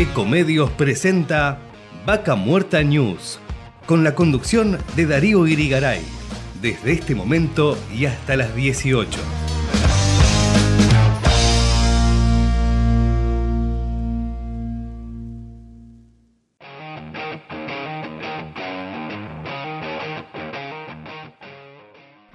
[0.00, 1.58] Ecomedios presenta
[2.06, 3.38] Vaca Muerta News,
[3.84, 6.00] con la conducción de Darío Irigaray,
[6.62, 9.20] desde este momento y hasta las 18.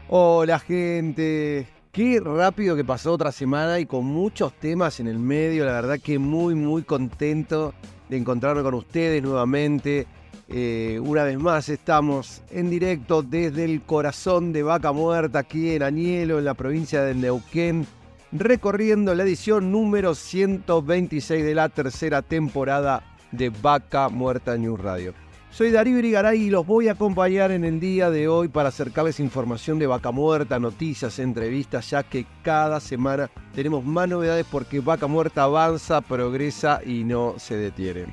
[0.07, 5.63] Hola gente, qué rápido que pasó otra semana y con muchos temas en el medio,
[5.63, 7.73] la verdad que muy muy contento
[8.09, 10.05] de encontrarme con ustedes nuevamente.
[10.49, 15.83] Eh, una vez más estamos en directo desde el corazón de Vaca Muerta aquí en
[15.83, 17.87] Añelo, en la provincia de Neuquén,
[18.33, 25.24] recorriendo la edición número 126 de la tercera temporada de Vaca Muerta News Radio.
[25.55, 29.21] Soy Darío Irigaray y los voy a acompañar en el día de hoy para acercarles
[29.21, 35.07] información de Vaca Muerta, noticias, entrevistas, ya que cada semana tenemos más novedades porque Vaca
[35.07, 38.07] Muerta avanza, progresa y no se detiene.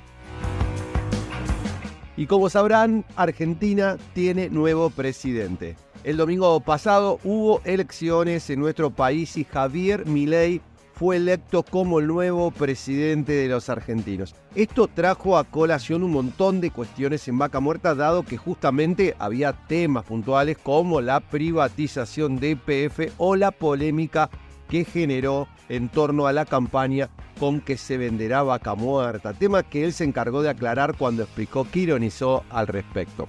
[2.17, 5.75] Y como sabrán, Argentina tiene nuevo presidente.
[6.05, 10.61] El domingo pasado hubo elecciones en nuestro país y Javier Milei
[10.95, 14.35] fue electo como el nuevo presidente de los argentinos.
[14.55, 19.53] Esto trajo a colación un montón de cuestiones en Vaca Muerta, dado que justamente había
[19.53, 24.31] temas puntuales como la privatización de IPF o la polémica
[24.69, 29.85] que generó en torno a la campaña con que se venderá Vaca Muerta, tema que
[29.85, 33.29] él se encargó de aclarar cuando explicó que ironizó al respecto.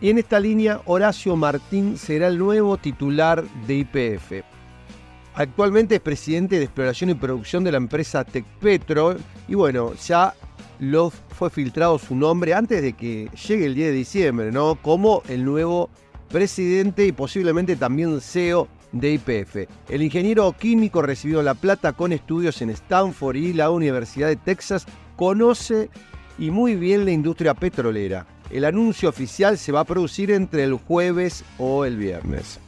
[0.00, 4.57] Y en esta línea, Horacio Martín será el nuevo titular de IPF.
[5.38, 10.34] Actualmente es presidente de exploración y producción de la empresa Tecpetro y bueno, ya
[10.80, 14.74] lo fue filtrado su nombre antes de que llegue el 10 de diciembre, ¿no?
[14.82, 15.90] Como el nuevo
[16.28, 19.68] presidente y posiblemente también CEO de IPF.
[19.88, 24.86] El ingeniero químico recibió la plata con estudios en Stanford y la Universidad de Texas
[25.14, 25.88] conoce
[26.36, 28.26] y muy bien la industria petrolera.
[28.50, 32.58] El anuncio oficial se va a producir entre el jueves o el viernes.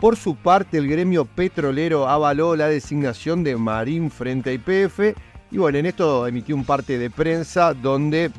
[0.00, 5.16] Por su parte, el gremio petrolero avaló la designación de Marín frente a IPF
[5.50, 8.30] y bueno, en esto emitió un parte de prensa donde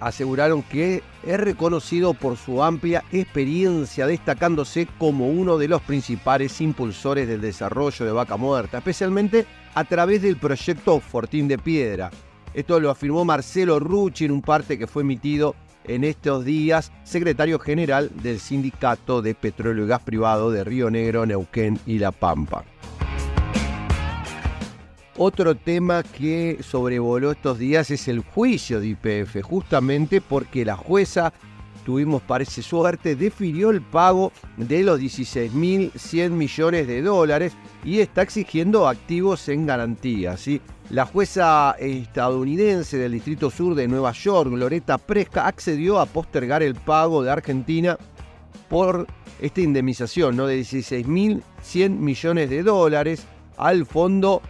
[0.00, 7.26] aseguraron que es reconocido por su amplia experiencia, destacándose como uno de los principales impulsores
[7.28, 12.10] del desarrollo de Vaca Muerta, especialmente a través del proyecto Fortín de Piedra.
[12.54, 15.54] Esto lo afirmó Marcelo Rucci en un parte que fue emitido
[15.88, 21.26] en estos días secretario general del Sindicato de Petróleo y Gas Privado de Río Negro,
[21.26, 22.64] Neuquén y La Pampa.
[25.16, 31.32] Otro tema que sobrevoló estos días es el juicio de IPF, justamente porque la jueza,
[31.84, 38.86] tuvimos parece suerte, definió el pago de los 16.100 millones de dólares y está exigiendo
[38.86, 40.36] activos en garantía.
[40.36, 40.60] ¿sí?
[40.90, 46.74] La jueza estadounidense del Distrito Sur de Nueva York, Loretta Presca, accedió a postergar el
[46.76, 47.98] pago de Argentina
[48.70, 49.06] por
[49.38, 50.46] esta indemnización ¿no?
[50.46, 53.26] de 16.100 millones de dólares
[53.58, 54.40] al fondo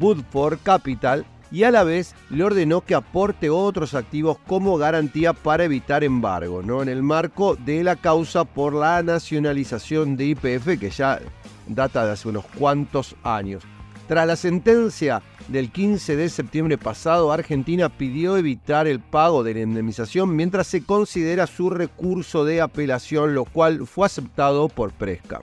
[0.00, 5.64] Woodford Capital y a la vez le ordenó que aporte otros activos como garantía para
[5.64, 6.80] evitar embargo, ¿no?
[6.80, 11.20] en el marco de la causa por la nacionalización de IPF que ya
[11.66, 13.62] data de hace unos cuantos años.
[14.08, 19.60] Tras la sentencia del 15 de septiembre pasado, Argentina pidió evitar el pago de la
[19.60, 25.40] indemnización mientras se considera su recurso de apelación, lo cual fue aceptado por Presca.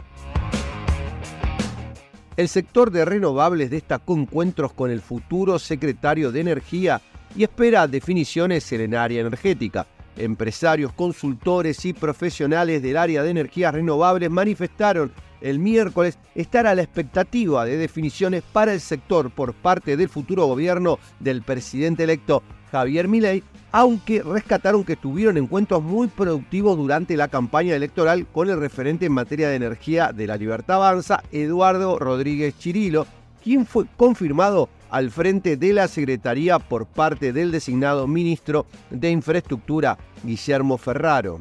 [2.35, 7.01] El sector de renovables destacó encuentros con el futuro secretario de Energía
[7.35, 9.87] y espera definiciones en el área energética.
[10.17, 16.81] Empresarios, consultores y profesionales del área de energías renovables manifestaron el miércoles estar a la
[16.81, 23.07] expectativa de definiciones para el sector por parte del futuro gobierno del presidente electo Javier
[23.07, 29.05] Milei, aunque rescataron que tuvieron encuentros muy productivos durante la campaña electoral con el referente
[29.05, 33.07] en materia de energía de la Libertad Avanza, Eduardo Rodríguez Chirilo,
[33.43, 39.97] quien fue confirmado al frente de la Secretaría por parte del designado ministro de Infraestructura,
[40.23, 41.39] Guillermo Ferraro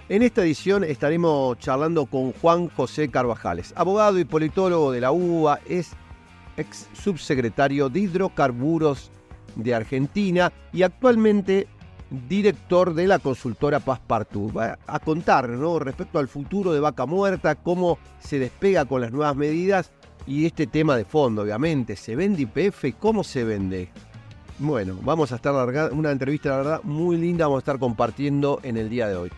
[0.08, 5.60] En esta edición estaremos charlando con Juan José Carvajales, abogado y politólogo de la UBA,
[5.66, 5.92] es
[6.56, 9.10] ex subsecretario de Hidrocarburos
[9.56, 11.68] de Argentina y actualmente
[12.28, 14.56] director de la consultora Passepartout.
[14.56, 15.78] Va a contar ¿no?
[15.78, 19.90] respecto al futuro de Vaca Muerta, cómo se despega con las nuevas medidas
[20.26, 21.96] y este tema de fondo, obviamente.
[21.96, 22.96] ¿Se vende IPF?
[22.98, 23.90] ¿Cómo se vende?
[24.58, 25.52] Bueno, vamos a estar
[25.92, 29.30] una entrevista, la verdad, muy linda, vamos a estar compartiendo en el día de hoy.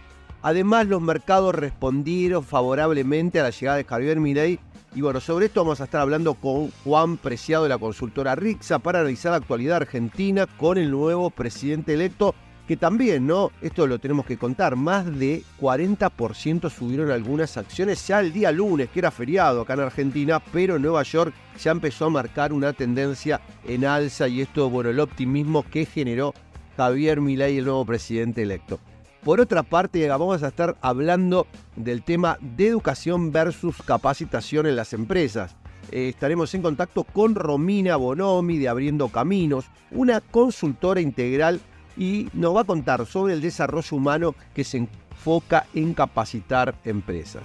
[0.43, 4.61] Además, los mercados respondieron favorablemente a la llegada de Javier Milei
[4.97, 8.79] y bueno, sobre esto vamos a estar hablando con Juan Preciado de la consultora Rixa
[8.79, 12.35] para analizar la actualidad argentina con el nuevo presidente electo
[12.67, 13.53] que también, ¿no?
[13.63, 18.89] Esto lo tenemos que contar, más de 40% subieron algunas acciones ya el día lunes,
[18.91, 21.33] que era feriado acá en Argentina, pero Nueva York
[21.63, 26.35] ya empezó a marcar una tendencia en alza y esto, bueno, el optimismo que generó
[26.77, 28.81] Javier Milei, el nuevo presidente electo.
[29.23, 34.93] Por otra parte, vamos a estar hablando del tema de educación versus capacitación en las
[34.93, 35.57] empresas.
[35.91, 41.61] Eh, estaremos en contacto con Romina Bonomi de Abriendo Caminos, una consultora integral
[41.97, 47.43] y nos va a contar sobre el desarrollo humano que se enfoca en capacitar empresas.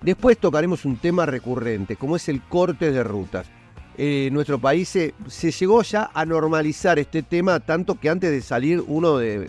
[0.00, 3.46] Después tocaremos un tema recurrente, como es el corte de rutas.
[3.96, 5.14] En nuestro país se,
[5.52, 9.48] llegó ya a normalizar este tema, tanto que antes de salir uno de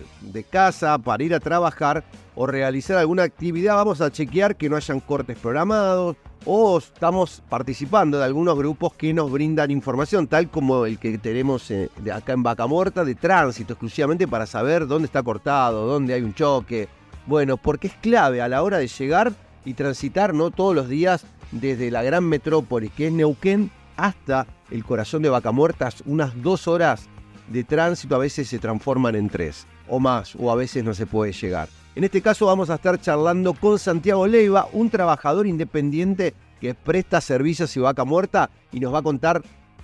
[0.50, 2.04] casa para ir a trabajar
[2.36, 8.20] o realizar alguna actividad, vamos a chequear que no hayan cortes programados, o estamos participando
[8.20, 12.44] de algunos grupos que nos brindan información, tal como el que tenemos eh, acá en
[12.44, 16.88] Vaca Muerta, de tránsito exclusivamente para saber dónde está cortado, dónde hay un choque.
[17.26, 19.34] Bueno, porque es clave a la hora de llegar
[19.66, 24.84] y transitar no todos los días desde la gran metrópoli que es Neuquén hasta el
[24.84, 27.08] corazón de Vaca Muerta, unas dos horas
[27.48, 31.06] de tránsito a veces se transforman en tres o más, o a veces no se
[31.06, 31.70] puede llegar.
[31.96, 37.22] En este caso vamos a estar charlando con Santiago Leiva, un trabajador independiente que presta
[37.22, 39.42] servicios y vaca muerta y nos va a contar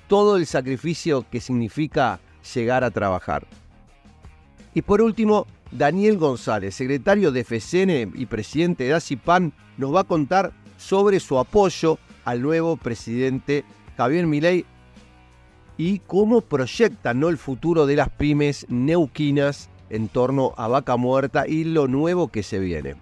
[0.09, 2.19] todo el sacrificio que significa
[2.53, 3.47] llegar a trabajar.
[4.73, 10.05] Y por último, Daniel González, secretario de FCN y presidente de ACIPAN, nos va a
[10.05, 13.63] contar sobre su apoyo al nuevo presidente
[13.95, 14.65] Javier Milei
[15.77, 17.29] y cómo proyecta ¿no?
[17.29, 22.43] el futuro de las pymes neuquinas en torno a Vaca Muerta y lo nuevo que
[22.43, 22.95] se viene.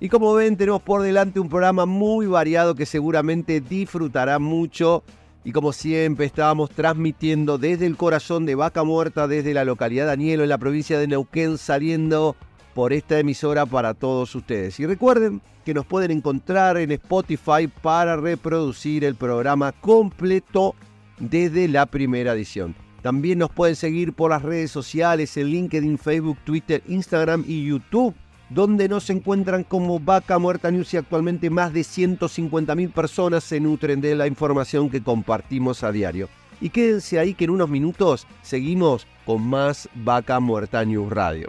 [0.00, 5.04] Y como ven, tenemos por delante un programa muy variado que seguramente disfrutará mucho.
[5.44, 10.10] Y como siempre, estábamos transmitiendo desde el corazón de Vaca Muerta, desde la localidad de
[10.10, 12.36] Danielo, en la provincia de Neuquén, saliendo
[12.74, 14.78] por esta emisora para todos ustedes.
[14.80, 20.74] Y recuerden que nos pueden encontrar en Spotify para reproducir el programa completo
[21.18, 22.85] desde la primera edición.
[23.06, 28.16] También nos pueden seguir por las redes sociales, en LinkedIn, Facebook, Twitter, Instagram y YouTube,
[28.50, 34.00] donde nos encuentran como Vaca Muerta News y actualmente más de 150.000 personas se nutren
[34.00, 36.28] de la información que compartimos a diario.
[36.60, 41.48] Y quédense ahí que en unos minutos seguimos con más Vaca Muerta News Radio.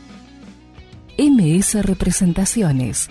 [1.17, 3.09] MS Representaciones.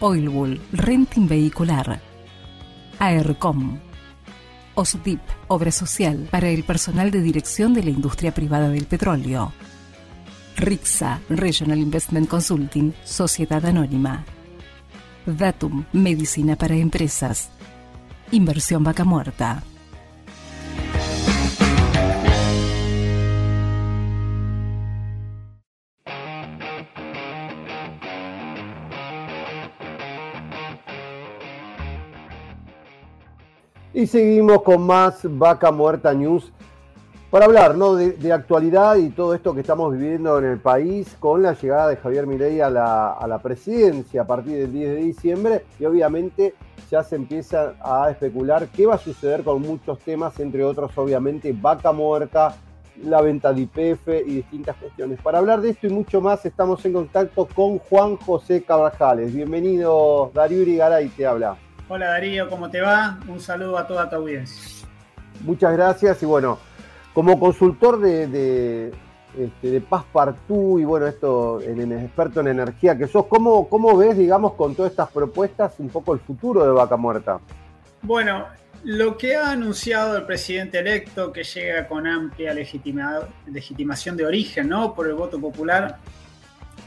[0.00, 2.00] Oilbull Renting Vehicular.
[2.98, 3.78] AERCOM.
[4.74, 9.52] OSDIP, Obra Social para el personal de dirección de la industria privada del petróleo.
[10.56, 14.24] RIXA, Regional Investment Consulting, Sociedad Anónima.
[15.26, 17.50] Datum, Medicina para Empresas.
[18.32, 19.62] Inversión Vaca Muerta.
[33.96, 36.52] Y seguimos con más Vaca Muerta News.
[37.30, 37.94] para hablar ¿no?
[37.94, 41.96] de, actualidad y todo esto que estamos viviendo en el país con la llegada de
[41.96, 46.52] Javier Milei a la, a la presidencia a partir del 10 de diciembre y obviamente
[46.90, 51.56] ya se empieza a especular qué va a suceder con muchos temas, entre otros obviamente
[51.58, 52.54] vaca muerta,
[53.02, 55.22] la venta de IPF y distintas cuestiones.
[55.22, 59.32] Para hablar de esto y mucho más estamos en contacto con Juan José Cabrajales.
[59.32, 61.56] Bienvenido Darío Irigaray, te habla.
[61.88, 63.20] Hola Darío, ¿cómo te va?
[63.28, 64.88] Un saludo a toda tu audiencia.
[65.42, 66.58] Muchas gracias y bueno,
[67.14, 68.92] como consultor de, de,
[69.38, 74.54] este, de y bueno, esto, en, experto en energía que sos, ¿cómo, ¿cómo ves, digamos,
[74.54, 77.38] con todas estas propuestas un poco el futuro de Vaca Muerta?
[78.02, 78.46] Bueno,
[78.82, 84.92] lo que ha anunciado el presidente electo, que llega con amplia legitimación de origen ¿no?
[84.92, 85.98] por el voto popular,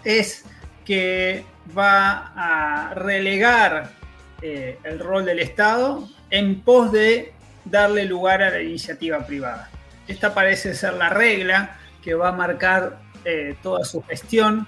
[0.04, 0.44] es
[0.84, 1.46] que
[1.78, 3.99] va a relegar
[4.42, 7.34] eh, el rol del Estado en pos de
[7.66, 9.70] darle lugar a la iniciativa privada.
[10.08, 14.66] Esta parece ser la regla que va a marcar eh, toda su gestión,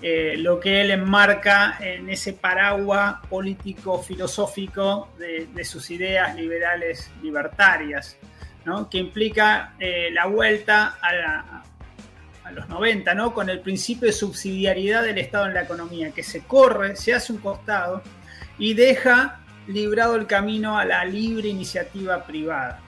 [0.00, 8.16] eh, lo que él enmarca en ese paraguas político-filosófico de, sus ideas liberales libertarias,
[8.90, 9.74] que implica
[10.12, 11.64] la vuelta a,
[12.44, 13.34] a, los 90, ¿no?
[13.34, 17.32] con el principio de subsidiariedad del Estado en la economía, que se corre, se hace
[17.32, 18.02] un costado
[18.60, 22.80] y deja librado el camino a la libre iniciativa privada,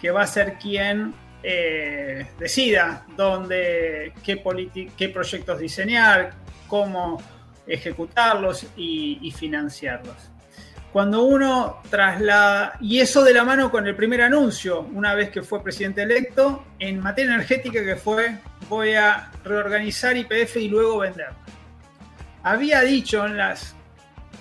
[0.00, 4.42] que va a ser quien eh, decida dónde, qué,
[4.96, 6.34] qué proyectos diseñar,
[6.68, 7.20] cómo
[7.66, 10.30] ejecutarlos y, financiarlos.
[10.92, 15.42] Cuando uno traslada, y eso de la mano con el primer anuncio, una vez que
[15.42, 18.36] fue presidente electo, en materia energética que fue,
[18.68, 21.30] voy a reorganizar IPF y luego vender.
[22.44, 23.74] Había dicho en las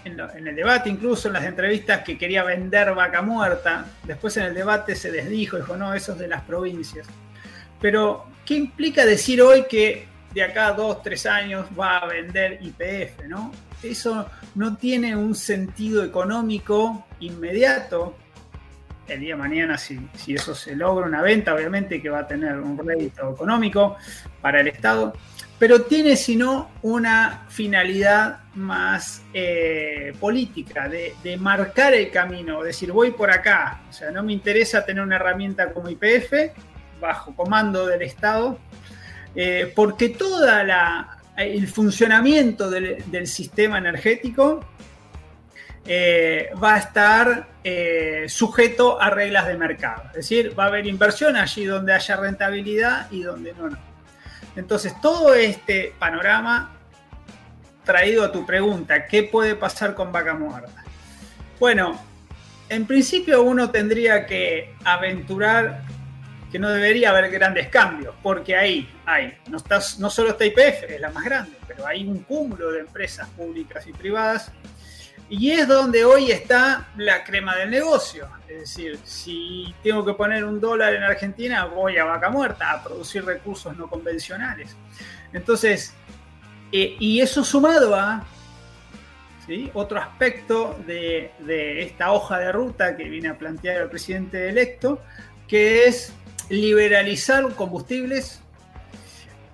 [0.05, 3.85] en, el debate, incluso en las entrevistas, que quería vender vaca muerta.
[4.03, 7.07] Después en el debate se desdijo, dijo, no, eso es de las provincias.
[7.79, 12.59] Pero, ¿qué implica decir hoy que de acá a dos, tres años va a vender
[12.61, 13.25] IPF?
[13.27, 13.51] ¿no?
[13.81, 18.17] Eso no tiene un sentido económico inmediato.
[19.07, 22.27] El día de mañana, si, si eso se logra una venta, obviamente que va a
[22.27, 23.97] tener un rédito económico
[24.41, 25.13] para el Estado
[25.63, 33.31] pero tiene sino una finalidad más eh, política, de, marcar el camino, decir, voy por
[33.31, 36.51] acá, o sea, no me interesa tener una herramienta como IPF
[37.01, 38.59] bajo comando del Estado,
[39.35, 40.47] eh, porque todo
[41.37, 44.63] el funcionamiento del, sistema energético
[45.85, 47.47] eh, va a estar
[48.27, 53.09] sujeto a reglas de mercado, es decir, va a haber inversión allí donde haya rentabilidad
[53.11, 53.69] y donde no.
[54.55, 56.72] Entonces, todo este panorama
[57.83, 60.83] traído a tu pregunta, ¿qué puede pasar con vaca muerta?
[61.59, 61.99] Bueno,
[62.69, 65.83] en principio uno tendría que aventurar
[66.51, 69.57] que no debería haber grandes cambios, porque ahí hay, no,
[69.99, 73.87] no solo está IPF, es la más grande, pero hay un cúmulo de empresas públicas
[73.87, 74.51] y privadas
[75.29, 78.27] y es donde hoy está la crema del negocio.
[78.47, 82.83] Es decir, si tengo que poner un dólar en Argentina, voy a vaca muerta a
[82.83, 84.75] producir recursos no convencionales.
[85.31, 85.95] Entonces,
[86.73, 88.25] eh, y eso sumado a
[89.73, 95.01] otro aspecto de, de, esta hoja de ruta que viene a plantear el presidente electo,
[95.47, 96.13] que es
[96.49, 98.41] liberalizar combustibles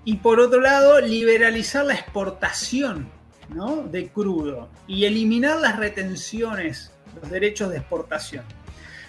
[0.06, 3.10] y por otro lado, liberalizar la exportación
[3.92, 8.46] de crudo y eliminar las retenciones, los derechos de exportación.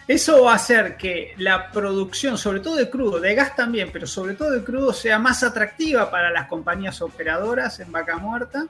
[0.06, 4.06] Eso va a hacer que la producción, sobre todo de crudo, de gas también, pero
[4.06, 8.66] sobre todo de crudo, sea más atractiva para las compañías operadoras en Vaca Muerta.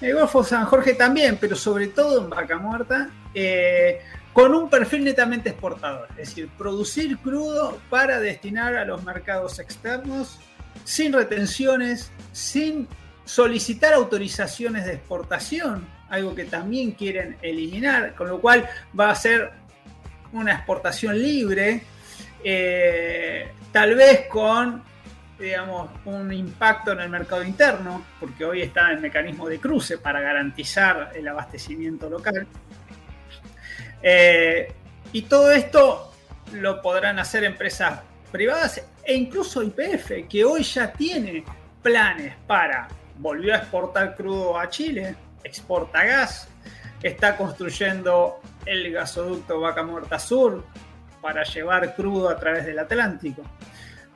[0.00, 4.00] El Golfo San Jorge también, pero sobre todo en Vaca Muerta, eh,
[4.32, 6.08] con un perfil netamente exportador.
[6.10, 10.40] Es decir, producir crudo para destinar a los mercados externos
[10.82, 12.88] sin retenciones, sin
[13.24, 19.52] solicitar autorizaciones de exportación, algo que también quieren eliminar, con lo cual va a ser
[20.34, 21.82] una exportación libre,
[22.42, 24.82] eh, tal vez con
[25.38, 30.20] digamos, un impacto en el mercado interno, porque hoy está el mecanismo de cruce para
[30.20, 32.46] garantizar el abastecimiento local.
[34.00, 34.72] Eh,
[35.12, 36.12] y todo esto
[36.52, 38.00] lo podrán hacer empresas
[38.30, 41.44] privadas e incluso IPF, que hoy ya tiene
[41.82, 42.88] planes para
[43.18, 46.48] volvió a exportar crudo a Chile, exporta gas,
[47.02, 50.64] está construyendo el gasoducto Vaca Muerta Sur
[51.20, 53.42] para llevar crudo a través del Atlántico.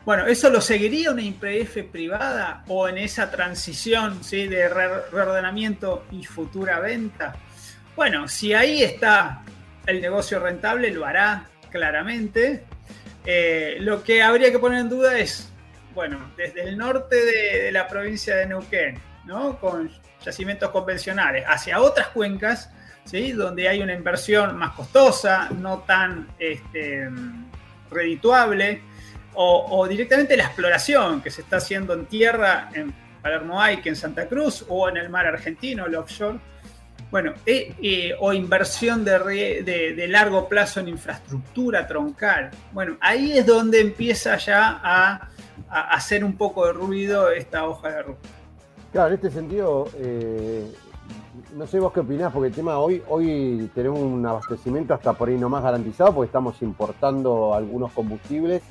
[0.04, 4.46] Bueno, ¿eso lo seguiría una IPF privada o en esa transición ¿sí?
[4.46, 7.36] de reordenamiento y futura venta?
[7.94, 9.42] Bueno, si ahí está
[9.86, 12.64] el negocio rentable, lo hará claramente.
[13.24, 15.50] Eh, lo que habría que poner en duda es,
[15.94, 19.60] bueno, desde el norte de, la provincia de Neuquén, ¿no?
[19.60, 19.88] Con
[20.24, 22.70] yacimientos convencionales, hacia otras cuencas.
[23.10, 27.08] Donde hay una inversión más costosa, no tan este,
[27.90, 28.82] redituable,
[29.32, 32.92] o, directamente la exploración que se está haciendo en tierra en
[33.22, 36.38] Palermo que en Santa Cruz, o en el mar argentino, el offshore.
[37.10, 42.50] Bueno, eh, eh, o inversión de, largo plazo en infraestructura troncal.
[42.72, 45.28] Bueno, ahí es donde empieza ya a,
[45.70, 48.28] hacer un poco de ruido esta hoja de ruta.
[48.92, 50.72] Claro, en este sentido, eh,
[51.54, 55.28] no sé vos qué opinás, porque el tema hoy, hoy tenemos un abastecimiento hasta por
[55.28, 58.62] ahí no más garantizado, porque estamos importando algunos combustibles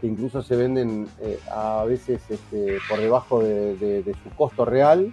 [0.00, 5.12] que incluso se venden eh, a veces este, por debajo de, su costo real,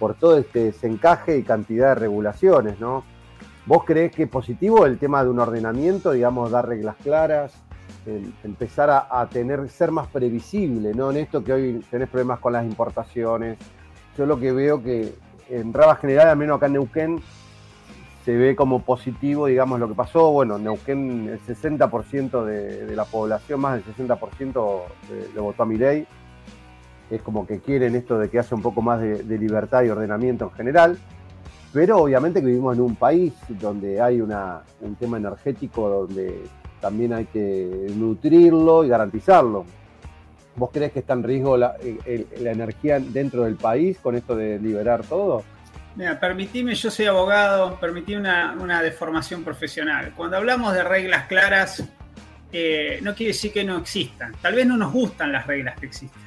[0.00, 3.04] por todo este desencaje y cantidad de regulaciones, ¿no?
[3.66, 7.52] ¿Vos creés que es positivo el tema de un ordenamiento, digamos, dar reglas claras,
[8.42, 11.12] empezar a, tener, ser más previsible, ¿no?
[11.12, 13.58] En esto que hoy tenés problemas con las importaciones.
[14.16, 15.14] Yo lo que veo que
[15.48, 17.22] en Raba General, al menos acá en Neuquén,
[18.24, 20.30] se ve como positivo, digamos, lo que pasó.
[20.30, 24.82] Bueno, Neuquén, el 60% de, la población, más del 60%
[25.34, 26.06] le votó a Milei.
[27.10, 30.44] Es como que quieren esto de que haya un poco más de, libertad y ordenamiento
[30.44, 30.98] en general.
[31.72, 36.44] Pero obviamente que vivimos en un país donde hay un tema energético donde
[36.80, 39.64] también hay que nutrirlo y garantizarlo.
[40.54, 45.02] ¿Vos crees que está en riesgo la, energía dentro del país con esto de liberar
[45.02, 45.44] todo?
[45.96, 50.12] Mira, permitime, yo soy abogado, permití una, deformación profesional.
[50.14, 51.82] Cuando hablamos de reglas claras,
[52.52, 54.34] eh, no quiere decir que no existan.
[54.42, 56.22] Tal vez no nos gustan las reglas que existen.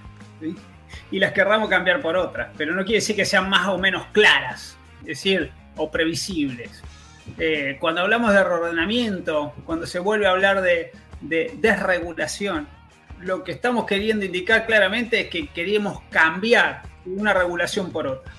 [1.11, 4.07] Y las querramos cambiar por otras, pero no quiere decir que sean más o menos
[4.11, 6.83] claras, es decir, o previsibles.
[7.37, 10.91] Eh, cuando hablamos de reordenamiento, cuando se vuelve a hablar de
[11.21, 12.67] desregulación,
[13.25, 18.31] lo que estamos queriendo indicar claramente es que queremos cambiar una regulación por otra.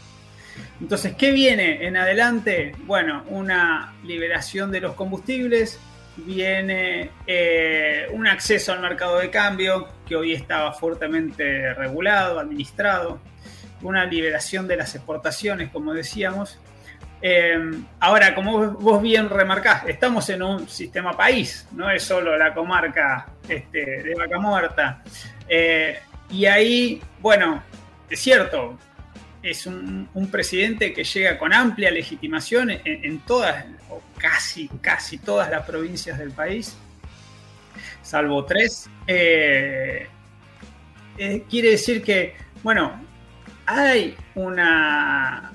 [0.80, 2.74] Entonces, ¿qué viene en adelante?
[2.84, 5.78] Bueno, una liberación de los combustibles,
[6.16, 13.20] viene eh, un acceso al mercado de cambio que hoy estaba fuertemente regulado, administrado,
[13.82, 16.58] una liberación de las exportaciones, como decíamos.
[17.28, 17.58] Eh,
[17.98, 23.26] ahora, como vos bien remarcás, estamos en un sistema país, no es solo la comarca
[23.48, 25.02] este, de Vaca Muerta.
[25.48, 25.98] Eh,
[26.30, 27.64] y ahí, bueno,
[28.08, 28.78] es cierto,
[29.42, 35.66] es un, presidente que llega con amplia legitimación en, todas, o casi, casi todas las
[35.66, 36.76] provincias del país,
[38.02, 38.88] salvo tres.
[39.04, 40.06] Eh,
[41.18, 43.04] eh, quiere decir que, bueno,
[43.66, 45.50] hay una,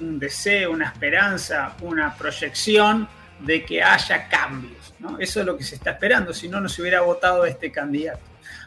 [0.00, 3.08] un deseo, una esperanza, una proyección
[3.40, 4.94] de que haya cambios.
[5.18, 8.20] Eso es lo que se está esperando, si no, no se hubiera votado este candidato.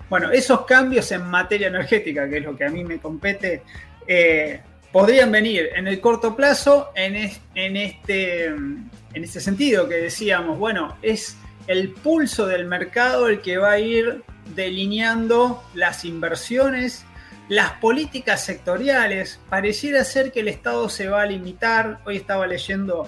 [0.10, 3.64] Bueno, esos cambios en materia energética, que es lo que a mí me compete,
[4.08, 4.62] eh,
[4.92, 11.38] podrían venir en el corto plazo en, este, en este sentido que decíamos, bueno, es
[11.68, 14.24] el pulso del mercado el que va a ir
[14.56, 17.06] delineando las inversiones,
[17.50, 19.40] las políticas sectoriales.
[19.50, 22.00] Pareciera ser que el Estado se va a limitar.
[22.06, 23.08] Hoy estaba leyendo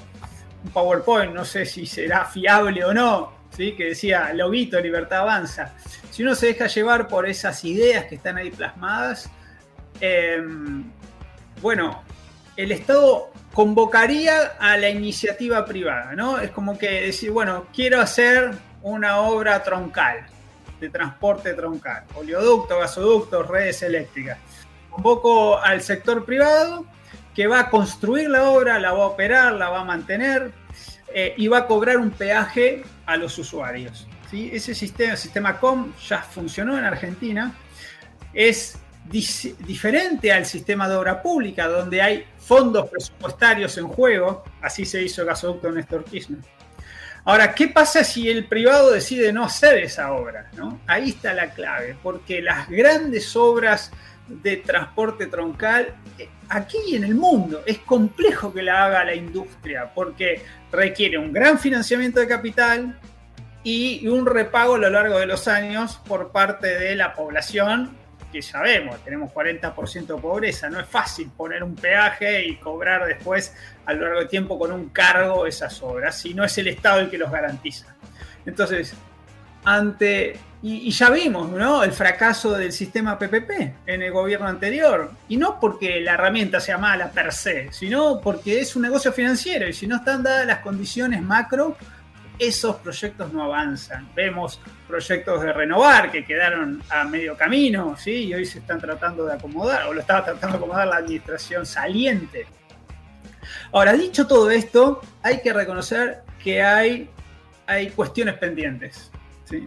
[0.64, 3.74] un PowerPoint, no sé si será fiable o no, ¿sí?
[3.74, 5.74] que decía, Lobito, libertad avanza.
[6.12, 9.30] Si uno se deja llevar por esas ideas que están ahí plasmadas,
[10.02, 10.84] Em,
[11.62, 12.04] bueno,
[12.56, 16.40] el Estado convocaría a la iniciativa privada, ¿no?
[16.40, 20.26] Es como que decir, bueno, quiero hacer una obra troncal,
[20.80, 24.38] de transporte troncal, oleoducto, gasoductos, redes eléctricas.
[24.90, 26.86] Convoco al sector privado
[27.36, 30.52] que va a construir la obra, la va a operar, la va a mantener
[31.14, 34.08] eh, y va a cobrar un peaje a los usuarios.
[34.30, 34.50] ¿sí?
[34.54, 37.54] Ese sistema, el sistema COM, ya funcionó en Argentina.
[38.34, 38.78] Es
[39.10, 45.22] diferente al sistema de obra pública, donde hay fondos presupuestarios en juego, así se hizo
[45.22, 46.40] el gasoducto Néstor Kirchner.
[47.26, 50.50] Ahora, ¿qué pasa si el privado decide no hacer esa obra?
[50.56, 50.80] ¿no?
[50.88, 53.92] Ahí está la clave, porque las grandes obras
[54.28, 59.92] de transporte troncal, eh, aquí en el mundo, es complejo que la haga la industria,
[59.94, 63.00] porque requiere un gran financiamiento de capital
[63.64, 67.99] y un repago a lo largo de los años por parte de la población
[68.32, 73.56] que sabemos, tenemos 40% de pobreza, no es fácil poner un peaje y cobrar después
[73.86, 77.00] a lo largo del tiempo con un cargo esas obras, si no es el Estado
[77.00, 77.96] el que los garantiza.
[78.46, 78.94] Entonces,
[79.66, 81.84] ante, y, ya vimos, ¿no?
[81.84, 83.52] El fracaso del sistema PPP
[83.86, 88.60] en el gobierno anterior, y no porque la herramienta sea mala per se, sino porque
[88.60, 91.78] es un negocio financiero y si no están dadas las condiciones macro,
[92.38, 94.10] esos proyectos no avanzan.
[94.16, 98.26] Vemos proyectos de renovar que quedaron a medio camino, ¿sí?
[98.26, 101.66] Y hoy se están tratando de acomodar, o lo estaba tratando de acomodar la administración
[101.66, 102.48] saliente.
[103.72, 107.08] Ahora, dicho todo esto, hay que reconocer que hay,
[107.68, 109.12] hay cuestiones pendientes.
[109.46, 109.66] ¿sí?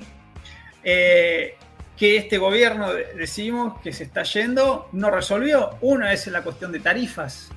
[0.82, 1.56] Eh,
[1.96, 5.76] que este gobierno, decimos, que se está yendo, no resolvió.
[5.82, 7.50] Una es la cuestión de tarifas.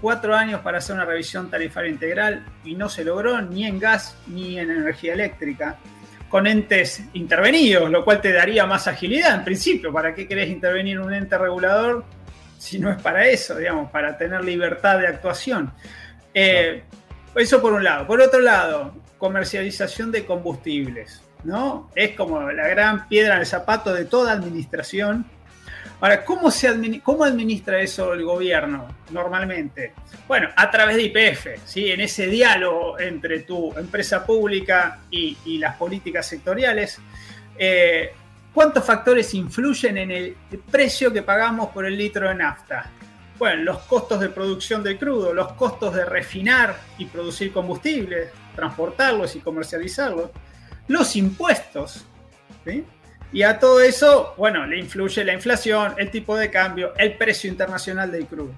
[0.00, 4.16] Cuatro años para hacer una revisión tarifaria integral y no se logró ni en gas
[4.26, 5.78] ni en energía eléctrica,
[6.34, 9.92] con entes intervenidos, lo cual te daría más agilidad en principio.
[9.92, 12.04] ¿Para qué querés intervenir un ente regulador
[12.58, 15.72] si no es para eso, digamos, para tener libertad de actuación?
[16.34, 16.82] Eh,
[17.36, 18.04] eso por un lado.
[18.08, 21.22] Por otro lado, comercialización de combustibles.
[21.44, 21.88] ¿no?
[21.94, 25.26] Es como la gran piedra en el zapato de toda administración.
[26.04, 29.94] Ahora, ¿cómo, se administra eso el gobierno normalmente?
[30.28, 31.90] Bueno, a través de IPF, ¿sí?
[31.90, 36.98] en ese diálogo entre tu empresa pública y, las políticas sectoriales.
[37.56, 38.12] Eh,
[38.52, 40.36] ¿Cuántos factores influyen en el
[40.70, 42.90] precio que pagamos por el litro de nafta?
[43.38, 49.36] Bueno, los costos de producción de crudo, los costos de refinar y producir combustible, transportarlos
[49.36, 50.28] y comercializarlos,
[50.86, 52.04] los impuestos.
[53.34, 57.50] Y a todo eso, bueno, le influye la inflación, el tipo de cambio, el precio
[57.50, 58.52] internacional del crudo.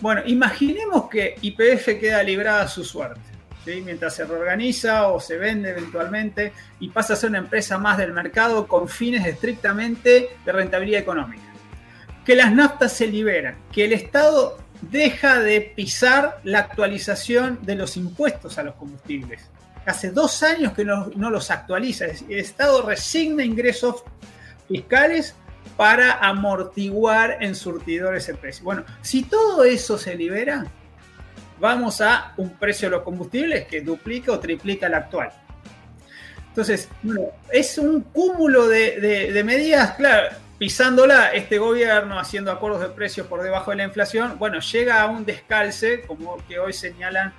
[0.00, 3.20] Bueno, imaginemos que IPF queda librada a su suerte,
[3.64, 8.12] mientras se reorganiza o se vende eventualmente y pasa a ser una empresa más del
[8.12, 11.44] mercado con fines estrictamente de rentabilidad económica.
[12.24, 17.96] Que las naftas se liberan, que el Estado deja de pisar la actualización de los
[17.96, 19.48] impuestos a los combustibles
[19.88, 22.06] hace dos años que no, los actualiza.
[22.06, 24.04] El Estado resigna ingresos
[24.68, 25.34] fiscales
[25.76, 28.64] para amortiguar en surtidores el precio.
[28.64, 30.66] Bueno, si todo eso se libera,
[31.60, 35.30] vamos a un precio de los combustibles que duplica o triplica el actual.
[36.48, 36.88] Entonces,
[37.52, 43.42] es un cúmulo de, de, medidas, claro, pisándola este gobierno, haciendo acuerdos de precios por
[43.42, 47.32] debajo de la inflación, bueno, llega a un descalce, como que hoy señalan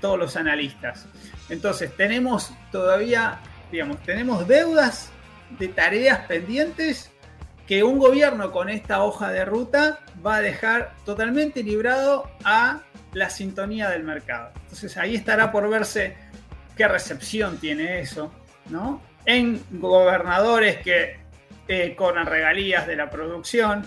[0.00, 1.06] todos los analistas.
[1.48, 3.38] Entonces, tenemos todavía,
[3.70, 5.10] digamos, tenemos deudas
[5.58, 7.10] de tareas pendientes
[7.66, 12.82] que un gobierno con esta hoja de ruta va a dejar totalmente librado a
[13.12, 14.52] la sintonía del mercado.
[14.62, 16.16] Entonces ahí estará por verse
[16.76, 18.32] qué recepción tiene eso,
[18.68, 19.02] ¿no?
[19.24, 21.18] En gobernadores que
[21.66, 23.84] eh, cobran regalías de la producción,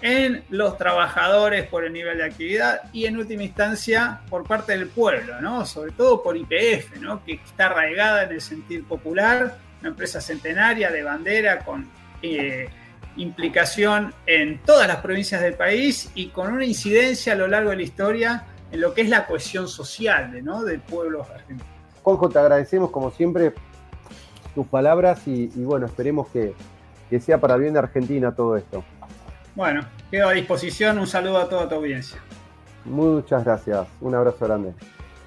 [0.00, 4.88] en los trabajadores por el nivel de actividad y en última instancia por parte del
[4.88, 5.66] pueblo, ¿no?
[5.66, 7.24] sobre todo por IPF, ¿no?
[7.24, 11.88] que está arraigada en el sentir popular, una empresa centenaria de bandera con
[12.22, 12.68] eh,
[13.16, 17.76] implicación en todas las provincias del país y con una incidencia a lo largo de
[17.76, 20.62] la historia en lo que es la cohesión social ¿no?
[20.62, 21.64] del pueblo argentino.
[22.02, 23.52] Juanjo, te agradecemos como siempre
[24.54, 26.54] tus palabras y, bueno, esperemos que,
[27.10, 28.84] que sea para bien de Argentina todo esto.
[29.58, 31.00] Bueno, quedo a disposición.
[31.00, 32.16] Un saludo a toda tu audiencia.
[32.84, 33.88] Muchas gracias.
[34.00, 34.72] Un abrazo grande.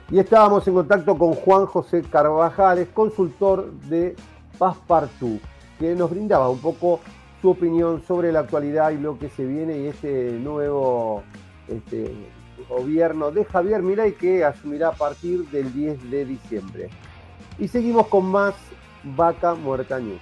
[0.09, 4.15] Y estábamos en contacto con Juan José Carvajales, consultor de
[4.57, 5.41] Passepartout,
[5.77, 7.01] que nos brindaba un poco
[7.41, 11.23] su opinión sobre la actualidad y lo que se viene y este nuevo
[11.67, 12.13] este,
[12.69, 16.89] gobierno de Javier Milei que asumirá a partir del 10 de diciembre.
[17.59, 18.55] Y seguimos con más
[19.03, 20.21] Vaca Muerta News.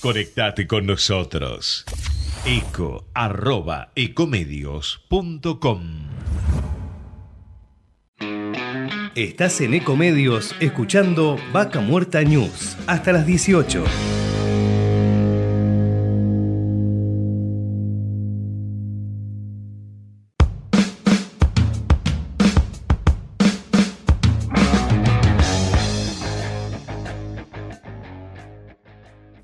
[0.00, 1.84] Conectate con nosotros.
[2.46, 5.82] Eco arroba ecomedios.com
[9.16, 12.76] Estás en Ecomedios escuchando Vaca Muerta News.
[12.86, 13.82] Hasta las 18.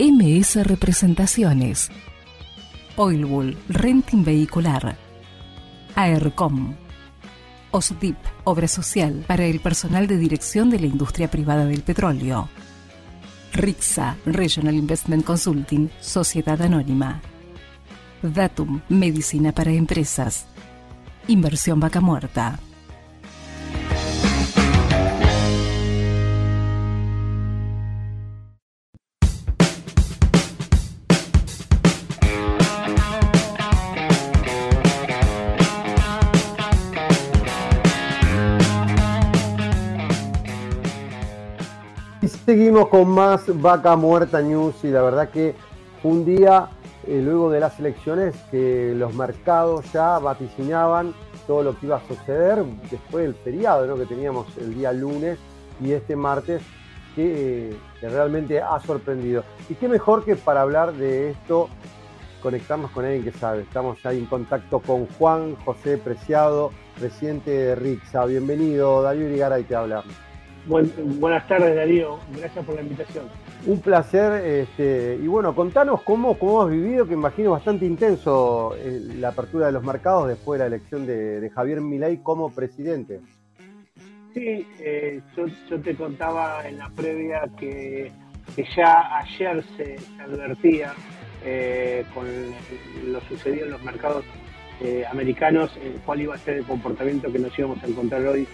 [0.00, 1.90] MS Representaciones.
[2.94, 4.96] Oilbull Renting Vehicular.
[5.96, 6.76] AERCOM.
[7.72, 12.48] OSDIP, Obra Social para el personal de dirección de la industria privada del petróleo.
[13.52, 17.20] RIXA, Regional Investment Consulting, Sociedad Anónima.
[18.22, 20.46] Datum, Medicina para Empresas.
[21.26, 22.60] Inversión Vaca Muerta.
[42.48, 45.54] Seguimos con más Vaca Muerta News y la verdad que
[46.02, 46.70] un día
[47.06, 51.12] eh, luego de las elecciones que los mercados ya vaticinaban
[51.46, 53.96] todo lo que iba a suceder después del feriado ¿no?
[53.96, 55.38] que teníamos el día lunes
[55.78, 56.62] y este martes
[57.14, 59.44] que, que, realmente ha sorprendido.
[59.68, 61.68] Y qué mejor que para hablar de esto
[62.42, 63.60] conectarnos con alguien que sabe.
[63.60, 68.24] Estamos ya en contacto con Juan José Preciado, presidente de RIXA.
[68.24, 70.02] Bienvenido, Darío Irigaray te habla
[70.68, 72.18] buenas tardes, Darío.
[72.36, 73.24] Gracias por la invitación.
[73.66, 74.44] Un placer.
[74.44, 79.66] Este, y bueno, contanos cómo, cómo has vivido, que imagino bastante intenso eh, la apertura
[79.66, 83.20] de los mercados después de la elección de, Javier Milei como presidente.
[84.34, 88.12] Sí, eh, yo, te contaba en la previa que,
[88.76, 90.92] ya ayer se, advertía
[91.44, 92.26] eh, con
[93.10, 94.24] lo sucedido en los mercados
[95.10, 95.76] americanos
[96.06, 98.46] cuál iba a ser el comportamiento que nos íbamos a encontrar hoy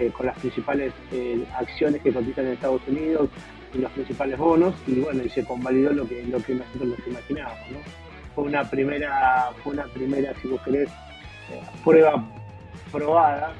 [0.00, 3.28] eh, con las principales eh, acciones que cotizan en Estados Unidos
[3.74, 7.06] y los principales bonos, y bueno, y se convalidó lo que, lo que nosotros nos
[7.06, 7.60] imaginábamos.
[8.34, 12.24] Fue una primera, fue una primera, si vos querés, eh, prueba
[12.90, 13.52] probada.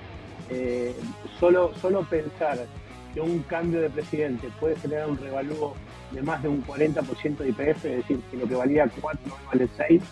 [1.39, 2.59] solo, solo pensar
[3.13, 5.75] que un cambio de presidente puede generar un revalúo
[6.11, 9.21] de más de un 40% de IPF, es decir, que lo que valía 4
[9.53, 10.03] vale 6,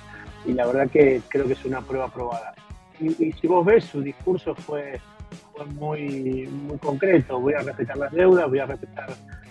[0.44, 2.54] y la verdad que creo que es una prueba probada.
[3.00, 5.00] y si vos ves, su discurso fue
[5.58, 7.40] fue muy, muy concreto.
[7.40, 9.08] Voy a respetar las deudas, voy a respetar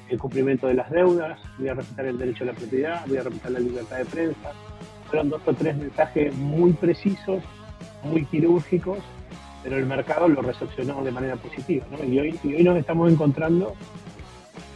[0.09, 3.23] el cumplimiento de las deudas, voy a respetar el derecho a la propiedad, voy a
[3.23, 4.53] respetar la libertad de prensa.
[5.09, 7.43] Fueron dos o tres mensajes muy precisos,
[8.03, 8.99] muy quirúrgicos,
[9.63, 11.85] pero el mercado lo recepcionó de manera positiva.
[12.05, 13.73] Y, hoy, y hoy nos estamos encontrando,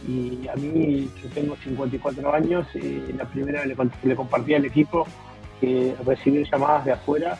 [0.06, 5.06] y a mí yo tengo 54 años, y la primera le, le compartí al equipo
[5.60, 7.38] que recibí llamadas de afuera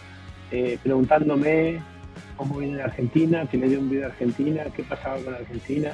[0.53, 1.83] eh, preguntándome
[2.37, 5.93] cómo viene la Argentina, que le dio un video a Argentina, qué pasaba con Argentina,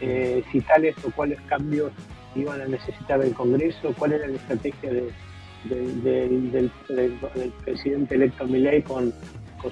[0.00, 1.92] eh, si tales o cuáles cambios
[2.34, 5.10] iban a necesitar el Congreso, cuál era la estrategia del,
[7.64, 9.12] presidente electo Milei con,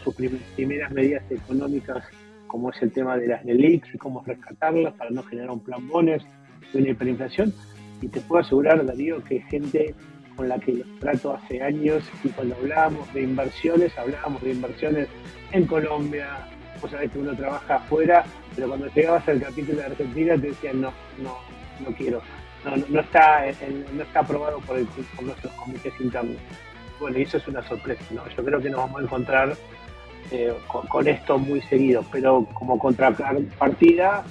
[0.02, 0.14] sus
[0.56, 2.02] primeras medidas económicas,
[2.48, 5.86] como es el tema de las LELIX y cómo rescatarlas para no generar un plan
[5.86, 6.24] bones
[6.72, 7.54] de una hiperinflación.
[8.02, 9.94] Y te puedo asegurar, Darío, que gente
[10.34, 15.08] con la que los trato hace años y cuando hablábamos de inversiones, hablábamos de inversiones
[15.56, 16.48] en Colombia,
[16.80, 20.80] vos sabés que uno trabaja afuera, pero cuando llegabas al capítulo de Argentina te decían
[20.80, 21.38] no, no,
[21.80, 22.20] no quiero,
[22.64, 23.44] no, no, está,
[23.92, 26.36] no está aprobado por, el, por nuestros comités internos.
[27.00, 28.26] Bueno, y eso es una sorpresa, ¿no?
[28.28, 29.56] Yo creo que nos vamos a encontrar
[30.30, 34.24] eh, con, esto muy seguido, pero como contrapartida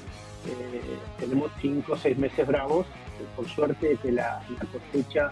[0.47, 0.81] eh,
[1.19, 2.85] tenemos cinco o seis meses bravos,
[3.35, 5.29] por suerte que la, cosecha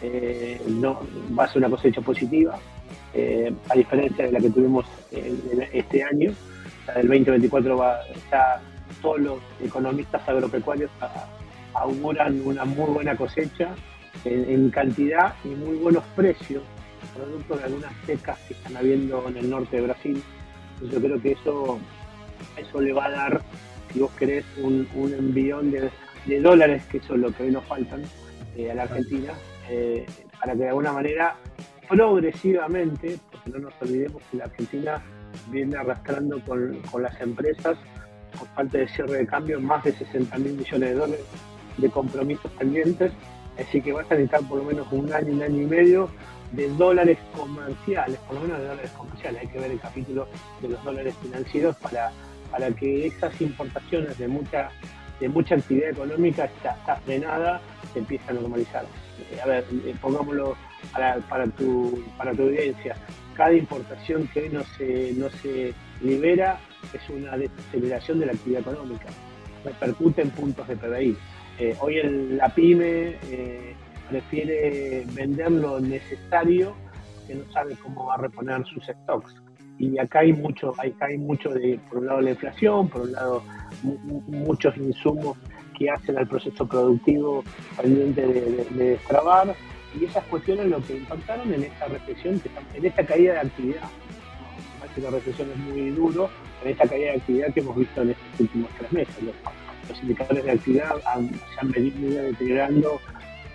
[0.00, 1.00] eh, no,
[1.38, 2.58] va a ser una cosecha positiva,
[3.18, 4.84] eh, a diferencia de la que tuvimos
[5.72, 6.32] este año.
[6.94, 8.60] el 2024 va, está,
[9.00, 10.90] todos los economistas agropecuarios
[11.72, 13.74] auguran una muy buena cosecha
[14.24, 16.62] en, cantidad y muy buenos precios,
[17.14, 20.22] producto de algunas secas que están habiendo en el norte de Brasil.
[20.92, 21.78] yo creo que eso,
[22.56, 23.42] eso le va a dar,
[23.92, 25.90] si vos querés, un, envión de,
[26.40, 28.02] dólares, que es lo que hoy nos faltan
[28.56, 29.32] eh, a la Argentina,
[29.70, 30.04] eh,
[30.38, 31.36] para que de alguna manera,
[31.88, 35.02] progresivamente, porque no nos olvidemos que la Argentina
[35.50, 37.76] viene arrastrando con, las empresas
[38.38, 41.24] por falta de cierre de cambio más de 60 mil millones de dólares
[41.78, 43.12] de compromisos pendientes,
[43.58, 46.10] así que vas a necesitar por lo menos un año, un año y medio
[46.52, 50.28] de dólares comerciales, por lo menos de dólares comerciales, hay que ver el capítulo
[50.62, 52.12] de los dólares financieros para,
[52.50, 54.70] para que esas importaciones de mucha,
[55.20, 56.74] de mucha actividad económica está,
[57.04, 57.60] frenada,
[57.92, 58.84] se empiece a normalizar.
[59.30, 60.56] Eh, a ver, eh, pongámoslo
[60.92, 62.96] para, tu, para tu audiencia,
[63.34, 66.58] cada importación que no se, no se libera
[66.92, 69.06] es una desaceleración de la actividad económica,
[69.64, 71.16] repercute en puntos de PBI.
[71.58, 73.16] Eh, hoy el, la pyme
[74.10, 76.76] prefiere vender lo necesario
[77.26, 79.34] que no sabe cómo va a reponer sus stocks.
[79.78, 83.12] Y acá hay mucho, acá hay mucho de, por un lado la inflación, por un
[83.12, 83.42] lado
[83.82, 85.36] muchos insumos
[85.78, 87.44] que hacen al proceso productivo
[87.76, 89.54] pendiente de, de, destrabar
[89.98, 92.40] y esas cuestiones lo que impactaron en esta recesión,
[92.74, 93.88] en esta caída de actividad.
[94.80, 96.30] Parece que la recesión es muy duro,
[96.64, 99.16] en esta caída de actividad que hemos visto en estos últimos tres meses.
[99.22, 103.00] Los, indicadores de actividad se han venido deteriorando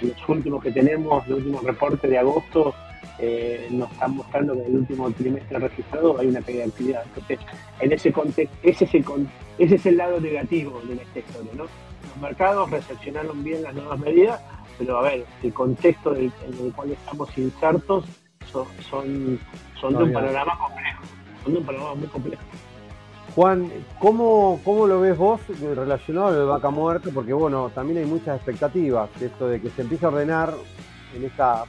[0.01, 2.73] los últimos que tenemos, los últimos reportes de agosto,
[3.19, 7.03] eh, nos están mostrando que en el último trimestre registrado hay una caída de actividad.
[7.07, 7.39] Entonces,
[7.79, 9.05] en ese contexto, ese es el,
[9.57, 11.63] ese es el lado negativo de esta historia, ¿no?
[11.63, 14.41] Los mercados recepcionaron bien las nuevas medidas,
[14.77, 18.05] pero a ver, el contexto en el cual estamos insertos
[18.51, 19.39] son,
[19.79, 21.03] son, de un panorama complejo,
[21.43, 22.43] son de un panorama muy complejo.
[23.35, 27.09] Juan, ¿cómo, ¿cómo, lo ves vos relacionado a lo de vaca muerta?
[27.13, 30.53] Porque bueno, también hay muchas expectativas de esto de que se empiece a ordenar
[31.15, 31.63] en esta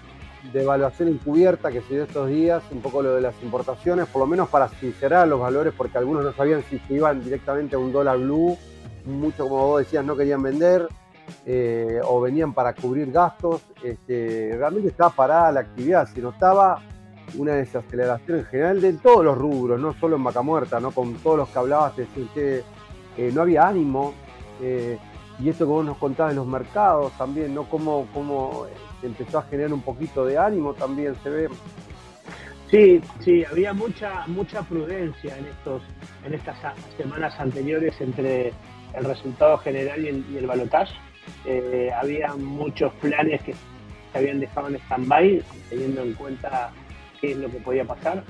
[0.50, 4.26] devaluación encubierta que se dio estos días, un poco lo de las importaciones, por lo
[4.26, 7.92] menos para sincerar los valores, porque algunos no sabían si se iban directamente a un
[7.92, 8.56] dólar blue,
[9.04, 10.88] mucho como vos decías no querían vender,
[11.46, 16.80] eh, o venían para cubrir gastos, este, realmente estaba parada la actividad, se notaba
[17.38, 20.90] una desaceleración en general de todos los rubros, no solo en Vaca Muerta, ¿no?
[20.90, 22.62] con todos los que hablabas, te que
[23.16, 24.12] eh, no había ánimo,
[24.60, 24.98] eh,
[25.38, 27.64] y esto que vos nos contabas en los mercados también, ¿no?
[27.64, 28.66] Cómo, cómo
[29.02, 31.48] empezó a generar un poquito de ánimo también se ve.
[32.70, 35.82] Sí, sí, había mucha, mucha prudencia en estos,
[36.24, 36.56] en estas
[36.96, 38.52] semanas anteriores entre
[38.94, 40.94] el resultado general y el, y balotaje.
[41.44, 46.72] Eh, había muchos planes que se habían dejado en stand-by, teniendo en cuenta
[47.20, 48.24] qué es lo que podía pasar.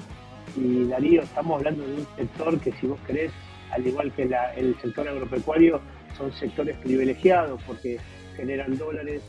[0.57, 3.33] Y Darío, estamos hablando de un sector que si vos querés,
[3.71, 5.81] al igual que el sector agropecuario,
[6.17, 7.99] son sectores privilegiados porque
[8.37, 9.23] generan dólares,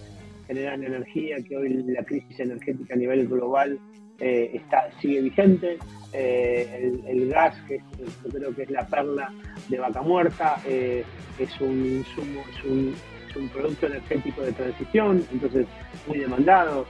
[0.48, 3.80] generan energía, que hoy la crisis energética a nivel global
[4.20, 5.78] eh, está, sigue vigente.
[6.14, 7.80] Eh, el, gas, que
[8.24, 9.34] yo creo que es la perla
[9.68, 11.04] de vaca muerta, eh,
[11.40, 12.96] es un insumo, es un,
[13.28, 15.66] es un producto energético de transición, entonces
[16.08, 16.86] muy demandado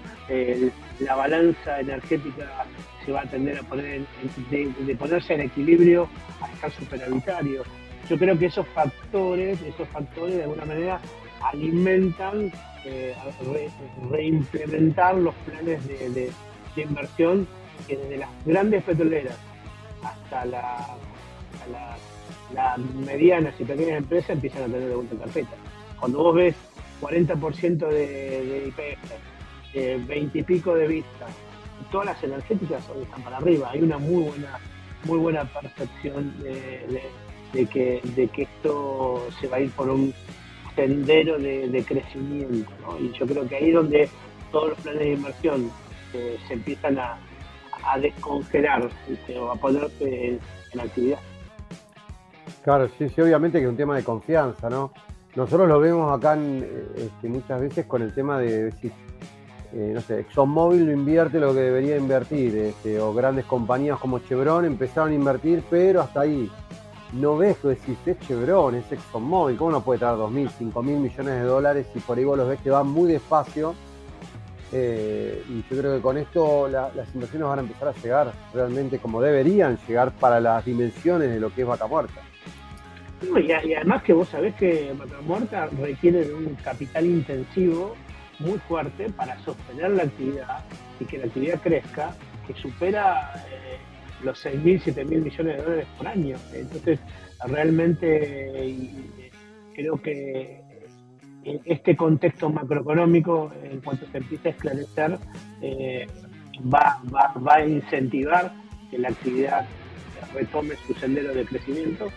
[0.99, 2.65] la balanza energética
[3.05, 4.01] se va a tender a poner
[4.49, 6.09] de, ponerse en equilibrio
[6.41, 7.63] a estar superavitario.
[8.09, 10.99] Yo creo que esos factores, esos factores de alguna manera
[11.41, 12.51] alimentan
[12.85, 13.15] eh,
[14.09, 16.31] reimplementar los planes de,
[16.75, 17.47] inversión
[17.87, 19.37] que desde las grandes petroleras
[20.03, 20.97] hasta, la,
[22.53, 25.55] las medianas y pequeñas empresas empiezan a tener de vuelta en carpeta.
[25.99, 26.55] Cuando vos ves
[27.01, 31.27] 40% de, de IPF, 20 y pico de vista.
[31.91, 33.69] Todas las energéticas hoy están para arriba.
[33.71, 34.59] Hay una muy buena,
[35.05, 40.13] muy buena percepción de, que, de que esto se va a ir por un
[40.75, 42.71] sendero de, crecimiento.
[42.99, 44.09] Y yo creo que ahí es donde
[44.51, 45.71] todos los planes de inversión
[46.13, 47.17] eh, se empiezan a,
[47.99, 48.89] descongelar
[49.37, 50.39] o a ponerse
[50.73, 51.19] en, actividad.
[52.63, 54.93] Claro, sí, sí, obviamente que es un tema de confianza, ¿no?
[55.35, 58.93] Nosotros lo vemos acá eh, este, muchas veces con el tema de decir,
[59.73, 64.19] eh, no sé, ExxonMobil no invierte lo que debería invertir, este, o grandes compañías como
[64.19, 66.49] Chevron empezaron a invertir, pero hasta ahí.
[67.13, 71.25] No ves que decís, es Chevron, es ExxonMobil, ¿cómo no puede traer 2.000, 5.000 millones
[71.25, 73.75] de dólares y por ahí vos los ves que van muy despacio?
[74.71, 78.97] Eh, y yo creo que con esto las inversiones van a empezar a llegar realmente
[78.97, 82.21] como deberían llegar para las dimensiones de lo que es Vaca Muerta.
[83.21, 87.93] y, además que vos sabés que Vaca Muerta requiere de un capital intensivo
[88.39, 90.63] muy fuerte para sostener la actividad
[90.99, 92.15] y que la actividad crezca,
[92.47, 93.77] que supera eh,
[94.23, 96.37] los 6.000, 7.000 millones de dólares por año.
[96.53, 96.99] Entonces,
[97.45, 98.71] realmente
[99.75, 100.61] creo que
[101.65, 105.17] este contexto macroeconómico, en cuanto se empiece a esclarecer,
[105.61, 106.07] eh,
[106.73, 108.53] va, va, va a incentivar
[108.89, 109.65] que la actividad
[110.33, 112.09] retome su sendero de crecimiento.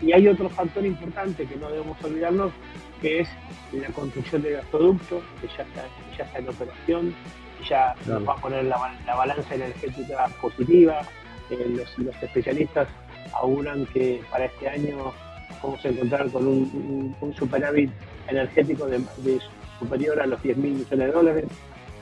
[0.00, 2.52] Y hay otro factor importante que no debemos olvidarnos,
[3.00, 3.28] que es
[3.72, 5.84] la construcción de gasoductos, que ya está,
[6.16, 7.14] ya está en operación,
[7.68, 8.76] ya nos va a poner la,
[9.06, 11.02] balanza energética positiva.
[11.50, 12.88] Eh, los, especialistas
[13.34, 15.12] auguran que para este año
[15.60, 17.90] podemos encontrar con un, superávit
[18.28, 19.00] energético de,
[19.78, 21.44] superior a los 10 mil millones de dólares.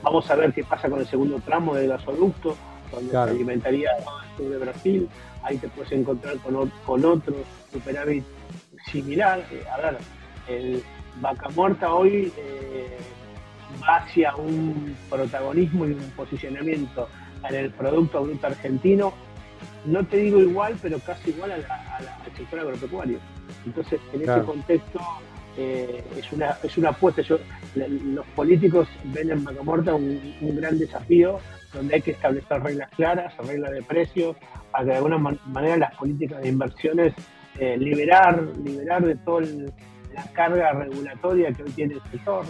[0.03, 2.55] Vamos a ver qué pasa con el segundo tramo del gasoducto,
[2.91, 5.09] donde se alimentaría el sur de Brasil.
[5.43, 7.37] Ahí te puedes encontrar con, con otros
[7.71, 8.23] superávit
[8.91, 9.39] similar.
[9.51, 9.97] Eh, a ver,
[10.47, 10.83] el
[11.19, 12.97] Vaca Muerta hoy eh,
[13.81, 17.07] va hacia un protagonismo y un posicionamiento
[17.47, 19.13] en el Producto Bruto Argentino,
[19.85, 23.19] no te digo igual, pero casi igual a la, al sector agropecuario.
[23.65, 24.99] Entonces, en ese contexto,
[25.57, 27.21] eh, es, una, es una apuesta.
[27.75, 31.39] los políticos ven en Macamorta un, un gran desafío
[31.73, 34.35] donde hay que establecer reglas claras, reglas de precios,
[34.71, 37.13] para que de alguna manera las políticas de inversiones
[37.59, 42.45] eh, liberar, liberar de toda la carga regulatoria que hoy tiene el sector.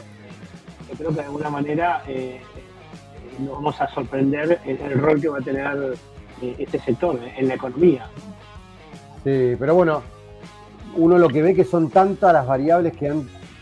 [0.89, 2.39] Yo creo que de alguna manera eh,
[3.39, 5.67] nos vamos a sorprender en el rol que va a tener
[6.57, 8.09] este sector en la economía.
[9.23, 10.01] Sí, pero bueno,
[10.95, 13.13] uno lo que ve que son tantas las variables que,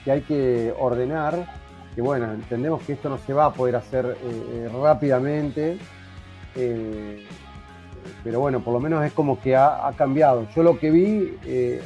[0.04, 1.54] que hay que ordenar,
[1.96, 5.78] que bueno, entendemos que esto no se va a poder hacer eh, eh, rápidamente,
[8.24, 10.48] pero bueno, por lo menos es como que ha, cambiado.
[10.56, 11.38] Yo lo que vi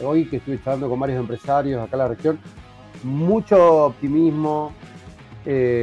[0.03, 2.39] hoy que estuve charlando con varios empresarios acá en la región,
[3.03, 4.73] mucho optimismo,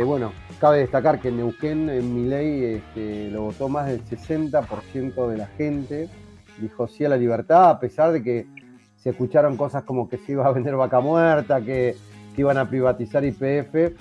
[0.05, 5.27] bueno, Cabe destacar que en Neuquén, en mi ley, este, lo votó más del 60%
[5.27, 6.11] de la gente.
[6.59, 8.47] Dijo sí a la libertad, a pesar de que
[8.99, 11.97] se escucharon cosas como que se iba a vender vaca muerta, que,
[12.37, 13.93] iban a privatizar IPF,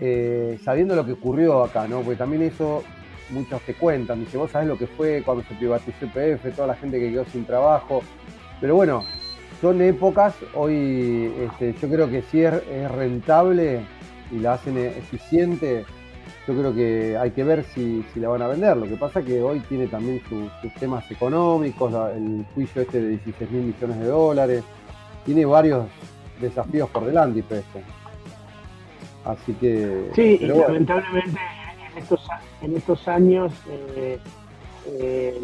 [0.00, 2.00] eh, sabiendo lo que ocurrió acá, ¿no?
[2.00, 2.82] Porque también eso
[3.30, 4.20] muchos te cuentan.
[4.20, 7.24] Dice, vos sabés lo que fue cuando se privatizó IPF, toda la gente que quedó
[7.26, 8.02] sin trabajo.
[8.60, 9.04] Pero bueno,
[9.62, 13.80] son épocas, hoy este, yo creo que sí es rentable
[14.30, 15.84] y la hacen eficiente,
[16.46, 18.76] yo creo que hay que ver si, la van a vender.
[18.76, 23.50] Lo que pasa que hoy tiene también sus, temas económicos, el juicio este de 16
[23.50, 24.64] mil millones de dólares,
[25.24, 25.86] tiene varios
[26.40, 27.80] desafíos por delante esto.
[29.24, 30.10] Así que...
[30.14, 31.38] Sí, y lamentablemente
[32.62, 34.18] en estos, años eh,
[34.86, 35.38] eh,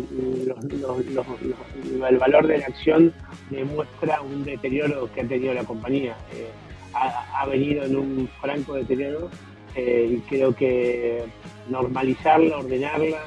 [2.09, 3.13] el valor de la acción
[3.51, 6.17] demuestra un deterioro que ha tenido la compañía.
[6.33, 6.49] Eh,
[6.97, 9.31] ha, venido en un franco deterioro
[9.75, 11.25] eh, y creo que
[11.69, 13.25] normalizarla, ordenarla,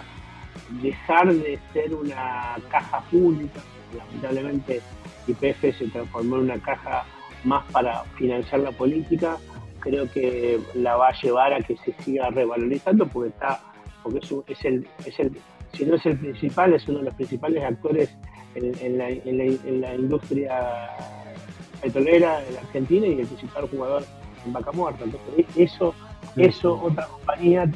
[0.81, 3.61] dejar de ser una caja pública,
[3.95, 4.81] lamentablemente
[5.27, 7.05] IPF se transformó en una caja
[7.43, 9.37] más para financiar la política,
[9.79, 13.61] creo que la va a llevar a que se siga revalorizando porque está
[14.03, 15.37] porque es, el, es el
[15.73, 18.09] si no es el principal, es uno de los principales actores
[18.55, 20.89] en, la, en la industria
[21.81, 24.03] petrolera en la Argentina y el principal jugador
[24.45, 25.03] en Vaca Muerta.
[25.03, 25.93] Entonces, eso,
[26.35, 27.71] eso otra compañía,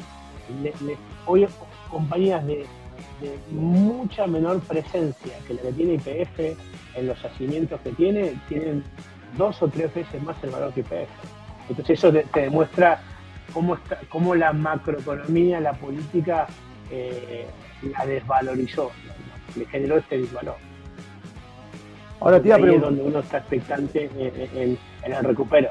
[1.26, 1.46] hoy
[1.90, 2.66] compañías de,
[3.50, 6.58] mucha menor presencia que la que tiene IPF
[6.94, 8.84] en los yacimientos que tiene, tienen
[9.38, 11.08] dos o tres veces más el valor que IPF.
[11.70, 13.00] Entonces eso te, demuestra
[13.54, 16.46] cómo, está, cómo la macroeconomía, la política
[16.90, 17.46] eh,
[17.96, 18.90] la desvalorizó,
[19.56, 20.56] le generó este disvalor.
[22.20, 22.90] Ahora te iba a preguntar.
[22.90, 24.10] donde uno está expectante
[24.54, 25.70] en, el recupero.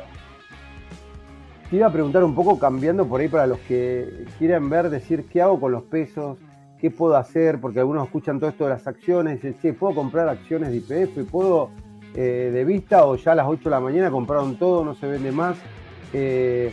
[1.70, 5.26] Te iba a preguntar un poco, cambiando por ahí para los que quieren ver, decir
[5.28, 6.38] qué hago con los pesos,
[6.80, 9.96] qué puedo hacer, porque algunos escuchan todo esto de las acciones y dicen, che, ¿puedo
[9.96, 11.32] comprar acciones de IPF?
[11.32, 11.72] ¿Puedo
[12.14, 15.08] eh, de vista o ya a las 8 de la mañana compraron todo, no se
[15.08, 15.58] vende más?
[16.14, 16.72] Eh,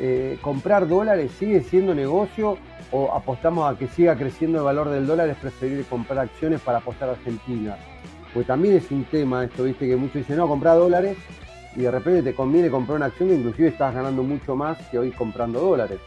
[0.00, 2.56] eh, ¿Comprar dólares sigue siendo negocio
[2.90, 5.28] o apostamos a que siga creciendo el valor del dólar?
[5.28, 7.76] Es preferible comprar acciones para apostar a Argentina.
[8.32, 11.16] Pues también es un tema esto, viste, que muchos dicen, no, comprar dólares
[11.76, 14.98] y de repente te conviene comprar una acción que inclusive estás ganando mucho más que
[14.98, 15.98] hoy comprando dólares.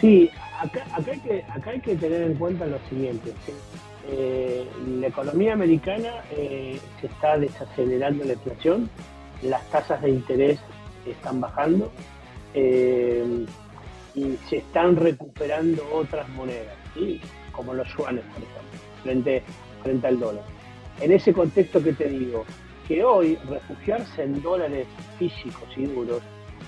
[0.00, 3.32] Sí, acá, hay, que, tener en cuenta lo siguiente.
[4.10, 4.66] Eh,
[5.00, 8.90] la economía americana eh, se está desacelerando la inflación,
[9.42, 10.60] las tasas de interés
[11.06, 11.90] están bajando
[12.52, 13.46] eh,
[14.14, 16.76] y se están recuperando otras monedas,
[17.52, 19.42] como los yuanes, por ejemplo, frente,
[19.82, 20.53] frente al dólar.
[21.00, 22.44] En ese contexto que te digo,
[22.86, 24.86] que hoy refugiarse en dólares
[25.18, 26.22] físicos y duros,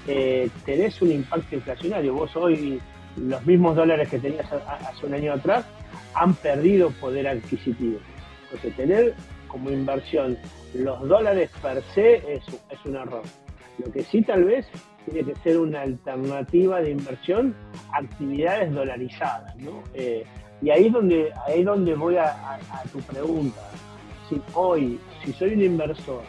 [0.06, 2.14] eh, tenés un impacto inflacionario.
[2.14, 2.80] Vos hoy
[3.16, 5.64] los mismos dólares que tenías hace un año atrás
[6.14, 7.98] han perdido poder adquisitivo.
[8.44, 9.14] Entonces, tener
[9.48, 10.36] como inversión
[10.74, 12.44] los dólares per se es,
[12.84, 13.22] un error.
[13.78, 14.66] Lo que sí tal vez
[15.04, 17.54] tiene que ser una alternativa de inversión
[17.92, 19.54] actividades dolarizadas.
[19.94, 20.24] Eh,
[20.62, 22.58] y ahí es donde, ahí donde voy a
[22.92, 23.60] tu pregunta
[24.28, 26.22] si hoy, si soy un inversor,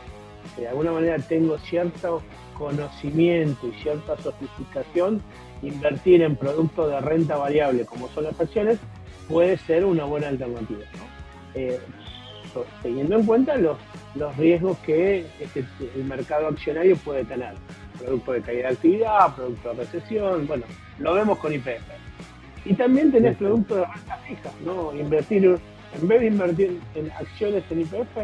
[0.58, 2.22] de alguna manera tengo cierto
[2.58, 5.22] conocimiento y cierta sofisticación,
[5.62, 8.80] invertir en productos de renta variable como son las acciones
[9.28, 10.84] puede ser una buena alternativa.
[11.54, 11.80] Eh,
[12.82, 13.78] teniendo en cuenta los,
[14.16, 17.54] los riesgos que este, el mercado accionario puede tener.
[18.00, 20.64] Producto de caída de actividad, producto de recesión, bueno,
[21.00, 21.82] lo vemos con IPF.
[22.66, 24.94] Y también tenés producto de renta fija, ¿no?
[24.94, 25.60] Invertir,
[26.02, 28.18] en vez de invertir en acciones en IPF,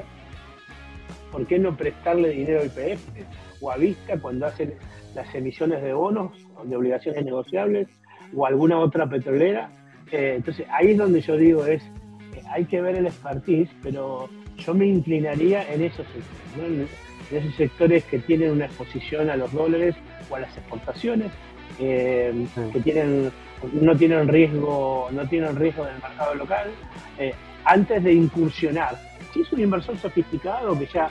[1.31, 3.01] ¿por qué no prestarle dinero a IPF
[3.61, 4.73] o a Vista cuando hacen
[5.15, 6.31] las emisiones de bonos,
[6.63, 7.87] de obligaciones negociables
[8.35, 9.69] o alguna otra petrolera?
[10.11, 11.83] Eh, entonces ahí es donde yo digo, es
[12.51, 16.89] hay que ver el expertise, pero yo me inclinaría en esos sectores,
[17.31, 19.95] en esos sectores que tienen una exposición a los dólares
[20.29, 21.31] o a las exportaciones,
[21.79, 22.31] eh,
[22.71, 23.31] que tienen
[23.71, 26.67] no tienen riesgo, no tienen riesgo del mercado local,
[27.17, 27.33] eh,
[27.65, 28.99] antes de incursionar.
[29.33, 31.09] Si es un inversor sofisticado que ya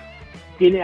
[0.59, 0.83] tiene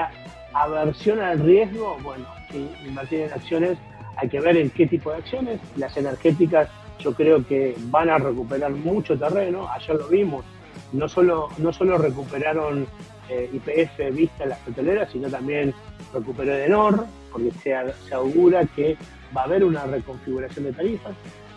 [0.52, 3.78] aversión al riesgo, bueno, si invertir en acciones
[4.16, 5.60] hay que ver en qué tipo de acciones.
[5.76, 10.44] Las energéticas yo creo que van a recuperar mucho terreno, ayer lo vimos,
[10.92, 12.86] no solo, no solo recuperaron
[13.28, 15.74] eh, IPF Vista las petroleras, sino también
[16.12, 17.74] recuperó Edenor, porque se,
[18.08, 18.96] se augura que
[19.36, 21.14] va a haber una reconfiguración de tarifas,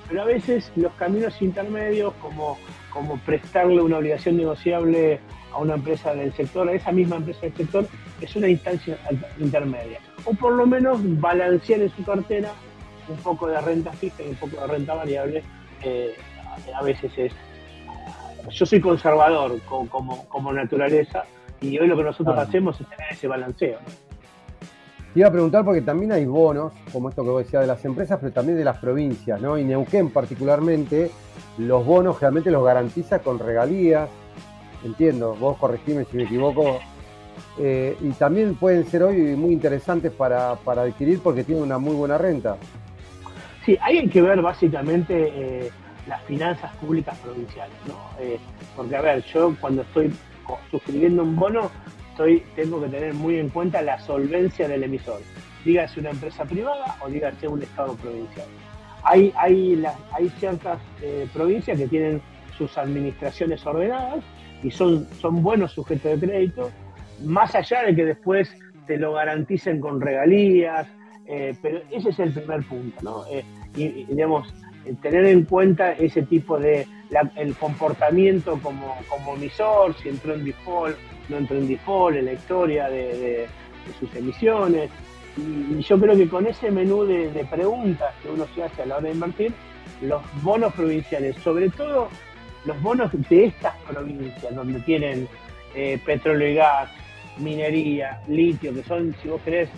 [0.07, 2.57] pero a veces los caminos intermedios, como,
[2.91, 5.19] como prestarle una obligación negociable
[5.53, 7.87] a una empresa del sector, a esa misma empresa del sector,
[8.21, 8.97] es una instancia
[9.39, 9.99] intermedia.
[10.25, 12.51] O por lo menos balancear en su cartera
[13.09, 15.43] un poco de renta fija y un poco de renta variable,
[15.83, 16.15] eh,
[16.73, 17.33] a veces es...
[18.49, 21.25] Yo soy conservador como, como, naturaleza
[21.59, 23.79] y hoy lo que nosotros hacemos es tener ese balanceo.
[25.13, 27.83] Te iba a preguntar porque también hay bonos, como esto que vos decías de las
[27.83, 29.57] empresas, pero también de las provincias, ¿no?
[29.57, 31.11] Y Neuquén particularmente,
[31.57, 34.09] los bonos generalmente los garantiza con regalías,
[34.85, 36.79] entiendo, vos corregime si me equivoco,
[37.59, 41.93] eh, y también pueden ser hoy muy interesantes para, para adquirir porque tienen una muy
[41.93, 42.55] buena renta.
[43.65, 45.71] Sí, hay que ver básicamente eh,
[46.07, 47.95] las finanzas públicas provinciales, ¿no?
[48.17, 48.39] Eh,
[48.77, 50.13] porque, a ver, yo cuando estoy
[50.71, 51.69] suscribiendo un bono,
[52.55, 55.21] tengo que tener muy en cuenta la solvencia del emisor,
[55.63, 58.47] dígase una empresa privada o dígase un Estado provincial.
[59.03, 59.83] Hay, hay,
[60.39, 62.21] ciertas eh, provincias que tienen
[62.57, 64.23] sus administraciones ordenadas
[64.61, 66.71] y son, son buenos sujetos de crédito,
[67.23, 68.55] más allá de que después
[68.85, 70.87] te lo garanticen con regalías,
[71.25, 73.25] eh, pero ese es el primer punto, ¿no?
[73.27, 73.43] Eh,
[73.75, 74.53] y, digamos,
[74.85, 76.87] eh, tener en cuenta ese tipo de,
[77.35, 80.97] el comportamiento como, como emisor, si entró en default,
[81.29, 83.47] no entró en default, en la historia de,
[83.99, 84.89] sus emisiones.
[85.37, 88.97] Y, yo creo que con ese menú de, preguntas que uno se hace a la
[88.97, 89.53] hora de invertir,
[90.01, 92.09] los bonos provinciales, sobre todo
[92.65, 95.27] los bonos de estas provincias, donde tienen
[96.05, 96.89] petróleo y gas,
[97.37, 99.69] minería, litio, que son, si vos querés,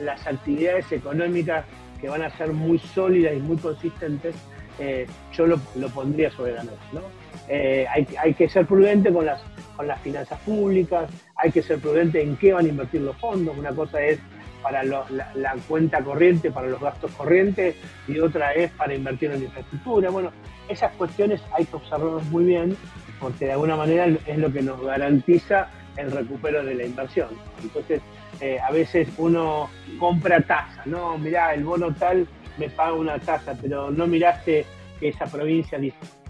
[0.00, 1.64] las actividades económicas
[2.00, 4.34] que van a ser muy sólidas y muy consistentes,
[4.78, 5.58] eh, yo lo,
[5.94, 6.78] pondría sobre la mesa.
[6.92, 7.00] ¿no?
[7.48, 9.40] Eh, hay, que ser prudente con las,
[9.76, 13.56] con las finanzas públicas, hay que ser prudente en qué van a invertir los fondos.
[13.56, 14.18] Una cosa es
[14.62, 17.76] para la, cuenta corriente, para los gastos corrientes,
[18.06, 20.10] y otra es para invertir en infraestructura.
[20.10, 20.30] Bueno,
[20.68, 22.76] esas cuestiones hay que observarlas muy bien,
[23.20, 27.28] porque de alguna manera es lo que nos garantiza el recupero de la inversión.
[27.62, 28.02] Entonces,
[28.40, 31.18] eh, a veces uno compra tasa, ¿no?
[31.18, 34.64] Mirá, el bono tal me paga una tasa, pero no miraste
[35.00, 35.78] que esa provincia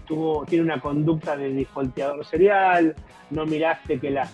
[0.09, 2.95] tuvo, tiene una conducta de disfolteador serial,
[3.29, 4.31] no miraste que las,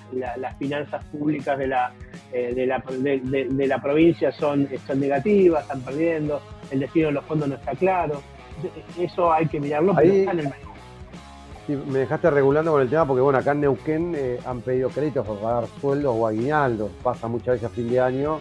[0.57, 1.93] finanzas públicas de la,
[2.31, 7.25] eh, de, la, de, la provincia son, son negativas, están perdiendo, el destino de los
[7.25, 8.21] fondos no está claro.
[8.97, 10.53] Eso hay que mirarlo, pero está en el
[11.67, 15.25] me dejaste regulando con el tema porque, bueno, acá en Neuquén eh, han pedido créditos
[15.25, 16.91] para pagar sueldos o aguinaldos.
[17.01, 18.39] Pasa muchas veces a fin de año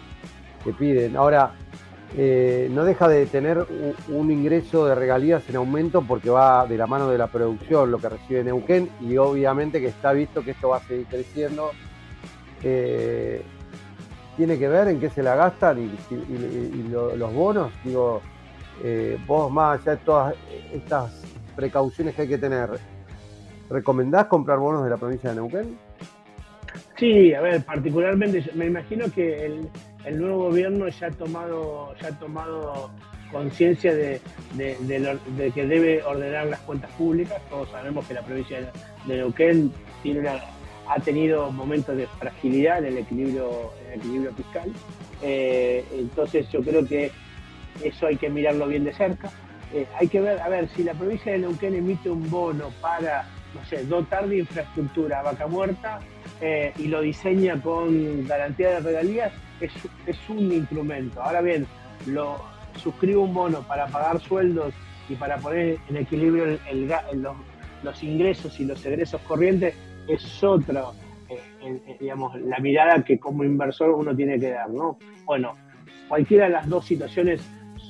[0.63, 1.17] que piden.
[1.17, 1.51] Ahora,
[2.17, 3.65] eh, no deja de tener
[4.09, 7.97] un, ingreso de regalías en aumento porque va de la mano de la producción lo
[7.97, 11.71] que recibe Neuquén y obviamente que está visto que esto va a seguir creciendo.
[12.63, 13.41] Eh,
[14.37, 17.71] tiene que ver en qué se la gastan y, los bonos.
[17.83, 18.21] Digo,
[19.27, 20.35] vos más allá de todas
[20.73, 21.23] estas
[21.55, 22.69] precauciones que hay que tener,
[23.69, 25.77] ¿Recomendás comprar bonos de la provincia de Neuquén?
[26.97, 29.69] Sí, a ver, particularmente, me imagino que el,
[30.11, 32.91] nuevo gobierno ya ha tomado, ya ha tomado
[33.31, 34.21] conciencia de,
[35.53, 37.41] que debe ordenar las cuentas públicas.
[37.49, 38.71] Todos sabemos que la provincia
[39.05, 39.71] de Neuquén
[40.03, 40.29] tiene
[40.87, 44.71] ha tenido momentos de fragilidad en el equilibrio, el equilibrio fiscal.
[45.21, 47.11] Eh, entonces yo creo que
[47.83, 49.31] eso hay que mirarlo bien de cerca.
[49.73, 53.27] Eh, hay que ver, a ver, si la provincia de Neuquén emite un bono para
[53.55, 55.99] no sé, dotar de infraestructura a Vaca Muerta
[56.41, 59.73] eh, y lo diseña con garantía de regalías, es,
[60.29, 61.21] un instrumento.
[61.21, 61.65] Ahora bien,
[62.07, 62.37] lo
[62.81, 64.73] suscribo un bono para pagar sueldos
[65.09, 66.57] y para poner en equilibrio
[67.83, 69.75] los, ingresos y los egresos corrientes,
[70.07, 70.93] es otro,
[71.99, 74.97] digamos, la mirada que como inversor uno tiene que dar, ¿no?
[75.25, 75.55] Bueno,
[76.07, 77.41] cualquiera de las dos situaciones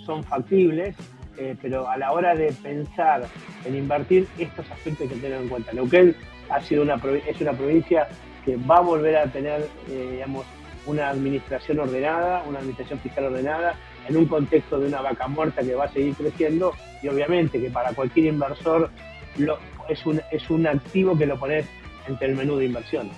[0.06, 0.96] son factibles,
[1.38, 3.26] eh, pero a la hora de pensar
[3.66, 5.74] en invertir, estos aspectos hay que tener en cuenta.
[5.74, 6.16] Neuquén
[6.50, 6.96] ha sido una,
[7.28, 8.08] es una provincia
[8.46, 10.46] que va a volver a tener, eh, digamos,
[10.86, 13.76] una administración ordenada, una administración fiscal ordenada,
[14.08, 17.70] en un contexto de una vaca muerta que va a seguir creciendo y obviamente que
[17.70, 18.90] para cualquier inversor
[19.38, 19.58] lo,
[19.90, 21.66] es, un, es un activo que lo pones
[22.08, 23.10] entre el menú de inversión.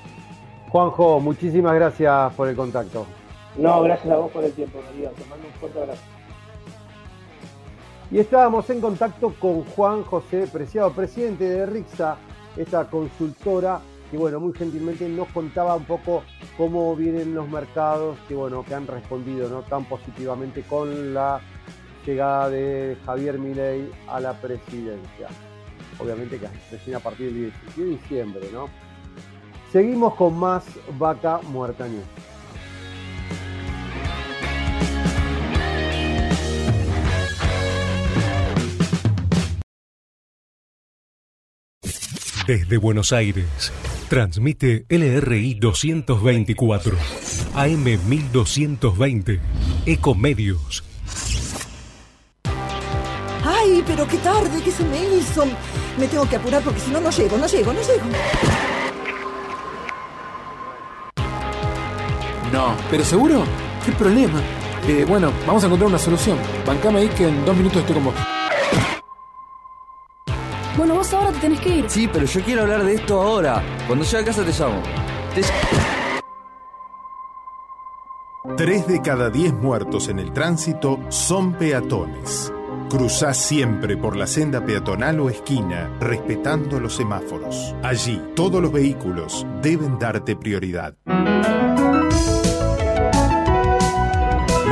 [0.69, 3.05] Juanjo, muchísimas gracias por el contacto.
[3.57, 5.09] No, gracias a vos por el tiempo, Darío.
[5.11, 6.01] Te mando un fuerte abrazo.
[8.11, 12.17] Y estábamos en contacto con Juan José Preciado, presidente de RIXA,
[12.55, 16.23] esta consultora que bueno, muy gentilmente nos contaba un poco
[16.57, 19.63] cómo vienen los mercados, que bueno, que han respondido ¿no?
[19.63, 21.41] tan positivamente con la
[22.05, 25.27] llegada de Javier Milei a la presidencia.
[25.99, 28.69] Obviamente que recién a partir del 17 de diciembre, ¿no?
[29.71, 30.63] Seguimos con más
[30.97, 31.87] Vaca Muerta.
[42.47, 43.73] Desde Buenos Aires,
[44.07, 46.97] transmite LRI 224,
[47.55, 49.39] AM 1220,
[49.85, 50.83] Ecomedios.
[53.43, 54.61] ¡Ay, pero qué tarde!
[54.63, 55.45] ¿Qué se me hizo?
[55.97, 58.05] Me tengo que apurar porque si no, no llego, no llego, no llego.
[62.51, 63.43] No, ¿pero seguro?
[63.85, 64.41] ¿Qué problema?
[64.87, 66.37] Eh, bueno, vamos a encontrar una solución.
[66.65, 68.36] Bancame ahí que en dos minutos estoy con vos.
[70.77, 71.89] Bueno, vos ahora te tenés que ir.
[71.89, 73.63] Sí, pero yo quiero hablar de esto ahora.
[73.87, 74.83] Cuando llegue a casa te llamo.
[78.55, 82.53] Tres de cada diez muertos en el tránsito son peatones.
[82.89, 87.75] Cruzá siempre por la senda peatonal o esquina, respetando los semáforos.
[87.83, 90.95] Allí, todos los vehículos deben darte prioridad.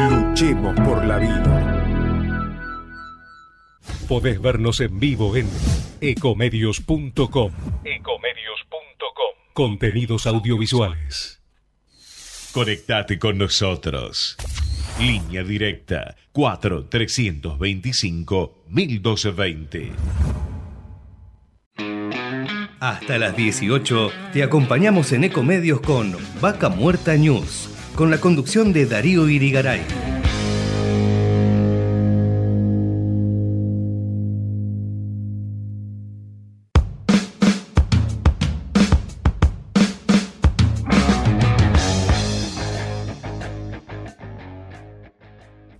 [0.10, 1.55] Luchemos por la vida.
[4.08, 5.48] Podés vernos en vivo en
[6.00, 7.52] ecomedios.com.
[7.84, 9.36] Ecomedios.com.
[9.54, 11.42] Contenidos audiovisuales.
[12.54, 14.38] Conectate con nosotros.
[15.00, 19.92] Línea directa 4 325 1220.
[22.80, 28.86] Hasta las 18 te acompañamos en Ecomedios con Vaca Muerta News, con la conducción de
[28.86, 29.82] Darío Irigaray.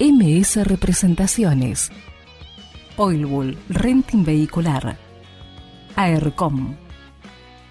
[0.00, 1.90] MS Representaciones.
[2.96, 4.96] Oilbull Renting Vehicular.
[5.94, 6.74] AERCOM.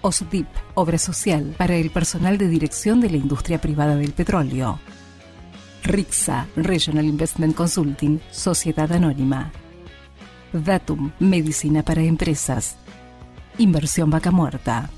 [0.00, 4.78] OSDIP, Obra Social para el personal de dirección de la industria privada del petróleo.
[5.82, 9.50] RIXA, Regional Investment Consulting, Sociedad Anónima.
[10.52, 12.76] Datum, Medicina para Empresas.
[13.58, 14.88] Inversión Vaca Muerta.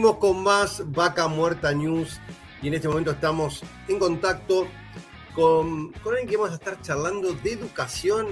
[0.00, 2.20] Con más Vaca Muerta News.
[2.62, 4.66] Y en este momento estamos en contacto
[5.34, 8.28] con, con alguien que vamos a estar charlando de educación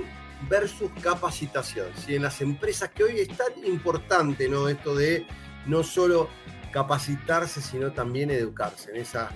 [0.49, 1.89] versus capacitación.
[1.95, 2.15] ¿sí?
[2.15, 4.69] En las empresas que hoy es tan importante, ¿no?
[4.69, 5.27] Esto de
[5.67, 6.29] no solo
[6.73, 9.31] capacitarse, sino también educarse en esas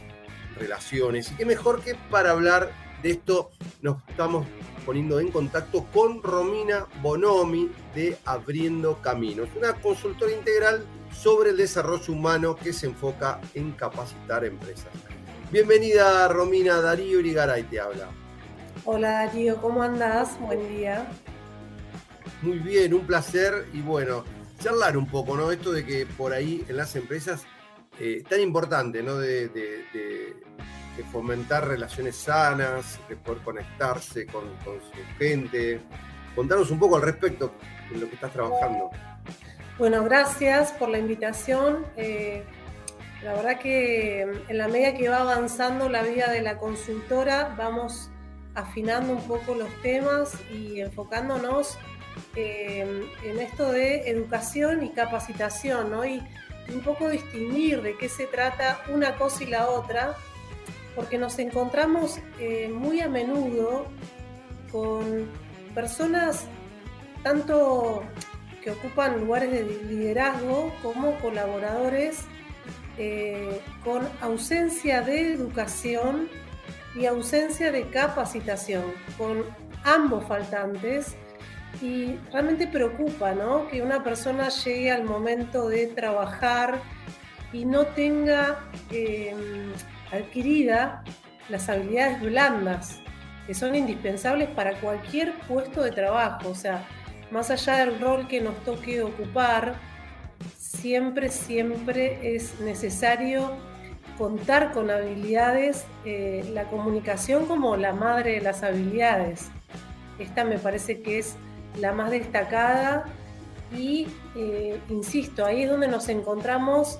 [0.59, 1.33] relaciones.
[1.33, 2.72] Y qué mejor que para hablar
[3.03, 3.51] de esto
[3.83, 4.47] nos estamos
[4.87, 12.12] poniendo en contacto con Romina Bonomi de Abriendo Caminos, una consultora integral sobre el desarrollo
[12.12, 14.90] humano que se enfoca en capacitar empresas.
[15.50, 18.08] Bienvenida Romina, Darío Irigaray te habla.
[18.84, 20.38] Hola Darío, ¿cómo andás?
[20.40, 21.06] Buen día.
[22.40, 24.24] Muy bien, un placer y bueno,
[24.58, 25.52] charlar un poco, ¿no?
[25.52, 27.44] Esto de que por ahí en las empresas
[28.00, 29.16] eh, tan importante, ¿no?
[29.16, 30.36] De, de, de,
[30.96, 35.80] de, fomentar relaciones sanas, de poder conectarse con, con su gente.
[36.34, 37.52] Contanos un poco al respecto
[37.92, 38.90] de lo que estás trabajando.
[39.78, 41.86] Bueno, gracias por la invitación.
[41.96, 42.44] Eh,
[43.22, 48.10] La verdad que en la medida que va avanzando la vida de la consultora, vamos
[48.56, 51.78] afinando un poco los temas y enfocándonos
[52.34, 56.04] eh, en esto de educación y capacitación, ¿no?
[56.04, 56.20] Y
[56.74, 60.16] un poco distinguir de qué se trata una cosa y la otra,
[60.96, 63.86] porque nos encontramos eh, muy a menudo
[64.72, 65.30] con
[65.76, 66.44] personas
[67.22, 68.02] tanto
[68.62, 72.26] que ocupan lugares de liderazgo como colaboradores
[72.98, 76.28] eh, con ausencia de educación
[76.94, 78.84] y ausencia de capacitación,
[79.16, 79.44] con
[79.84, 81.16] ambos faltantes.
[81.80, 83.66] Y realmente preocupa ¿no?
[83.68, 86.80] que una persona llegue al momento de trabajar
[87.52, 88.60] y no tenga
[88.90, 89.34] eh,
[90.12, 91.02] adquirida
[91.48, 93.00] las habilidades blandas
[93.46, 96.50] que son indispensables para cualquier puesto de trabajo.
[96.50, 96.86] O sea,
[97.33, 99.74] más allá del rol que nos toque ocupar,
[100.57, 103.51] siempre, siempre es necesario
[104.18, 109.49] contar con habilidades, eh, la comunicación como la madre de las habilidades.
[110.18, 111.37] Esta me parece que es
[111.80, 113.05] la más destacada
[113.76, 114.07] y,
[114.37, 116.99] eh, insisto, ahí es donde nos encontramos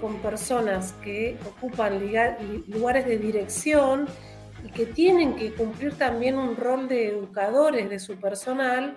[0.00, 2.00] con personas que ocupan
[2.68, 4.06] lugares de dirección
[4.64, 8.96] y que tienen que cumplir también un rol de educadores de su personal.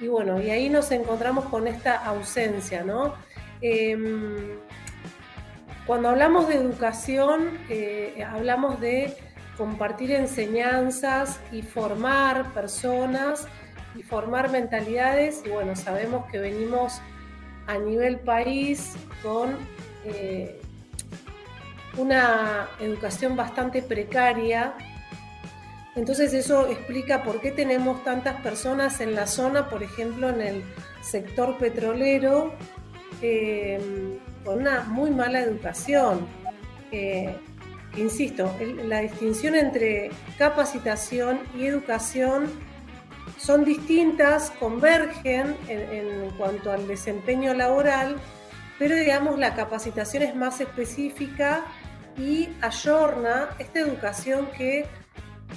[0.00, 3.14] Y bueno, y ahí nos encontramos con esta ausencia, ¿no?
[3.60, 4.58] Em,
[5.86, 9.16] cuando hablamos de educación, eh, hablamos de
[9.56, 13.46] compartir enseñanzas y formar personas
[13.94, 15.42] y formar mentalidades.
[15.44, 17.00] Y bueno, sabemos que venimos
[17.66, 19.56] a nivel país con
[20.04, 20.60] eh,
[21.96, 24.74] una educación bastante precaria.
[25.96, 30.62] Entonces eso explica por qué tenemos tantas personas en la zona, por ejemplo, en el
[31.00, 32.52] sector petrolero,
[33.22, 33.80] eh,
[34.44, 36.26] con una muy mala educación.
[36.92, 37.34] Eh,
[37.96, 42.50] insisto, la distinción entre capacitación y educación
[43.38, 48.16] son distintas, convergen en cuanto al desempeño laboral,
[48.78, 51.64] pero digamos la capacitación es más específica
[52.18, 54.84] y ayorna esta educación que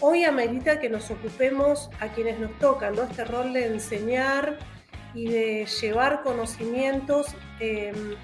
[0.02, 3.04] hoy amerita que nos ocupemos a quienes nos tocan, ¿no?
[3.04, 4.58] este rol de enseñar
[5.14, 7.28] y de llevar conocimientos.
[7.60, 8.16] Em,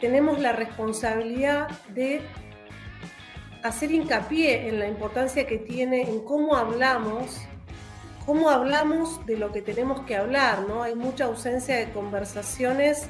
[0.00, 2.20] tenemos la responsabilidad de
[3.62, 7.40] hacer hincapié en la importancia que tiene en cómo hablamos,
[8.24, 10.82] cómo hablamos de lo que tenemos que hablar, ¿no?
[10.82, 13.08] Hay mucha ausencia de conversaciones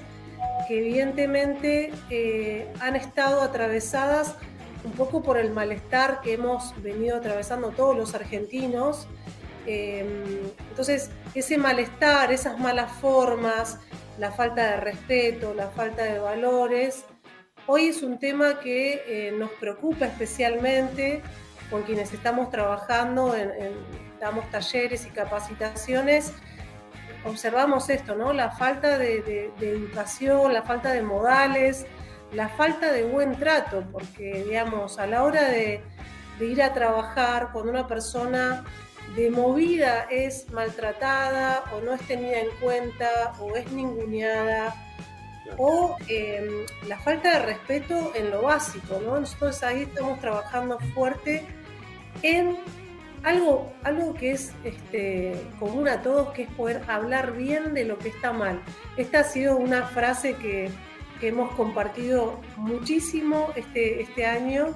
[0.66, 4.36] que evidentemente eh, han estado atravesadas
[4.84, 9.06] un poco por el malestar que hemos venido atravesando todos los argentinos.
[9.66, 10.06] Em,
[10.70, 13.78] entonces, ese malestar, esas malas formas,
[14.18, 17.04] la falta de respeto, la falta de valores,
[17.66, 21.22] hoy es un tema que eh, nos preocupa especialmente
[21.70, 23.52] con quienes estamos trabajando en,
[24.18, 26.32] damos talleres y capacitaciones
[27.24, 28.32] observamos esto, ¿no?
[28.32, 31.86] La falta de, educación, la falta de modales,
[32.32, 35.82] la falta de buen trato, porque, digamos, a la hora de,
[36.40, 38.64] ir a trabajar, cuando una persona
[39.16, 44.74] de movida es maltratada o no es tenida en cuenta o es ninguneada,
[45.56, 49.18] o em, la falta de respeto en lo básico, ¿no?
[49.18, 51.44] Nosotros ahí estamos trabajando fuerte
[52.22, 52.56] en
[53.22, 57.98] algo, algo que es este, común a todos, que es poder hablar bien de lo
[57.98, 58.62] que está mal.
[58.96, 60.70] Esta ha sido una frase que,
[61.22, 64.68] hemos compartido muchísimo este, este año,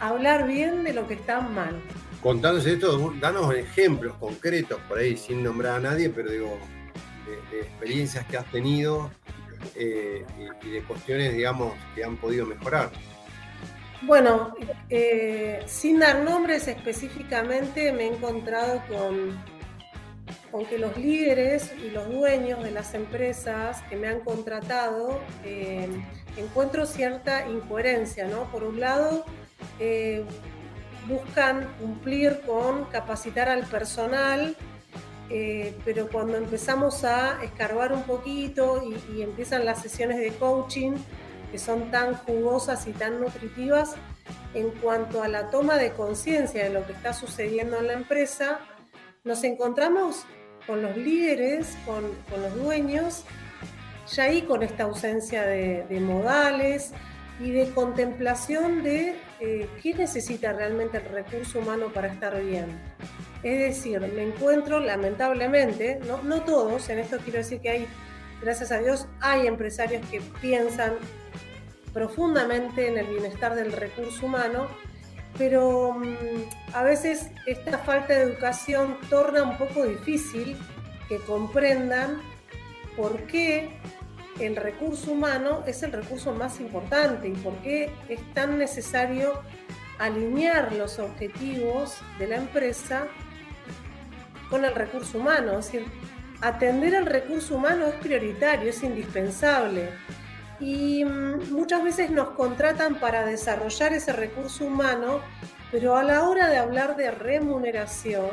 [0.00, 1.82] hablar bien de lo que está mal.
[2.22, 6.58] Contándose esto, danos ejemplos concretos por ahí, sin nombrar a nadie, pero digo,
[7.50, 9.10] de, experiencias que has tenido
[9.74, 10.24] eh,
[10.62, 12.90] y de cuestiones, digamos, que han podido mejorar.
[14.02, 14.54] Bueno,
[14.90, 19.38] eh, sin dar nombres específicamente, me he encontrado con,
[20.50, 25.88] con, que los líderes y los dueños de las empresas que me han contratado eh,
[26.36, 28.50] encuentro cierta incoherencia, ¿no?
[28.50, 29.24] Por un lado,
[29.78, 30.24] eh,
[31.06, 34.56] buscan cumplir con capacitar al personal,
[35.84, 40.92] pero cuando empezamos a escarbar un poquito y empiezan las sesiones de coaching,
[41.54, 43.94] que son tan jugosas y tan nutritivas
[44.54, 48.58] en cuanto a la toma de conciencia de lo que está sucediendo en la empresa,
[49.24, 50.26] nos encontramos
[50.66, 52.04] con los líderes, con,
[52.40, 53.24] los dueños,
[54.14, 56.92] ya ahí con esta ausencia de, modales
[57.40, 62.66] y de contemplación de eh, qué necesita realmente el recurso humano para estar bien.
[63.42, 67.86] Es decir, me encuentro lamentablemente, no, no todos, en esto quiero decir que hay,
[68.42, 70.94] gracias a Dios, hay empresarios que piensan
[71.94, 74.68] profundamente en el bienestar del recurso humano,
[75.36, 80.56] pero mm, a veces esta falta de educación torna un poco difícil
[81.08, 82.20] que comprendan
[82.96, 83.70] por qué
[84.40, 89.42] el recurso humano es el recurso más importante y por qué es tan necesario
[89.98, 93.06] alinear los objetivos de la empresa
[94.50, 95.58] con el recurso humano.
[95.58, 95.86] Es decir,
[96.40, 99.90] atender al recurso humano es prioritario, es indispensable.
[100.60, 105.20] Y mm, muchas veces nos contratan para desarrollar ese recurso humano,
[105.70, 108.30] pero a la hora de hablar de remuneración,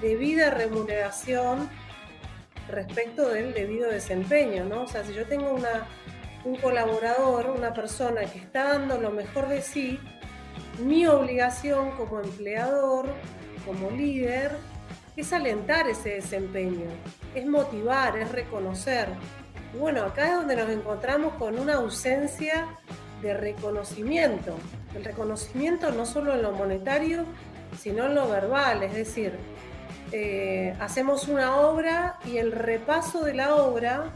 [0.00, 1.68] debida remuneración
[2.68, 4.82] respecto del debido desempeño, ¿no?
[4.82, 5.86] O sea, si yo tengo una,
[6.44, 10.00] un colaborador, una persona que está dando lo mejor de sí,
[10.82, 13.06] mi obligación como empleador,
[13.64, 14.52] como líder,
[15.16, 16.88] es alentar ese desempeño,
[17.34, 19.08] es motivar, es reconocer.
[19.78, 22.66] Bueno, acá es donde nos encontramos con una ausencia
[23.20, 24.56] de reconocimiento.
[24.94, 27.24] El reconocimiento no solo en lo monetario,
[27.78, 29.34] sino en lo verbal, es decir,
[30.12, 34.12] eh, hacemos una obra y el repaso de la obra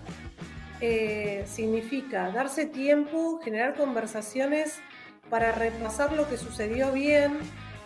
[0.81, 4.81] eh, significa darse tiempo, generar conversaciones
[5.29, 7.39] para repasar lo que sucedió bien,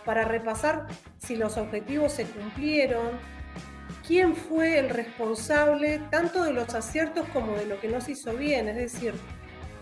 [0.05, 3.09] para repasar si los objetivos se cumplieron,
[4.07, 8.33] quién fue el responsable tanto de los aciertos como de lo que no se hizo
[8.33, 9.13] bien, es decir,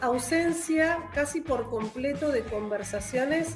[0.02, 3.56] ausencia casi por completo de conversaciones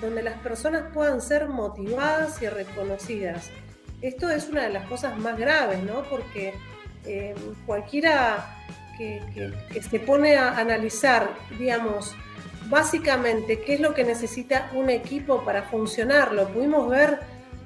[0.00, 3.50] donde las personas puedan ser motivadas y reconocidas.
[4.00, 6.02] Esto es una de las cosas más graves, ¿no?
[6.10, 6.54] Porque
[7.04, 7.34] eh,
[7.66, 8.56] cualquiera
[8.98, 9.22] que,
[9.72, 12.16] que se pone a analizar, digamos,
[12.68, 16.32] básicamente qué es lo que necesita un equipo para funcionar.
[16.32, 17.20] Lo pudimos ver,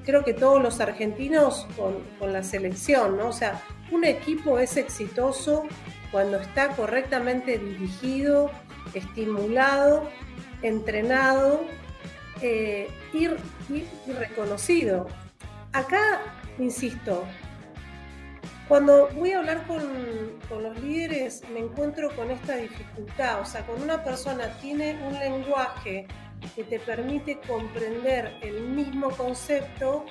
[0.06, 3.28] creo que todos los argentinos con, la selección, ¿no?
[3.28, 5.64] O sea, un equipo es exitoso
[6.12, 8.50] cuando está correctamente dirigido,
[8.94, 10.08] estimulado,
[10.62, 11.62] entrenado
[12.40, 13.28] eh, y,
[14.12, 15.08] reconocido.
[15.72, 16.20] Acá,
[16.58, 17.24] insisto,
[18.68, 19.82] cuando voy a hablar con,
[20.62, 26.06] los líderes me encuentro con esta dificultad, o sea, cuando una persona tiene un lenguaje
[26.54, 30.04] que te permite comprender el mismo concepto,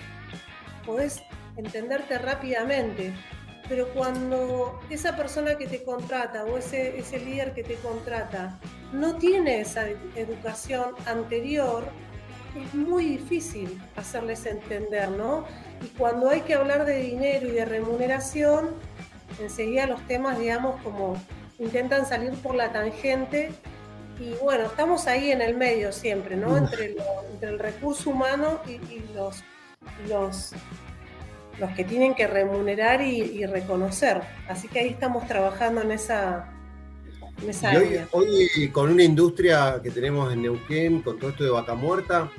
[0.85, 1.21] podés
[1.57, 3.13] entenderte rápidamente.
[3.67, 8.59] Pero cuando esa persona que te contrata o ese, ese líder que te contrata
[8.93, 11.83] no tiene esa educación anterior,
[12.55, 15.45] es muy difícil hacerles entender, ¿no?
[15.81, 18.69] Y cuando hay que hablar de dinero y de remuneración,
[19.41, 21.17] enseguida los temas, digamos, como
[21.59, 23.51] intentan salir por la tangente.
[24.19, 26.57] Y bueno, estamos ahí en el medio siempre, ¿no?
[26.57, 26.95] Entre,
[27.41, 28.79] el recurso humano y,
[29.13, 29.43] los,
[30.07, 30.51] los,
[31.59, 34.21] los que tienen que remunerar y, reconocer.
[34.47, 36.49] Así que ahí estamos trabajando en esa,
[37.41, 38.07] en esa área.
[38.11, 42.31] Hoy, con una industria que tenemos en Neuquén, con todo esto de vaca muerta,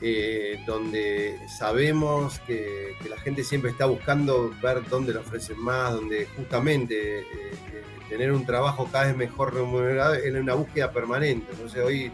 [0.00, 6.26] eh, donde sabemos que, la gente siempre está buscando ver dónde le ofrecen más, donde
[6.36, 7.24] justamente eh,
[7.72, 7.82] eh,
[8.12, 11.46] tener un trabajo cada vez mejor remunerado es una búsqueda permanente.
[11.50, 12.12] Entonces hoy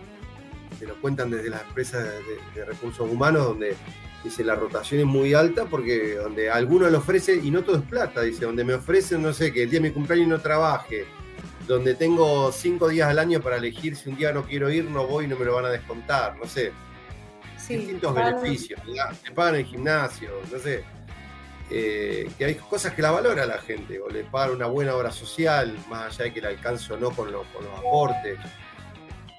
[0.78, 2.06] se lo cuentan desde las empresas
[2.54, 3.74] de, recursos humanos, donde
[4.22, 7.82] dice la rotación es muy alta porque donde alguno le ofrece, y no todo es
[7.82, 11.06] plata, dice, donde me ofrecen, no sé, que el día de mi cumpleaños no trabaje,
[11.66, 15.04] donde tengo cinco días al año para elegir si un día no quiero ir, no
[15.06, 16.72] voy, no me lo van a descontar, no sé
[17.76, 18.80] distintos beneficios,
[19.22, 20.84] te pagan el gimnasio, no sé.
[21.70, 25.10] Eh, que hay cosas que la valora la gente, o le pagan una buena obra
[25.10, 27.46] social, más allá de que el alcance o no con, los
[27.76, 28.38] aportes.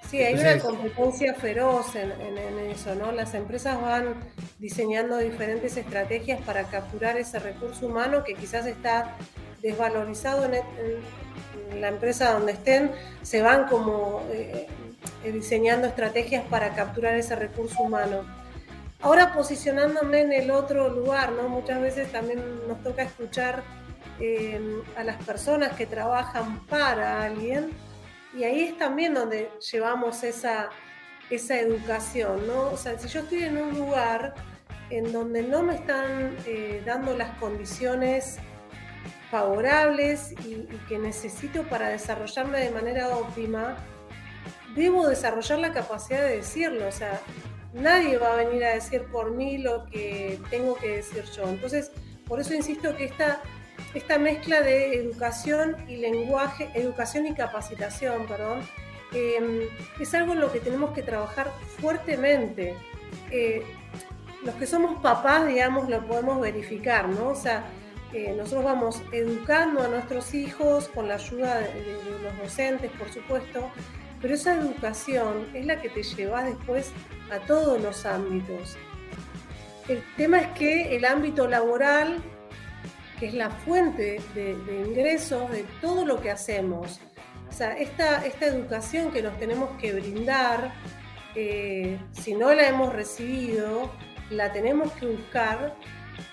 [0.08, 2.12] Sí, hay una competencia feroz en,
[2.72, 3.12] eso, ¿no?
[3.12, 4.16] Las empresas van
[4.60, 9.16] diseñando diferentes estrategias para capturar ese recurso humano que quizás está
[9.62, 14.68] desvalorizado en, la empresa donde estén, se van como eh,
[15.24, 18.24] eh, diseñando estrategias para capturar ese recurso humano.
[19.02, 21.48] Ahora posicionándome en el otro lugar, ¿no?
[21.48, 23.64] Muchas veces también nos toca escuchar
[24.20, 27.70] eh, a las personas que trabajan para alguien
[28.38, 30.70] y ahí es también donde llevamos esa,
[31.30, 32.72] esa educación, ¿no?
[32.72, 34.36] O sea, si yo estoy en un lugar
[34.90, 38.38] en donde no me están eh, dando las condiciones
[39.32, 43.78] favorables y, y, que necesito para desarrollarme de manera óptima,
[44.76, 47.22] debo desarrollar la capacidad de decirlo, o sea,
[47.74, 51.48] nadie va a venir a decir por mí lo que tengo que decir yo.
[51.48, 51.92] Entonces,
[52.28, 53.42] por eso insisto que esta,
[53.94, 58.62] esta mezcla de educación y lenguaje, educación y capacitación, perdón,
[59.14, 59.62] em,
[60.00, 62.76] es algo en lo que tenemos que trabajar fuertemente.
[63.32, 63.64] Eh,
[64.44, 67.30] los que somos papás, digamos, lo podemos verificar, ¿no?
[67.30, 67.66] O sea,
[68.14, 73.70] eh, nosotros vamos educando a nuestros hijos con la ayuda de, los docentes, por supuesto,
[74.22, 76.92] pero esa educación es la que te lleva después
[77.32, 78.78] a todos los ámbitos.
[79.88, 82.18] El tema es que el ámbito laboral,
[83.20, 84.52] que es la fuente de,
[84.88, 87.00] ingresos de todo lo que hacemos,
[87.50, 90.74] o sea, esta, esta educación que nos tenemos que brindar,
[91.36, 93.92] eh, si no la hemos recibido,
[94.30, 95.76] la tenemos que buscar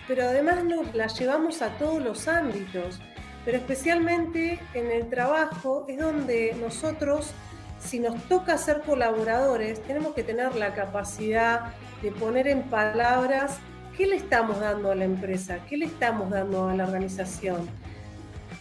[0.06, 3.00] pero además nos la llevamos a todos los ámbitos,
[3.44, 7.32] pero especialmente en el trabajo es donde nosotros,
[7.78, 11.72] si nos toca ser colaboradores, tenemos que tener la capacidad
[12.02, 13.58] de poner en palabras
[13.96, 17.68] qué le estamos dando a la empresa, qué le estamos dando a la organización,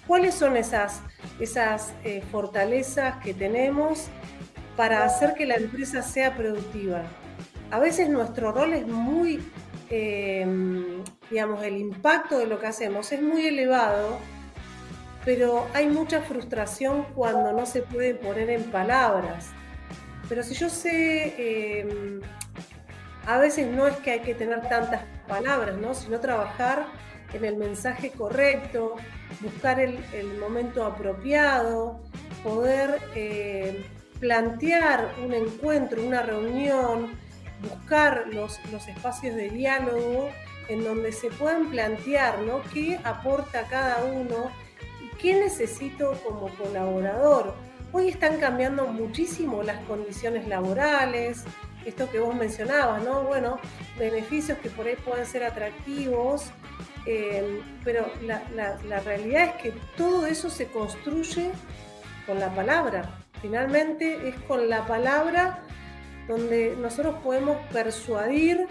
[0.08, 1.02] cuáles son esas,
[1.40, 4.08] esas eh, fortalezas que tenemos
[4.78, 7.04] para hacer que la empresa sea productiva.
[7.72, 9.42] A veces nuestro rol es muy
[9.90, 14.18] Em, digamos, el impacto de lo que hacemos es muy elevado,
[15.26, 19.50] pero hay mucha frustración cuando no se puede poner en palabras.
[20.30, 22.22] Pero si yo sé, em,
[23.26, 25.96] a veces no es que hay que tener tantas palabras, ¿no?
[25.96, 26.86] sino trabajar
[27.34, 28.96] en el mensaje correcto,
[29.42, 29.98] buscar el,
[30.40, 32.04] momento apropiado,
[32.44, 33.84] poder eh,
[34.20, 37.18] plantear un encuentro, una reunión,
[37.62, 40.30] buscar los, los espacios de diálogo
[40.70, 42.62] en donde se puedan plantear ¿no?
[42.74, 44.52] qué aporta cada uno
[45.22, 47.54] qué necesito como colaborador.
[47.92, 51.44] Hoy están cambiando muchísimo las condiciones laborales,
[51.86, 53.24] esto que vos mencionabas, ¿no?
[53.24, 53.60] Bueno,
[53.98, 56.52] beneficios que por ahí pueden ser atractivos,
[57.06, 58.44] eh, pero la,
[58.84, 61.52] la realidad es que todo eso se construye
[62.26, 63.10] con la palabra.
[63.42, 65.60] Finalmente es con la palabra
[66.28, 68.68] donde nosotros podemos persuadir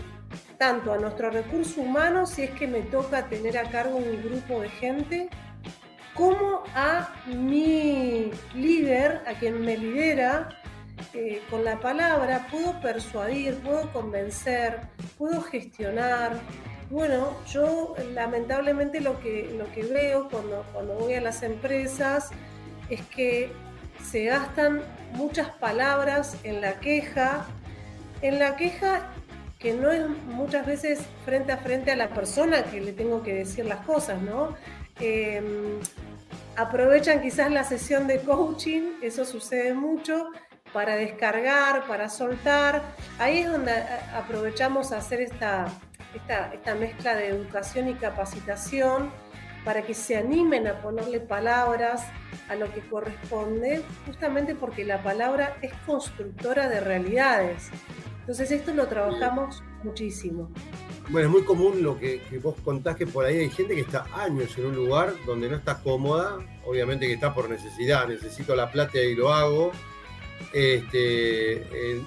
[0.59, 4.61] tanto a nuestro recurso humano, si es que me toca tener a cargo un grupo
[4.61, 5.28] de gente,
[6.14, 10.48] como a mi líder, a quien me lidera,
[11.12, 14.80] eh, con la palabra puedo persuadir, puedo convencer,
[15.18, 16.38] puedo gestionar.
[16.90, 22.30] Bueno, yo lamentablemente lo que, lo que veo cuando, cuando voy a las empresas
[22.88, 23.50] es que
[24.02, 27.46] se gastan muchas palabras en la queja,
[28.22, 29.10] en la queja
[29.58, 33.34] que no es muchas veces frente a frente a la persona que le tengo que
[33.34, 34.54] decir las cosas, ¿no?
[35.00, 35.80] Em,
[36.57, 40.30] aprovechan quizás la sesión de coaching, eso sucede mucho,
[40.72, 42.82] para descargar, para soltar.
[43.18, 45.66] Ahí es donde eh, aprovechamos a hacer esta,
[46.14, 49.11] esta, esta mezcla de educación y capacitación
[49.64, 52.05] para que se animen a ponerle palabras
[52.48, 57.70] a lo que corresponde, justamente porque la palabra es constructora de realidades.
[58.20, 60.51] Entonces esto lo trabajamos muchísimo.
[61.11, 64.07] Bueno, es muy común lo que, vos contás que por ahí hay gente que está
[64.14, 68.70] años en un lugar donde no está cómoda, obviamente que está por necesidad, necesito la
[68.70, 69.72] plata y lo hago.
[70.53, 72.03] Este,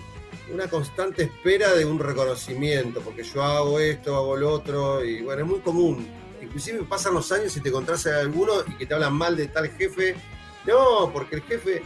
[0.53, 5.43] una constante espera de un reconocimiento, porque yo hago esto, hago lo otro, y bueno,
[5.43, 6.07] es muy común
[6.47, 9.47] inclusive pasan los años y te encontrás a alguno y que te hablan mal de
[9.47, 10.15] tal jefe.
[10.65, 11.83] No, porque el jefe.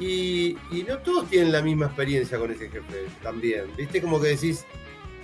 [0.00, 0.56] Y,
[0.88, 3.64] no todos tienen la misma experiencia con ese jefe también.
[3.76, 4.00] ¿Viste?
[4.00, 4.64] Como que decís,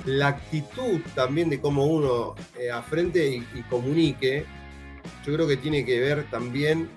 [0.04, 4.44] la actitud también de cómo uno eh, afrente y, comunique,
[5.24, 6.88] yo creo que tiene que ver también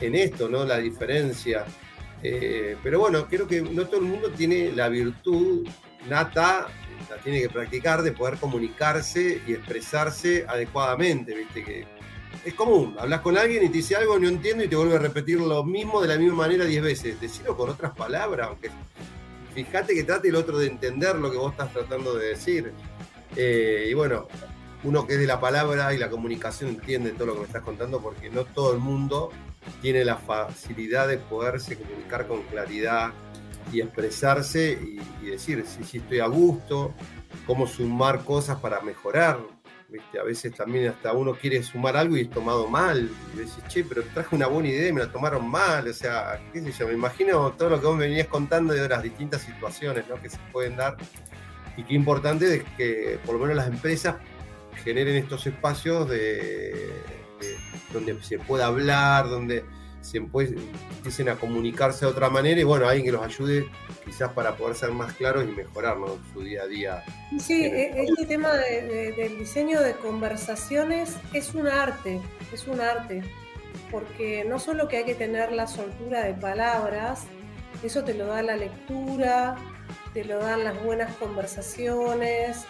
[0.00, 0.64] en esto, ¿no?
[0.64, 1.64] La diferencia.
[2.22, 5.66] Eh, pero bueno, creo que no todo el mundo tiene la virtud
[6.08, 6.68] nata
[7.22, 11.64] tiene que practicar de poder comunicarse y expresarse adecuadamente, ¿viste?
[11.64, 11.86] Que
[12.44, 14.98] es común, hablas con alguien y te dice algo, no entiendo y te vuelve a
[14.98, 17.20] repetir lo mismo de la misma manera diez veces.
[17.20, 18.70] Decirlo con otras palabras, aunque
[19.54, 22.72] fíjate que trate el otro de entender lo que vos estás tratando de decir.
[23.36, 24.28] Eh, y bueno,
[24.84, 27.62] uno que es de la palabra y la comunicación entiende todo lo que me estás
[27.62, 29.30] contando porque no todo el mundo
[29.80, 33.12] tiene la facilidad de poderse comunicar con claridad,
[33.70, 34.78] y expresarse
[35.22, 36.94] y, decir si, si, estoy a gusto,
[37.46, 39.38] cómo sumar cosas para mejorar.
[40.20, 43.10] A veces también hasta uno quiere sumar algo y es tomado mal.
[43.34, 45.86] Y decís, che, pero traje una buena idea y me la tomaron mal.
[45.88, 48.88] O sea, qué sé yo, me imagino todo lo que vos me venías contando de
[48.88, 50.20] las distintas situaciones ¿no?
[50.20, 50.96] que se pueden dar.
[51.76, 54.16] Y qué importante es que por lo menos las empresas
[54.84, 56.92] generen estos espacios de
[57.92, 59.64] donde se pueda hablar, donde
[60.02, 63.66] se empiecen a comunicarse de otra manera y bueno, alguien que los ayude
[64.04, 65.96] quizás para poder ser más claros y mejorar
[66.32, 67.04] su día a día.
[67.38, 72.20] Sí, e-, este tema del diseño de conversaciones es un arte,
[72.52, 73.22] es un arte,
[73.90, 77.26] porque no solo que hay que tener la soltura de palabras,
[77.82, 79.56] eso te lo da la lectura,
[80.12, 82.64] te lo dan las buenas conversaciones.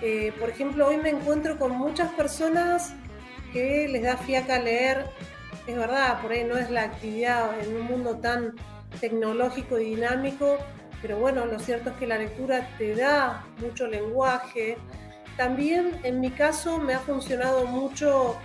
[0.00, 2.92] Eh, por ejemplo, hoy me encuentro con muchas personas
[3.52, 5.06] que les da fiaca leer,
[5.66, 8.54] es verdad, por ahí no es la actividad en un mundo tan
[9.00, 10.58] tecnológico y dinámico,
[11.00, 14.76] pero bueno, lo cierto es que la lectura te da mucho lenguaje.
[15.36, 18.36] También en mi caso me ha funcionado mucho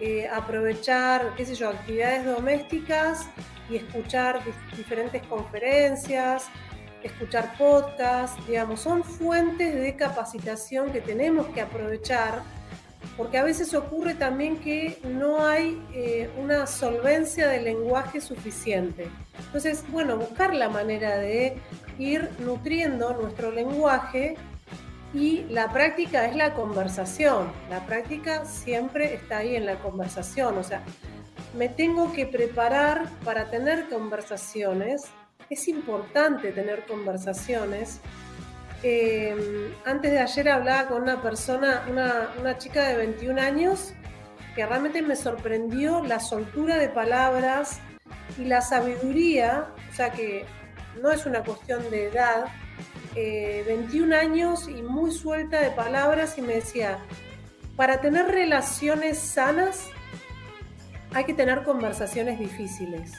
[0.00, 3.28] eh, aprovechar, qué sé yo, actividades domésticas
[3.70, 4.40] y escuchar
[4.76, 6.48] diferentes conferencias,
[7.02, 12.42] escuchar podcasts, digamos, son fuentes de capacitación que tenemos que aprovechar,
[13.16, 19.08] porque a veces ocurre también que no hay eh, una solvencia del lenguaje suficiente.
[19.46, 21.56] Entonces, bueno, buscar la manera de
[21.98, 24.36] ir nutriendo nuestro lenguaje
[25.12, 27.52] y la práctica es la conversación.
[27.70, 30.58] La práctica siempre está ahí en la conversación.
[30.58, 30.82] O sea,
[31.56, 35.04] me tengo que preparar para tener conversaciones
[35.50, 38.00] es importante tener conversaciones.
[38.86, 43.94] Em, antes de ayer hablaba con una persona, una, chica de 21 años,
[44.54, 47.80] que realmente me sorprendió la soltura de palabras
[48.38, 50.44] y la sabiduría, o sea que
[51.00, 52.44] no es una cuestión de edad,
[53.14, 56.98] 21 eh, años y muy suelta de palabras y me decía,
[57.76, 59.88] para tener relaciones sanas
[61.14, 63.12] hay que tener conversaciones difíciles.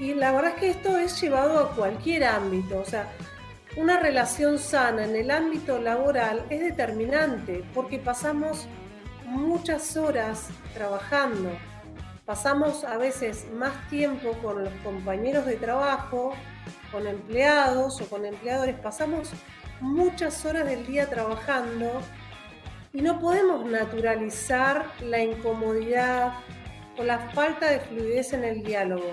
[0.00, 3.08] Y, la verdad es que esto es llevado a cualquier ámbito, o sea,
[3.76, 8.66] una relación sana en el ámbito laboral es determinante porque pasamos
[9.26, 11.50] muchas horas trabajando,
[12.24, 16.32] pasamos a veces más tiempo con los compañeros de trabajo,
[16.90, 19.30] con empleados o con empleadores, pasamos
[19.80, 22.00] muchas horas del día trabajando
[22.94, 26.32] y no podemos naturalizar la incomodidad
[26.96, 29.10] o la falta de fluidez en el diálogo.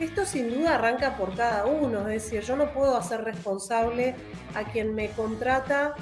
[0.00, 4.14] Esto sin duda arranca por cada uno, es decir, yo no puedo hacer responsable
[4.54, 5.94] a quien me contrata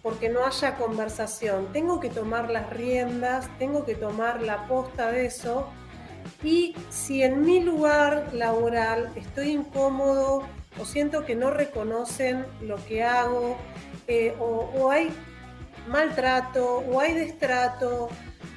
[0.00, 1.72] porque no haya conversación.
[1.72, 5.68] Tengo que tomar las riendas, tengo que tomar la posta de eso.
[6.44, 10.44] Y si en mi lugar laboral estoy incómodo
[10.80, 13.58] o siento que no reconocen lo que hago,
[14.06, 15.10] eh, o, o hay
[15.88, 18.08] maltrato, o hay destrato,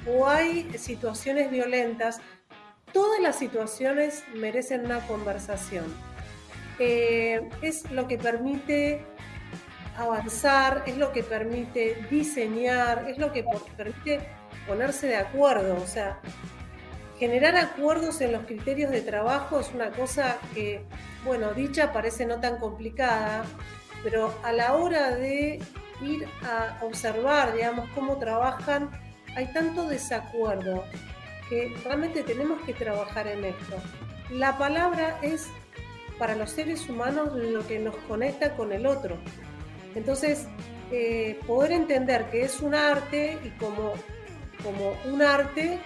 [0.07, 2.21] o hay situaciones violentas,
[2.93, 5.85] todas las situaciones merecen una conversación.
[6.79, 9.05] Eh, es lo que permite
[9.97, 14.21] avanzar, es lo que permite diseñar, es lo que permite
[14.67, 15.75] ponerse de acuerdo.
[15.75, 16.19] O sea,
[17.19, 20.85] generar acuerdos en los criterios de trabajo es una cosa que,
[21.25, 23.43] bueno, dicha parece no tan complicada,
[24.03, 25.61] pero a la hora de
[26.01, 28.89] ir a observar, digamos, cómo trabajan,
[29.35, 30.83] hay tanto desacuerdo
[31.49, 33.75] que realmente tenemos que trabajar en esto.
[34.29, 35.49] La palabra es
[36.17, 39.17] para los seres humanos lo que nos conecta con el otro.
[39.95, 40.47] Entonces,
[40.91, 43.93] eh, poder entender que es un arte y como,
[44.63, 45.79] como un arte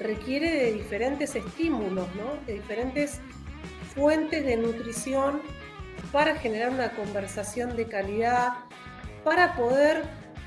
[0.00, 2.06] requiere de diferentes estímulos,
[2.46, 3.20] de diferentes
[3.94, 5.40] fuentes de nutrición
[6.12, 8.52] para generar una conversación de calidad,
[9.24, 10.02] para poder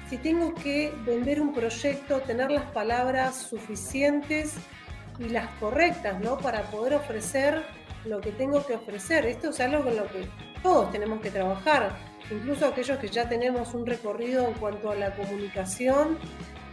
[0.09, 4.55] si tengo que vender un proyecto, tener las palabras suficientes
[5.19, 6.37] y las correctas, ¿no?
[6.37, 7.63] Para poder ofrecer
[8.05, 9.25] lo que tengo que ofrecer.
[9.25, 10.27] Esto es algo con lo que
[10.63, 11.91] todos tenemos que trabajar,
[12.31, 16.17] incluso aquellos que ya tenemos un recorrido en cuanto a la comunicación,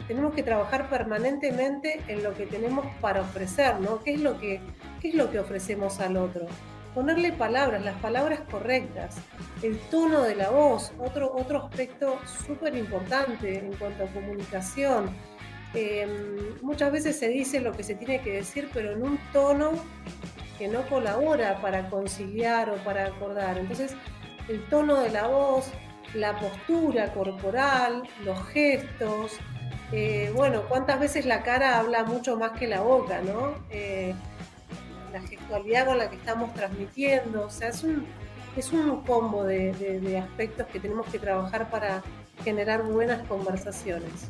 [0.06, 4.02] tenemos que trabajar permanentemente en lo que tenemos para ofrecer, ¿no?
[4.02, 4.60] ¿Qué es lo que,
[5.00, 6.46] qué es lo que ofrecemos al otro?
[6.94, 9.16] Ponerle palabras, las palabras correctas,
[9.62, 15.10] el tono de la voz, otro, otro aspecto súper importante en cuanto a comunicación.
[15.74, 19.72] Em, muchas veces se dice lo que se tiene que decir, pero en un tono
[20.58, 23.58] que no colabora para conciliar o para acordar.
[23.58, 23.96] Entonces,
[24.48, 25.70] el tono de la voz,
[26.14, 29.32] la postura corporal, los gestos,
[29.92, 33.54] eh, bueno, cuántas veces la cara habla mucho más que la boca, ¿no?
[33.70, 34.14] Eh,
[35.14, 37.46] la gestualidad con la que estamos transmitiendo.
[37.46, 38.04] O sea, es un,
[38.56, 42.02] es un combo de, aspectos que tenemos que trabajar para
[42.42, 44.28] generar buenas conversaciones.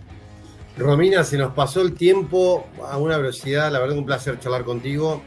[0.76, 5.22] Romina, se nos pasó el tiempo a una velocidad, la verdad un placer charlar contigo.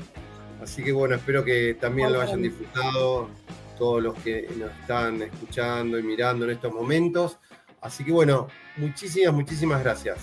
[0.61, 3.29] Así que bueno, espero que también lo hayan disfrutado
[3.77, 7.38] todos los que nos están escuchando y mirando en estos momentos.
[7.81, 10.17] Así que bueno, muchísimas, muchísimas gracias.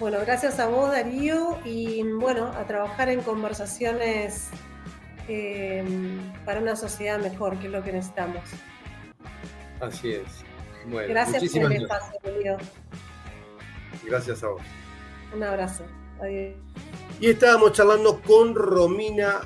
[0.00, 4.48] Bueno, gracias a vos, Darío, y bueno, a trabajar en conversaciones
[5.28, 5.84] eh,
[6.46, 8.42] para una sociedad mejor, que es lo que necesitamos.
[9.78, 10.24] Así es.
[11.06, 12.56] gracias por el espacio, Darío.
[14.06, 14.62] Gracias a vos.
[15.34, 15.84] Un abrazo.
[16.22, 16.54] Adiós.
[17.20, 19.42] Y estábamos charlando con Romina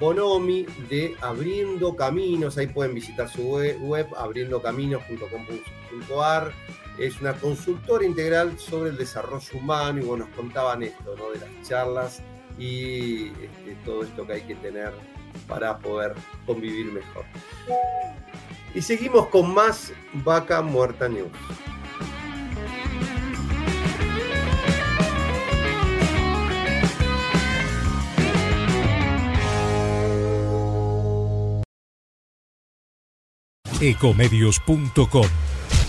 [0.00, 2.56] Bonomi de Abriendo Caminos.
[2.56, 6.52] Ahí pueden visitar su web, web abriendocaminos.com.ar
[6.98, 11.30] es una consultora integral sobre el desarrollo humano y bueno, nos contaban esto, ¿no?
[11.30, 12.22] De las charlas
[12.58, 14.92] y este, todo esto que hay que tener
[15.46, 16.14] para poder
[16.44, 17.24] convivir mejor.
[18.74, 21.30] Y seguimos con más Vaca Muerta News.
[33.80, 35.57] Ecomedios.com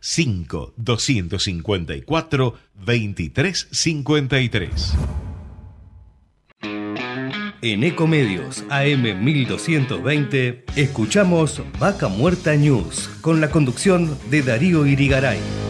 [0.00, 4.94] 5 254 2353.
[7.62, 15.69] En Ecomedios AM 1220 escuchamos Vaca Muerta News con la conducción de Darío Irigaray.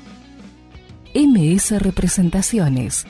[1.13, 3.05] MS Representaciones.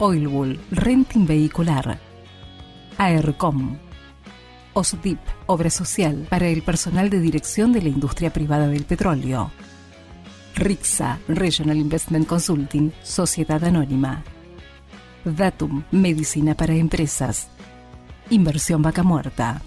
[0.00, 2.00] Oilbull Renting Vehicular.
[2.96, 3.78] AERCOM.
[4.72, 9.52] OSDIP, Obra Social para el personal de dirección de la industria privada del petróleo.
[10.56, 14.24] RIXA, Regional Investment Consulting, Sociedad Anónima.
[15.24, 17.48] Datum, Medicina para Empresas.
[18.30, 19.62] Inversión Vaca Muerta.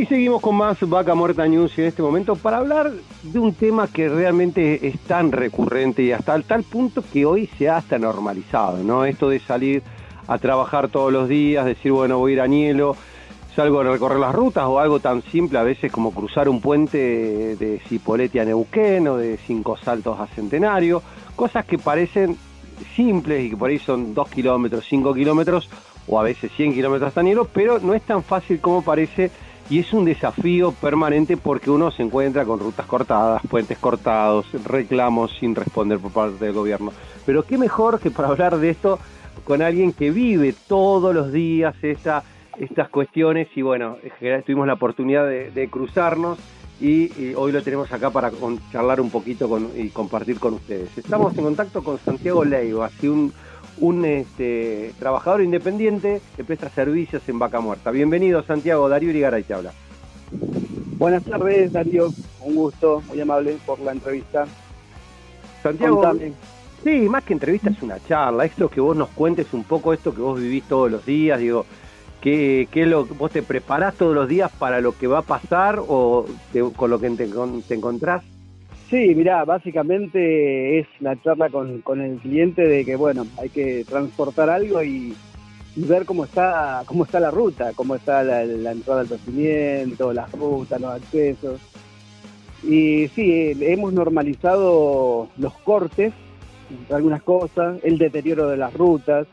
[0.00, 2.90] Y seguimos con más Vaca Muerta News en este momento para hablar
[3.22, 7.68] de un tema que realmente es tan recurrente y hasta tal punto que hoy se
[7.68, 9.04] ha hasta normalizado, ¿no?
[9.04, 9.82] Esto de salir
[10.26, 12.96] a trabajar todos los días, decir, bueno, voy a ir a Nielo,
[13.54, 17.56] salgo a recorrer las rutas o algo tan simple a veces como cruzar un puente
[17.56, 21.02] de Cipolletti a Neuquén o de Cinco Saltos a Centenario,
[21.36, 22.38] cosas que parecen
[22.96, 25.68] simples y que por ahí son dos kilómetros, cinco kilómetros
[26.06, 29.30] o a veces 100 kilómetros hasta Nielo, pero no es tan fácil como parece
[29.70, 35.30] y es un desafío permanente porque uno se encuentra con rutas cortadas, puentes cortados, reclamos
[35.38, 36.92] sin responder por parte del gobierno.
[37.24, 38.98] Pero qué mejor que para hablar de esto
[39.44, 42.24] con alguien que vive todos los días esta,
[42.58, 43.96] estas cuestiones y bueno,
[44.44, 46.38] tuvimos la oportunidad de, cruzarnos
[46.80, 48.32] y, hoy lo tenemos acá para
[48.72, 50.98] charlar un poquito y compartir con ustedes.
[50.98, 53.32] Estamos en contacto con Santiago Leiva, así un
[53.80, 57.90] un este, trabajador independiente que presta servicios en Vaca Muerta.
[57.90, 58.88] Bienvenido, Santiago.
[58.88, 59.72] Darío Irigaray te habla.
[60.98, 62.12] Buenas tardes, Darío.
[62.42, 64.46] Un gusto, muy amable por la entrevista.
[65.62, 66.02] Santiago,
[66.84, 68.44] sí, más que entrevista es una charla.
[68.44, 71.64] Esto que vos nos cuentes un poco esto que vos vivís todos los días, digo,
[72.20, 75.80] ¿qué, qué lo vos te preparás todos los días para lo que va a pasar
[75.86, 76.26] o
[76.76, 77.28] con lo que te,
[77.66, 78.22] te encontrás?
[78.90, 83.84] Sí, mira, básicamente es la charla con, con, el cliente de que, bueno, hay que
[83.84, 85.14] transportar algo y,
[85.76, 90.80] ver cómo está cómo está la ruta, cómo está la, entrada al procedimiento, las rutas,
[90.80, 91.60] los accesos.
[92.64, 96.12] Y sí, hemos normalizado los cortes,
[96.90, 99.28] algunas cosas, el deterioro de las rutas,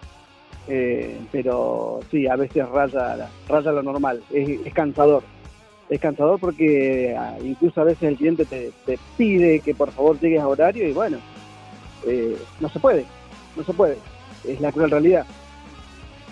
[0.68, 5.24] eh, pero sí, a veces raya, raya lo normal, es cansador
[5.90, 8.72] es cansador porque ah, incluso a veces el cliente te,
[9.18, 11.18] pide que por favor llegues a horario y bueno,
[12.06, 13.06] eh, no se puede.
[13.56, 13.98] no se puede,
[14.46, 15.26] es la cruel realidad.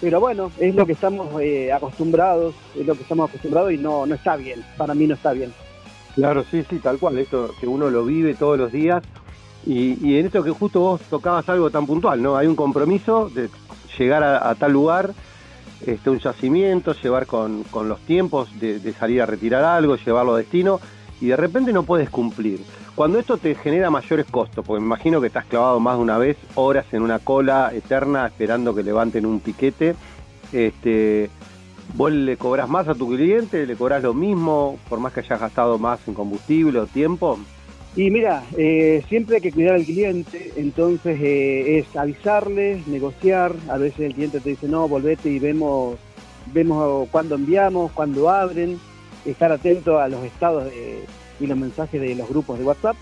[0.02, 4.06] Pero bueno, es lo que estamos eh, acostumbrados, es lo que estamos acostumbrados y no,
[4.06, 5.54] no está bien, para mí no está bien.
[6.16, 9.04] Claro, sí, sí, tal cual, esto que uno lo vive todos los días
[9.66, 12.38] y, en esto que justo vos tocabas algo tan puntual, ¿no?
[12.38, 13.50] Hay un compromiso de
[13.98, 15.12] llegar a, tal lugar,
[15.86, 20.38] este, un yacimiento, llevar con, los tiempos de, de, salir a retirar algo, llevarlo a
[20.38, 20.80] destino,
[21.22, 22.62] y de repente no puedes cumplir.
[22.96, 26.18] Cuando esto te genera mayores costos, porque me imagino que estás clavado más de una
[26.18, 29.96] vez horas en una cola eterna esperando que levanten un piquete,
[30.54, 31.30] este,
[31.94, 35.40] vos le cobras más a tu cliente, le cobras lo mismo, por más que hayas
[35.40, 37.38] gastado más en combustible o tiempo.
[37.96, 43.78] Y mira, eh, siempre hay que cuidar al cliente, entonces eh, es avisarle, negociar, a
[43.78, 45.98] veces el cliente te dice, no, volvete y vemos,
[46.54, 48.78] vemos cuándo enviamos, cuándo abren,
[49.24, 50.70] estar atento a los estados
[51.40, 52.98] y los mensajes de los grupos de WhatsApp.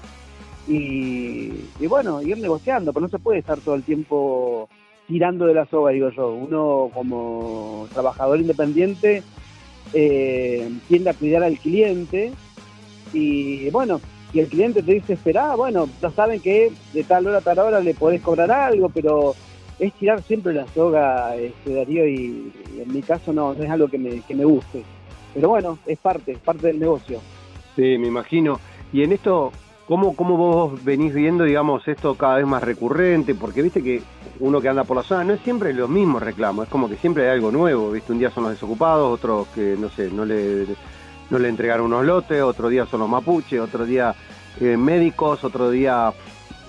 [0.68, 1.52] Y,
[1.88, 4.70] bueno, ir negociando, pero no se puede estar todo el tiempo
[5.08, 6.34] tirando de la soga, digo yo.
[6.34, 9.24] Uno como trabajador independiente
[9.94, 12.32] eh, tiende a cuidar al cliente.
[13.12, 14.00] Y bueno,
[14.34, 17.60] y el cliente te dice, espera, bueno, ya saben que de tal hora a tal
[17.60, 19.36] hora le podés cobrar algo, pero
[19.78, 23.88] es tirar siempre la soga, este, Darío, y, en mi caso no, no es algo
[23.88, 24.84] que me, que me guste.
[25.36, 27.20] Pero bueno, es parte, es parte del negocio.
[27.76, 28.60] Sí, me imagino.
[28.92, 29.52] Y en esto,
[29.88, 33.36] ¿cómo, ¿cómo vos venís viendo, digamos, esto cada vez más recurrente?
[33.36, 34.02] Porque viste que
[34.40, 36.96] uno que anda por la zona no es siempre los mismos reclamos, es como que
[36.98, 40.26] siempre hay algo nuevo, viste, un día son los desocupados, otros que, no sé, no
[40.26, 40.66] le
[41.30, 44.16] no le entregaron unos lotes, otro día son los mapuches, otro día
[44.60, 46.14] eh, médicos, otro día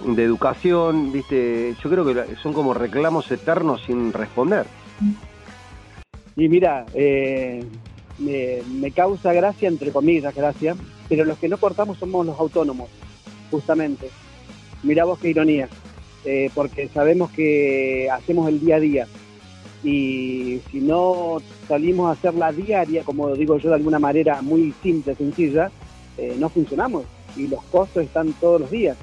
[0.04, 1.74] de educación, ¿viste?
[1.82, 4.66] Yo creo que son como reclamos eternos sin responder.
[6.36, 7.64] Y mira, eh,
[8.18, 10.76] me, causa gracia, entre comillas, gracia,
[11.08, 12.88] pero los que no cortamos somos los autónomos,
[13.50, 14.10] justamente.
[14.82, 15.68] Mirá vos qué ironía,
[16.24, 19.06] eh, porque sabemos que hacemos el día a día
[19.84, 24.74] y si no salimos a hacer la diaria, como digo yo de alguna manera muy
[24.82, 25.70] simple, sencilla,
[26.16, 27.04] eh, no funcionamos
[27.36, 28.96] y los costos están todos los días.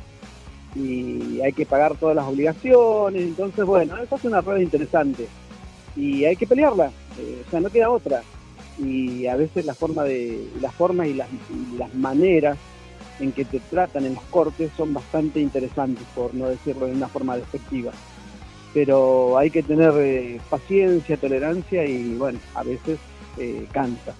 [0.73, 5.27] Y hay que pagar todas las obligaciones, entonces bueno, eso es una rueda interesante.
[5.95, 6.87] Y hay que pelearla,
[7.19, 8.23] eh, o sea, no queda otra.
[8.79, 12.57] Y a veces la forma de las formas y las, y las maneras
[13.19, 17.07] en que te tratan en los cortes son bastante interesantes, por no decirlo de una
[17.07, 17.91] forma despectiva
[18.73, 22.99] pero hay que tener eh, paciencia, tolerancia y bueno, a veces
[23.37, 24.15] eh, cansa.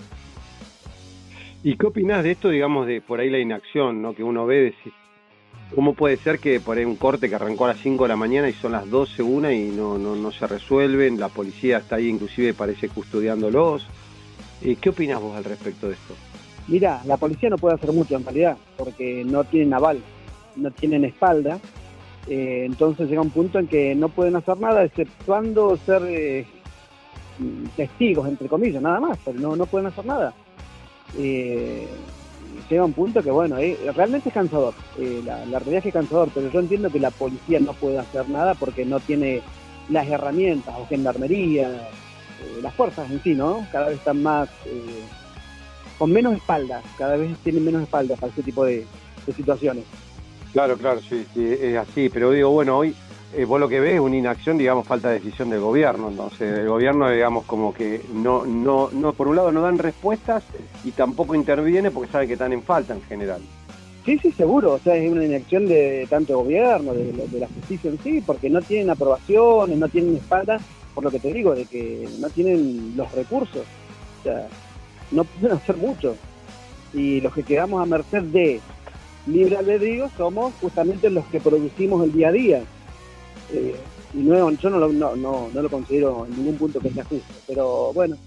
[1.64, 4.16] ¿Y qué opinas de esto, digamos, de por ahí la inacción, ¿no?
[4.16, 4.94] que uno ve, decir,
[5.76, 8.16] ¿cómo puede ser que por ahí un corte que arrancó a las 5 de la
[8.16, 11.98] mañana y son las 12 una y no, no, no se resuelven, la policía está
[11.98, 13.88] ahí inclusive parece custodiándolos?
[14.62, 16.16] ¿Y ¿Qué opinas vos al respecto de esto?
[16.68, 20.00] Mira, la policía no puede hacer mucho en realidad, porque no tienen aval,
[20.56, 21.60] no tienen espalda,
[22.28, 26.46] eh, entonces llega un punto en que no pueden hacer nada, exceptuando ser eh,
[27.76, 30.34] testigos, entre comillas, nada más, pero no, no pueden hacer nada.
[31.18, 31.88] Eh,
[32.70, 33.58] llega un punto que, bueno,
[33.96, 34.74] realmente es cansador,
[35.26, 38.54] la, la, realidad es cansador, pero yo entiendo que la policía no puede hacer nada
[38.56, 39.42] porque no tiene
[39.90, 41.90] las herramientas, o gendarmería,
[42.62, 43.66] las fuerzas en sí, ¿no?
[43.72, 44.50] Cada vez están más,
[45.98, 48.86] con menos espaldas, cada vez tienen menos espaldas para ese tipo de
[49.36, 49.86] situaciones.
[50.54, 52.94] Claro, claro, sí, sí, es así, pero digo, bueno, hoy
[53.34, 56.60] eh, vos lo que ves es una inacción, digamos, falta de decisión del gobierno, entonces
[56.60, 60.44] el gobierno, digamos, como que no, no, no, por un lado no dan respuestas
[60.84, 63.42] y tampoco interviene porque sabe que están en falta en general.
[64.06, 68.00] Sí, sí, seguro, o sea, es una inacción de tanto gobierno, de, la justicia en
[68.00, 70.60] sí, porque no tienen aprobaciones, no tienen espalda,
[70.94, 73.64] por lo que te digo, de que no tienen los recursos,
[74.20, 74.48] o sea,
[75.12, 76.18] no pueden hacer mucho.
[76.94, 78.60] Y los que quedamos a merced de
[79.28, 82.64] libre albedrío somos justamente los que producimos el día a día.
[83.54, 83.76] Eh,
[84.14, 87.34] y no, yo no lo, no, no, lo considero en ningún punto que sea justo,
[87.48, 88.18] pero bueno,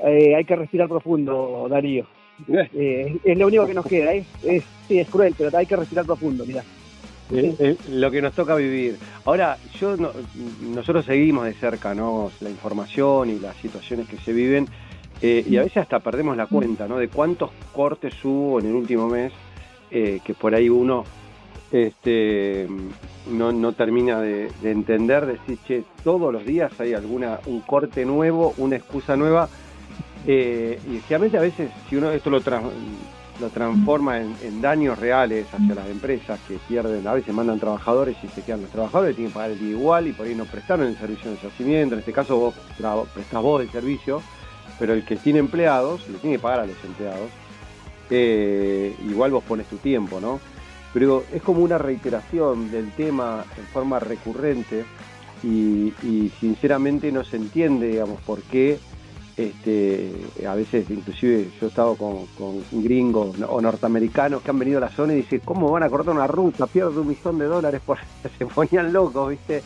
[0.00, 2.06] eh, hay que respirar profundo, Darío.
[2.48, 5.74] Eh, es lo único que nos queda, es, es, sí, es cruel, pero hay que
[5.74, 6.62] respirar profundo, mira.
[7.88, 8.98] lo que nos toca vivir.
[9.24, 9.96] Ahora, yo
[10.60, 12.30] nosotros seguimos de cerca ¿no?
[12.40, 14.68] la información y las situaciones que se viven
[15.22, 16.98] y a veces hasta perdemos la cuenta ¿no?
[16.98, 19.32] de cuántos cortes hubo en el último mes
[19.90, 21.04] eh, que por ahí uno
[21.70, 22.68] este,
[23.30, 28.54] no, no termina de, entender, decir, che, todos los días hay alguna, un corte nuevo,
[28.58, 29.48] una excusa nueva,
[30.26, 35.74] eh, y realmente a veces, si uno esto lo, lo transforma en, daños reales hacia
[35.74, 39.34] las empresas que pierden, a veces mandan trabajadores y se quedan los trabajadores, tienen que
[39.34, 42.12] pagar el día igual y por ahí no prestaron el servicio de yacimiento, en este
[42.12, 42.54] caso vos
[43.14, 44.22] prestás vos el servicio,
[44.78, 47.30] pero el que tiene empleados le tiene que pagar a los empleados
[48.10, 50.40] igual vos pones tu tiempo, ¿no?
[50.96, 54.86] pero es como una reiteración del tema en forma recurrente
[55.42, 55.92] y,
[56.40, 58.78] sinceramente no se entiende, digamos, por qué
[59.36, 60.10] este,
[60.48, 62.26] a veces inclusive yo he estado con,
[62.72, 66.14] gringos o norteamericanos que han venido a la zona y dicen, ¿cómo van a cortar
[66.14, 66.66] una ruta?
[66.66, 67.98] Pierdo un millón de dólares, por...
[68.38, 69.62] se ponían locos, ¿viste?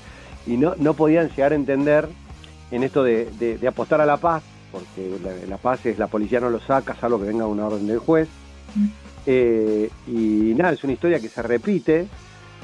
[0.49, 2.09] Y no, no podían llegar a entender
[2.73, 5.19] en esto de, apostar a la paz, porque
[5.49, 8.29] la, paz es la policía no lo saca, salvo que venga una orden del juez.
[9.27, 12.07] Eh, y nada, es una historia que se repite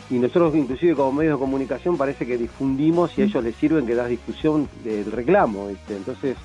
[0.09, 3.87] y nosotros inclusive como medios de comunicación parece que difundimos y a ellos les sirven
[3.87, 5.69] que das discusión del reclamo.
[5.89, 6.37] Entonces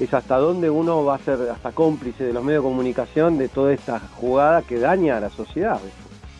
[0.00, 3.48] es hasta dónde uno va a ser hasta cómplice de los medios de comunicación de
[3.48, 5.80] toda esta jugada que daña a la sociedad.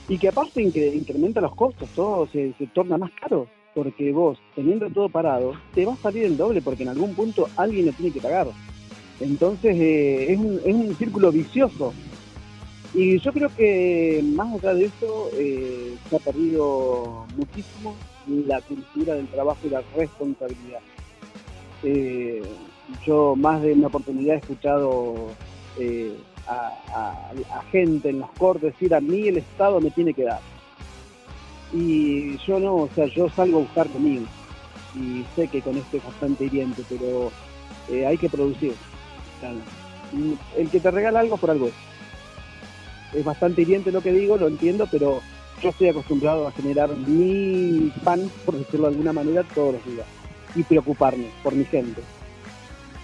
[0.08, 5.08] Y que aparte incrementa los costos, todo se, torna más caro, porque vos teniendo todo
[5.08, 8.20] parado, te va a salir el doble porque en algún punto alguien lo tiene que
[8.20, 8.48] pagar.
[9.20, 11.92] Entonces eh, es, un, es un círculo vicioso
[12.94, 17.96] y yo creo que más allá de eso eh, se ha perdido muchísimo
[18.28, 20.80] la cultura del trabajo y la responsabilidad.
[21.82, 22.40] Eh,
[23.04, 25.14] yo más de una oportunidad he escuchado
[25.78, 27.32] eh, a,
[27.72, 30.40] gente en los cortes decir a mí el Estado me tiene que dar.
[31.74, 34.24] Y yo no, o sea, yo salgo a buscar conmigo.
[34.94, 37.30] Y sé que con esto es bastante hiriente, pero
[38.06, 38.74] hay que producir.
[40.56, 41.74] el que te regala algo por algo es
[43.14, 45.20] es bastante hiriente lo que digo, lo entiendo, pero
[45.62, 50.06] yo estoy acostumbrado a generar mi pan, por decirlo de alguna manera, todos los días
[50.56, 52.00] y preocuparme por mi gente.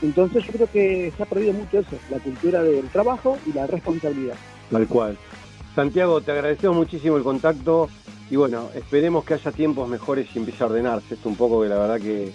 [0.02, 3.66] Entonces yo creo que se ha perdido mucho eso, la cultura del trabajo y la
[3.66, 4.36] responsabilidad.
[4.70, 5.18] Tal cual.
[5.74, 7.88] Santiago, te agradecemos muchísimo el contacto
[8.30, 11.68] y bueno, esperemos que haya tiempos mejores y empiece a ordenarse esto un poco que
[11.68, 12.32] la verdad que,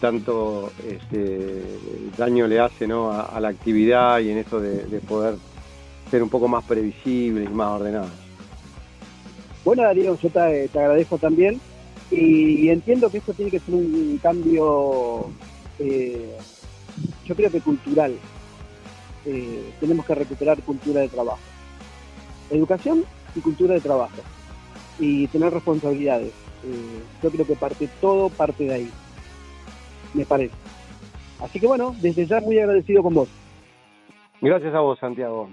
[0.00, 1.62] tanto este,
[2.16, 3.10] daño le hace ¿no?
[3.10, 5.34] a, la actividad y en esto de poder
[6.10, 8.08] ser un poco más previsible y más ordenado.
[9.64, 11.60] Bueno, Darío, yo te, agradezco también
[12.10, 15.30] y, entiendo que esto tiene que ser un cambio,
[15.78, 16.36] eh,
[17.24, 18.14] yo creo que cultural.
[19.24, 21.38] Eh, tenemos que recuperar cultura de trabajo.
[22.50, 23.04] Educación
[23.36, 24.16] y cultura de trabajo.
[24.98, 26.32] Y tener responsabilidades.
[26.64, 28.90] Eh, yo creo que parte todo parte de ahí.
[30.14, 30.54] Me parece.
[31.40, 33.28] Así que bueno, desde ya muy agradecido con vos.
[34.40, 35.48] Gracias a vos, Santiago.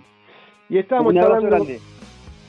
[0.70, 1.66] Y estamos charlando,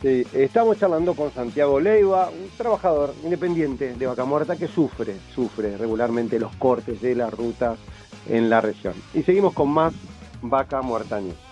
[0.03, 6.39] estamos charlando con Santiago Leiva, un trabajador independiente de Vaca Muerta que sufre, sufre regularmente
[6.39, 7.79] los cortes de las rutas
[8.29, 8.95] en la región.
[9.15, 9.95] Y seguimos con más
[10.43, 11.50] Vaca Muerta News.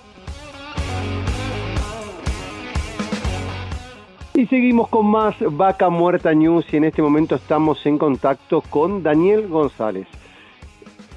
[4.38, 9.02] Y seguimos con más Vaca Muerta News y en este momento estamos en contacto con
[9.02, 10.06] Daniel González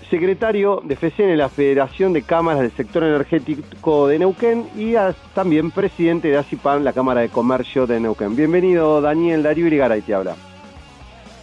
[0.10, 4.96] secretario de FECEN la Federación de Cámaras del Sector Energético de Neuquén y
[5.36, 8.36] también presidente de ACIPAN, la Cámara de Comercio de Neuquén.
[8.36, 10.36] Bienvenido, Daniel Darío Irigaray te habla.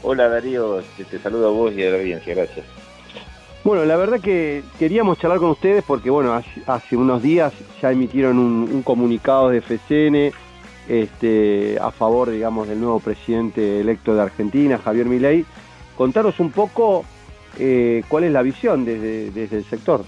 [0.02, 2.66] Hola Darío, te, saludo a vos y a la audiencia, gracias.
[3.62, 6.34] Bueno, la verdad que queríamos charlar con ustedes porque, bueno,
[6.66, 10.32] hace, unos días ya emitieron un, comunicado de FECN
[10.89, 15.44] este, a favor, digamos, del nuevo presidente electo de Argentina, Javier Milei.
[15.97, 17.05] Contaros un poco
[17.59, 20.05] eh, ¿cuál es la visión desde, desde el sector?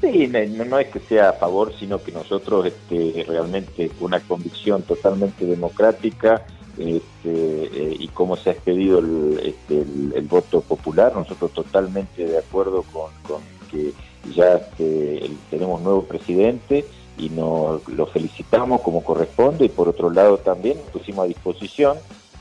[0.00, 4.82] Sí, no, es que sea a favor, sino que nosotros este, realmente con una convicción
[4.82, 6.44] totalmente democrática
[6.76, 8.98] este, eh, y cómo se ha expedido
[9.42, 13.10] este, el, voto popular, nosotros totalmente de acuerdo con,
[13.70, 13.92] que
[14.34, 16.84] ya este, tenemos nuevo presidente
[17.18, 21.96] y nos lo felicitamos como corresponde y por otro lado también pusimos a disposición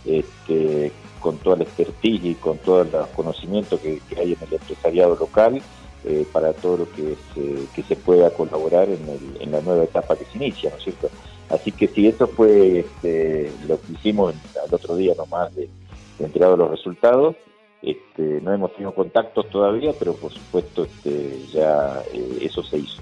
[0.06, 5.16] este, con toda la expertise y con todo el conocimiento que, hay en el empresariado
[5.16, 5.62] local
[6.06, 10.26] eh, para todo lo que se, que se pueda colaborar en, la nueva etapa que
[10.26, 11.10] se inicia, ¿no es cierto?
[11.50, 14.34] Así que si esto fue este, lo que hicimos
[14.66, 15.70] al otro día nomás de,
[16.18, 17.36] de los resultados,
[17.82, 23.02] este, no hemos tenido contactos todavía, pero por supuesto este, ya eh, eso se hizo.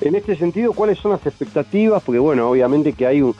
[0.00, 2.02] En este sentido, ¿cuáles son las expectativas?
[2.02, 3.34] Porque bueno, obviamente que hay un,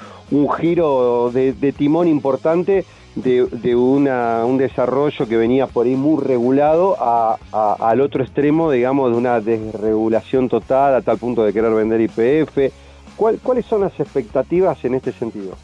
[0.59, 2.85] giro de, timón importante
[3.17, 6.97] de, un desarrollo que venía por ahí muy regulado
[7.53, 12.73] al otro extremo, digamos, de una desregulación total a tal punto de querer vender IPF.
[13.17, 15.57] ¿Cuáles son las expectativas en este sentido?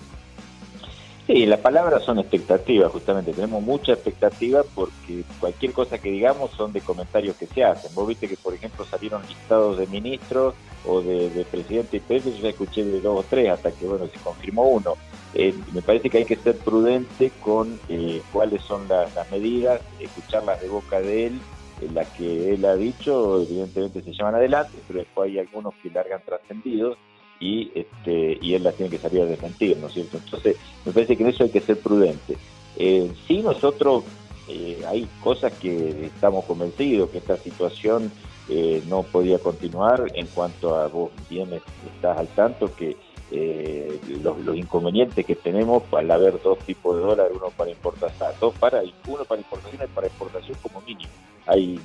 [1.32, 3.32] Sí, las palabras son expectativas, justamente.
[3.32, 7.94] Tenemos mucha expectativa porque cualquier cosa que digamos son de comentarios que se hacen.
[7.94, 12.48] Vos viste que, por ejemplo, salieron listados de ministros o de, presidente IPF, yo ya
[12.48, 14.94] escuché de dos o tres hasta que, bueno, se confirmó uno.
[15.32, 20.60] Eh, me parece que hay que ser prudente con eh, cuáles son las medidas, escucharlas
[20.60, 21.40] de boca de él,
[21.80, 25.90] eh, las que él ha dicho, evidentemente se llaman adelante, pero después hay algunos que
[25.90, 26.98] largan trascendidos
[27.40, 30.18] y, este, y él las tiene que salir a desmentir, ¿no es cierto?
[30.18, 32.36] Entonces, me parece que en eso hay que ser prudente.
[32.76, 34.04] Eh, sí, nosotros
[34.48, 38.12] eh, hay cosas que estamos convencidos que esta situación
[38.48, 41.50] eh, no podía continuar en cuanto a vos bien
[41.94, 42.96] estás al tanto que
[43.30, 48.54] eh, los, inconvenientes que tenemos al haber dos tipos de dólar, uno para importación, dos
[48.58, 51.12] para, uno para importación y para exportación como mínimo.
[51.46, 51.78] Hay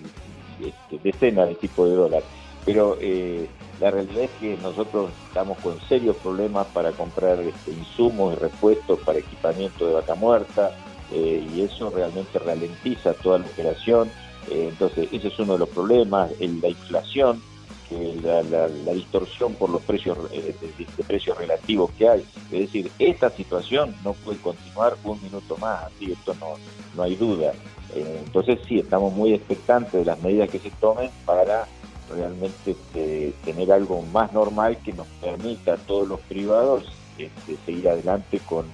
[0.60, 2.23] este, decenas de tipos de dólar.
[2.65, 3.47] Pero eh,
[3.79, 8.99] la realidad es que nosotros estamos con serios problemas para comprar este, insumos y repuestos
[9.01, 10.71] para equipamiento de vaca muerta
[11.11, 14.09] eh, y eso realmente ralentiza toda la operación.
[14.49, 17.41] entonces, ese es uno de los problemas, la inflación
[17.87, 22.25] que la, distorsión por los precios eh, de, precios relativos que hay.
[22.51, 26.55] Es decir, esta situación no puede continuar un minuto más, así esto no,
[26.95, 27.53] no hay duda.
[27.93, 31.67] Eh, entonces sí, estamos muy expectantes de las medidas que se tomen para
[32.10, 36.84] realmente este, tener algo más normal que nos permita a todos los privados
[37.18, 38.65] este, seguir adelante con,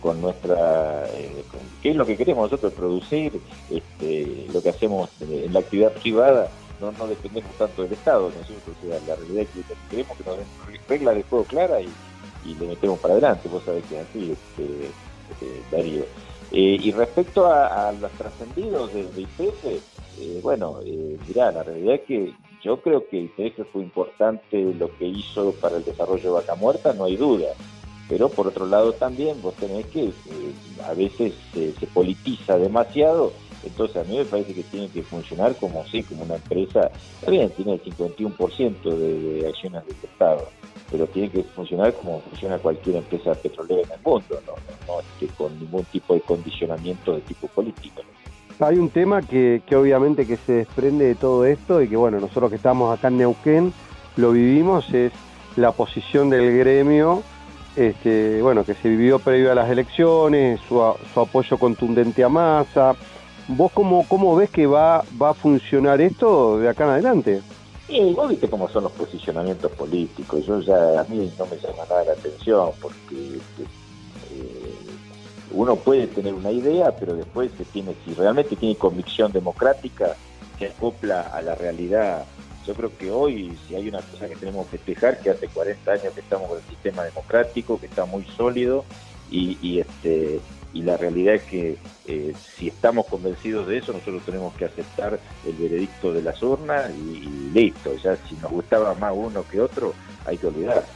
[0.00, 1.44] con nuestra, eh,
[1.82, 3.40] qué es lo que queremos nosotros producir,
[3.70, 6.50] este, lo que hacemos en la actividad privada
[6.80, 10.46] no, no dependemos tanto del Estado, ¿no la realidad es que queremos que nos den
[10.88, 14.86] reglas de juego claras y, le metemos para adelante, vos sabés que es así, este,
[15.32, 16.02] este Darío.
[16.50, 22.00] Eh, y respecto a, los trascendidos de, IPF, eh, bueno, eh, mirá, la realidad es
[22.02, 26.54] que yo creo que IPF fue importante lo que hizo para el desarrollo de Vaca
[26.54, 27.48] Muerta, no hay duda.
[28.08, 30.12] Pero por otro lado también vos tenés que, eh,
[30.86, 33.32] a veces se politiza demasiado
[33.64, 36.90] entonces a mí me parece que tiene que funcionar como sí, como una empresa,
[37.26, 40.48] bien, tiene el 51% de, de, acciones del Estado,
[40.90, 44.54] pero tiene que funcionar como funciona cualquier empresa petrolera en el mundo, no,
[44.86, 48.02] no, este, con ningún tipo de condicionamiento de tipo político.
[48.60, 52.18] Hay un tema que, que obviamente que se desprende de todo esto y que bueno,
[52.18, 53.72] nosotros que estamos acá en Neuquén
[54.16, 55.12] lo vivimos, es
[55.56, 57.22] la posición del gremio
[57.76, 60.82] este, bueno, que se vivió previo a las elecciones, su,
[61.14, 62.96] su apoyo contundente a Massa,
[63.48, 67.42] ¿Vos cómo, cómo ves que va, va a funcionar esto de acá en adelante?
[67.88, 70.44] Y vos viste cómo son los posicionamientos políticos.
[70.44, 73.64] Yo ya, a mí no me llama nada la atención porque este,
[75.50, 80.16] uno puede tener una idea, pero después se tiene, si realmente tiene convicción democrática,
[80.58, 82.24] se acopla a la realidad.
[82.66, 85.90] Yo creo que hoy, si hay una cosa que tenemos que festejar, que hace 40
[85.90, 88.84] años que estamos con el sistema democrático, que está muy sólido
[89.30, 90.40] y, este
[90.74, 95.18] y la realidad es que eh, si estamos convencidos de eso, nosotros tenemos que aceptar
[95.46, 97.96] el veredicto de las urnas y, listo.
[97.96, 99.94] Ya si nos gustaba más uno que otro,
[100.26, 100.92] hay que olvidarse.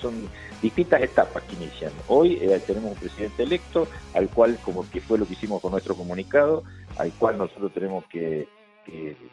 [0.00, 0.28] Son,
[0.60, 1.92] distintas etapas que inician.
[2.08, 5.72] Hoy eh, tenemos un presidente electo, al cual, como que fue lo que hicimos con
[5.72, 6.62] nuestro comunicado,
[6.96, 8.46] al cual nosotros tenemos que,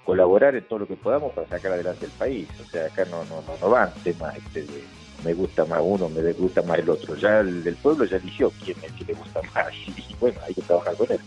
[0.06, 2.48] colaborar en todo lo que podamos para sacar adelante el país.
[2.62, 4.84] O sea, acá no, no, no, van temas este, de
[5.24, 7.16] me gusta más uno, me gusta más el otro.
[7.16, 10.54] Ya el del pueblo ya eligió quién es que le gusta más y bueno, hay
[10.54, 11.20] que trabajar con él.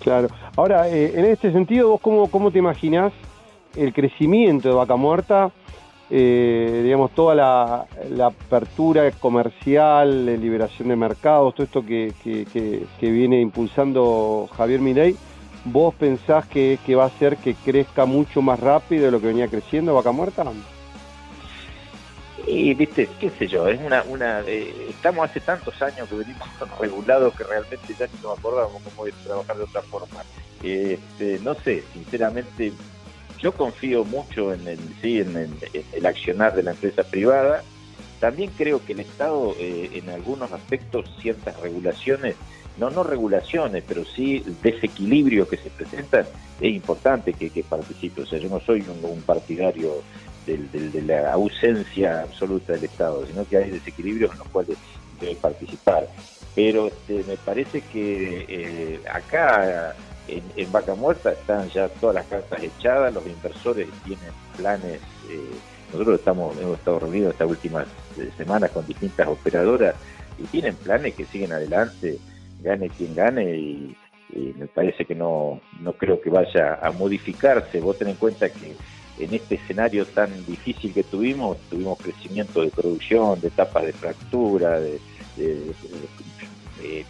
[0.00, 0.28] Claro.
[0.56, 3.12] Ahora, eh, en este sentido, ¿vos cómo, cómo te imaginás
[3.74, 5.50] el crecimiento de Vaca Muerta?
[6.08, 14.48] Eh, digamos, toda la, apertura comercial, la liberación de mercados, todo esto que, viene impulsando
[14.56, 15.16] Javier Milei,
[15.64, 19.48] ¿vos pensás que, va a hacer que crezca mucho más rápido de lo que venía
[19.48, 20.44] creciendo Vaca Muerta?
[22.46, 26.48] Y viste, qué sé yo, es una, una eh, estamos hace tantos años que venimos
[26.78, 30.22] regulados que realmente ya ni nos acordamos cómo trabajar de otra forma.
[30.62, 32.72] Este, no sé, sinceramente,
[33.38, 35.36] yo confío mucho en el, sí, en
[35.92, 37.62] el, accionar de la empresa privada.
[38.20, 42.36] También creo que el Estado, eh, en algunos aspectos, ciertas regulaciones,
[42.78, 46.26] no no regulaciones, pero sí desequilibrios que se presentan,
[46.60, 48.22] es importante que, que participe.
[48.22, 50.02] O sea, yo no soy un partidario
[50.46, 54.78] de la ausencia absoluta del Estado, sino que hay desequilibrios en los cuales
[55.20, 56.08] debe participar.
[56.54, 59.94] Pero este, me parece que eh, acá
[60.28, 65.00] en, Vaca Muerta están ya todas las cartas echadas, los inversores tienen planes.
[65.30, 65.50] Eh,
[65.92, 67.86] nosotros estamos hemos estado reunidos estas últimas
[68.18, 69.94] eh, semanas con distintas operadoras
[70.38, 72.18] y tienen planes que siguen adelante,
[72.62, 73.96] gane quien gane y,
[74.58, 77.80] me parece que no, no creo que vaya a modificarse.
[77.80, 78.76] Vos ten en cuenta que
[79.18, 84.78] en este escenario tan difícil que tuvimos, tuvimos crecimiento de producción, de etapas de fractura,
[84.80, 85.00] de,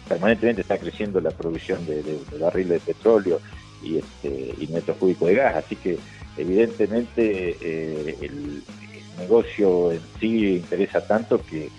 [0.07, 2.03] permanentemente está creciendo la producción de,
[2.39, 3.39] barriles de petróleo
[3.83, 5.97] y, este, y metros cúbicos de gas, así que
[6.37, 8.63] evidentemente eh, el,
[9.19, 11.71] negocio en sí interesa tanto que,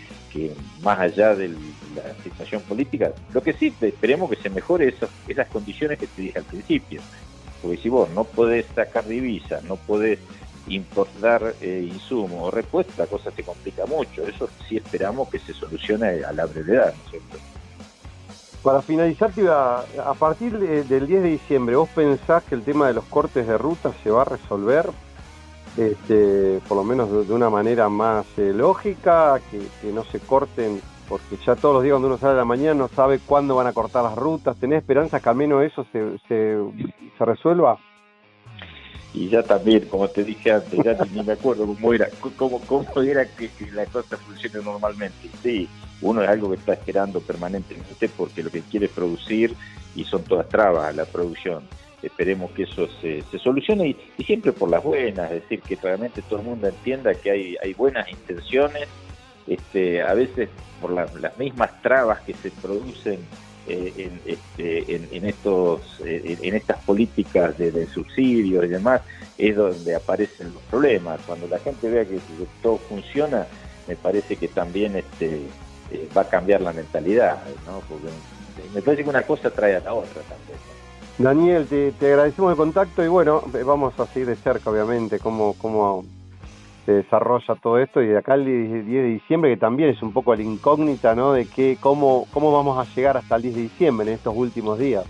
[0.83, 5.49] más allá de la situación política, lo que sí esperemos que se mejore esas, esas
[5.49, 7.01] condiciones que te dije al principio,
[7.63, 10.19] porque si vos no podés sacar divisas, no podés
[10.69, 14.27] importar eh, insumos o repuestos, la cosa se complica mucho.
[14.27, 17.39] Eso sí esperamos que se solucione a la brevedad, ¿no es cierto?
[18.63, 23.05] Para finalizar, a partir del 10 de diciembre, ¿vos pensás que el tema de los
[23.05, 24.91] cortes de ruta se va a resolver?
[25.77, 31.37] Este, por lo menos de, una manera más eh, lógica, que, no se corten, porque
[31.47, 33.73] ya todos los días cuando uno sale a la mañana no sabe cuándo van a
[33.73, 34.57] cortar las rutas.
[34.57, 37.79] ¿Tenés esperanza que al menos eso se, se resuelva?
[39.15, 43.03] Y ya también, como te dije antes, ya ni me acuerdo cómo era, cómo, cómo
[43.03, 45.31] era que, la cosa funcione normalmente.
[45.43, 45.69] Sí,
[46.03, 49.55] uno es algo que está esperando permanentemente porque lo que quiere es producir
[49.95, 51.63] y son todas trabas a la producción.
[52.03, 56.23] Esperemos que eso se, se solucione y, siempre por las buenas, es decir, que realmente
[56.23, 58.89] todo el mundo entienda que hay, hay buenas intenciones,
[59.47, 63.21] este, a veces por las mismas trabas que se producen
[63.69, 69.03] eh, este, en, estos, eh, en estas políticas de, subsidios y demás,
[69.37, 71.21] es donde aparecen los problemas.
[71.27, 72.19] Cuando la gente vea que,
[72.63, 73.47] todo funciona,
[73.87, 75.43] me parece que también este,
[75.93, 77.81] eh, va a cambiar la mentalidad, ¿no?
[77.89, 78.09] Porque
[78.75, 80.59] me parece que una cosa trae a la otra también.
[81.19, 86.05] Daniel, te, agradecemos el contacto y bueno, vamos a seguir de cerca, obviamente, cómo, cómo
[86.89, 90.15] se desarrolla todo esto y de acá el 10 de diciembre, que también es un
[90.15, 91.35] poco la incógnita, ¿no?
[91.35, 94.79] De que, cómo, cómo vamos a llegar hasta el 10 de diciembre en estos últimos
[94.79, 95.05] días.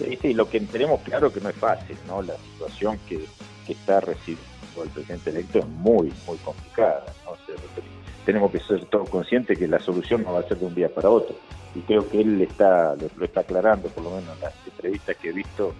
[0.00, 2.20] Sí, sí, lo que tenemos claro que no es fácil, ¿no?
[2.20, 3.24] La situación que,
[3.68, 4.42] está recibiendo
[4.82, 7.32] el presidente electo es muy, muy complicada, ¿no?
[8.26, 10.88] tenemos que ser todos conscientes que la solución no va a ser de un día
[10.88, 11.36] para otro.
[11.76, 15.28] Y creo que él está, lo, está aclarando, por lo menos en las entrevistas que
[15.28, 15.74] he visto,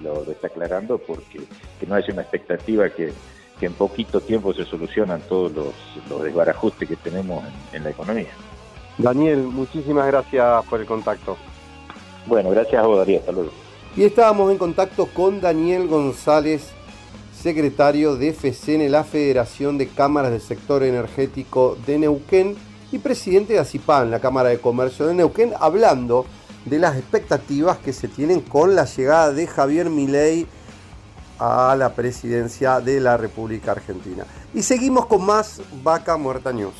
[0.00, 1.40] lo, está aclarando porque
[1.80, 3.12] que no hay una expectativa que
[3.64, 7.42] que en poquito tiempo se solucionan todos los, desbarajustes que tenemos
[7.72, 8.28] en, la economía.
[8.98, 11.38] Daniel, muchísimas gracias por el contacto.
[12.26, 13.20] Bueno, gracias a vos, Darío.
[13.20, 13.50] Hasta luego.
[13.96, 16.72] Y estábamos en contacto con Daniel González,
[17.34, 22.56] secretario de FECENE, la Federación de Cámaras del Sector Energético de Neuquén,
[22.92, 26.26] y presidente de ACIPAN, la Cámara de Comercio de Neuquén, hablando
[26.66, 30.46] de las expectativas que se tienen con la llegada de Javier Milei
[31.38, 34.24] a la presidencia de la República Argentina.
[34.52, 36.74] Y seguimos con más Vaca Muerta News.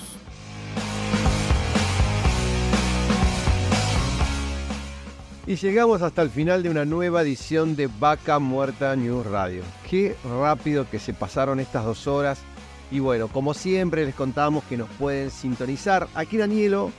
[5.46, 9.62] Y llegamos hasta el final de una nueva edición de Vaca Muerta News Radio.
[9.90, 12.38] Qué rápido que se pasaron estas dos horas.
[12.90, 16.92] Y bueno, como siempre les contamos que nos pueden sintonizar aquí en Anielo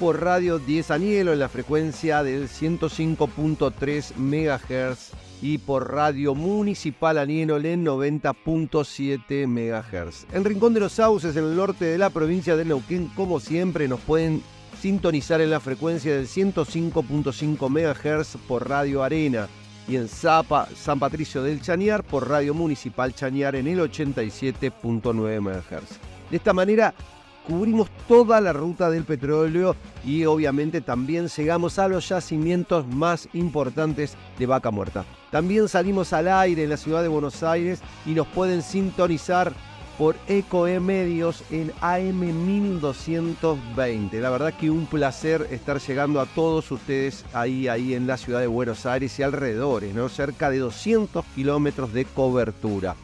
[0.00, 7.66] por Radio 10 Anielo en la frecuencia del 105.3 MHz y por Radio Municipal Anienol
[7.66, 10.26] en 90.7 MHz.
[10.32, 13.88] En Rincón de los Sauces, en el norte de la provincia de Neuquén, como siempre,
[13.88, 14.40] nos pueden
[14.80, 19.48] sintonizar en la frecuencia del 105.5 MHz por Radio Arena
[19.88, 25.98] y en Zapa, San Patricio del Chañar por Radio Municipal Chañar en el 87.9 MHz.
[26.30, 26.94] De esta manera
[27.46, 34.16] cubrimos toda la ruta del petróleo y obviamente también llegamos a los yacimientos más importantes
[34.38, 35.04] de Vaca Muerta.
[35.30, 39.52] También salimos al aire en la ciudad de Buenos Aires y nos pueden sintonizar
[39.98, 44.20] por ECOE Medios en AM 1220.
[44.20, 48.40] La verdad que un placer estar llegando a todos ustedes ahí, ahí en la ciudad
[48.40, 50.08] de Buenos Aires y alrededores, ¿no?
[50.08, 52.96] Cerca de 200 kilómetros de cobertura.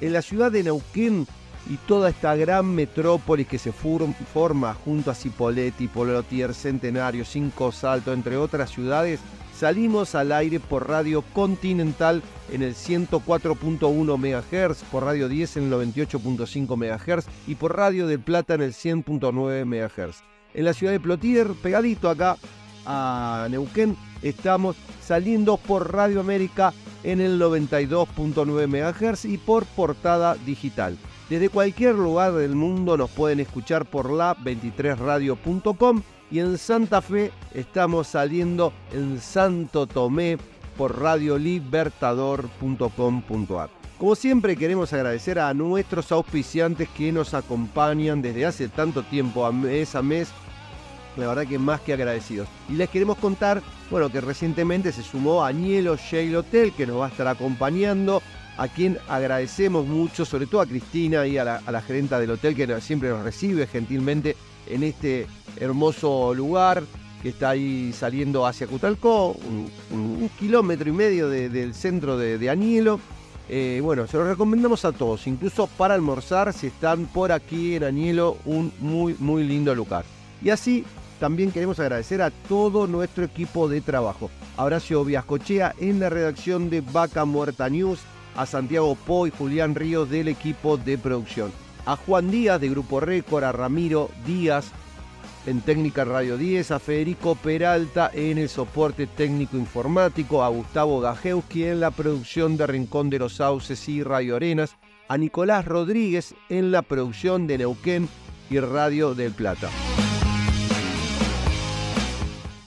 [0.00, 1.26] En la ciudad de Neuquén
[1.68, 8.12] y toda esta gran metrópolis que se forma junto a Cipolletti, Polotier, Centenario, Cinco Salto,
[8.12, 9.20] entre otras ciudades,
[9.58, 12.22] salimos al aire por Radio Continental
[12.52, 18.20] en el 104.1 MHz, por Radio 10 en el 98.5 MHz y por Radio del
[18.20, 20.22] Plata en el 100.9 MHz.
[20.52, 22.36] En la ciudad de Plotier, pegadito acá
[22.86, 26.72] a Neuquén, estamos saliendo por Radio América
[27.02, 30.98] en el 92.9 MHz y por portada digital.
[31.28, 37.32] Desde cualquier lugar del mundo nos pueden escuchar por la 23radio.com y en Santa Fe
[37.54, 40.36] estamos saliendo en Santo Tomé
[40.76, 43.70] por radiolibertador.com.ar.
[43.98, 49.94] Como siempre queremos agradecer a nuestros auspiciantes que nos acompañan desde hace tanto tiempo, mes
[49.94, 50.28] a mes,
[51.16, 52.48] la verdad que más que agradecidos.
[52.68, 57.06] Y les queremos contar, bueno, que recientemente se sumó Añelo Shale Hotel, que nos va
[57.06, 58.20] a estar acompañando
[58.56, 62.80] a quien agradecemos mucho, sobre todo a Cristina y a la, gerenta del hotel que
[62.80, 64.36] siempre nos recibe gentilmente
[64.68, 65.26] en este
[65.58, 66.82] hermoso lugar
[67.22, 69.36] que está ahí saliendo hacia Cutalcó,
[69.90, 73.00] un, kilómetro y medio del centro de, Añelo.
[73.48, 77.84] Eh, bueno, se lo recomendamos a todos, incluso para almorzar, si están por aquí en
[77.84, 80.04] Añelo, un muy, muy lindo lugar.
[80.42, 80.84] Y así
[81.18, 84.30] también queremos agradecer a todo nuestro equipo de trabajo.
[84.58, 88.00] Horacio Viascochea en la redacción de Vaca Muerta News,
[88.36, 91.52] a Santiago Po y Julián Ríos del equipo de producción,
[91.86, 94.72] a Juan Díaz de Grupo Récord, a Ramiro Díaz
[95.46, 101.64] en técnica Radio 10, a Federico Peralta en el soporte técnico informático, a Gustavo Gajewski
[101.64, 104.76] en la producción de Rincón de los Sauces y Radio Arenas,
[105.08, 108.08] a Nicolás Rodríguez en la producción de Neuquén
[108.50, 109.68] y Radio del Plata.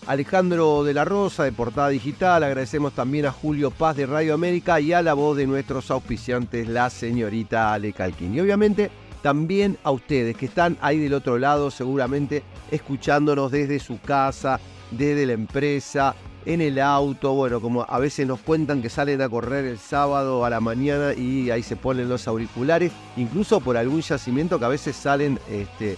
[0.07, 4.79] Alejandro de la Rosa de Portada Digital, agradecemos también a Julio Paz de Radio América
[4.79, 8.34] y a la voz de nuestros auspiciantes, la señorita Ale Calquín.
[8.34, 8.89] Y obviamente
[9.21, 14.61] también a ustedes que están ahí del otro lado, seguramente escuchándonos desde su casa,
[14.91, 16.15] desde la empresa,
[16.45, 20.45] en el auto, bueno, como a veces nos cuentan que salen a correr el sábado
[20.45, 24.69] a la mañana y ahí se ponen los auriculares, incluso por algún yacimiento que a
[24.69, 25.97] veces salen este,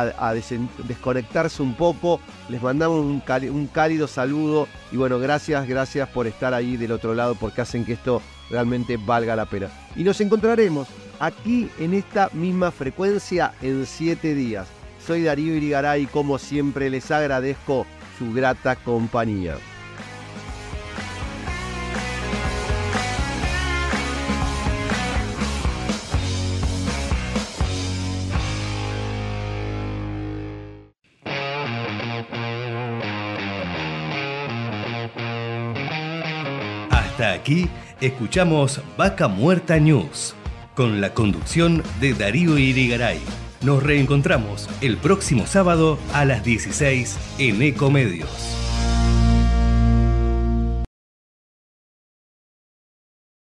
[0.00, 2.20] a, desconectarse un poco.
[2.48, 7.34] Les mandamos un, cálido saludo y bueno, gracias, gracias por estar ahí del otro lado
[7.34, 9.68] porque hacen que esto realmente valga la pena.
[9.94, 14.68] Y nos encontraremos aquí en esta misma frecuencia en siete días.
[15.04, 17.86] Soy Darío Irigaray y como siempre les agradezco
[18.18, 19.56] su grata compañía.
[37.16, 37.66] Hasta aquí
[38.02, 40.34] escuchamos Vaca Muerta News
[40.74, 43.18] con la conducción de Darío Irigaray.
[43.62, 48.65] Nos reencontramos el próximo sábado a las 16 en Ecomedios.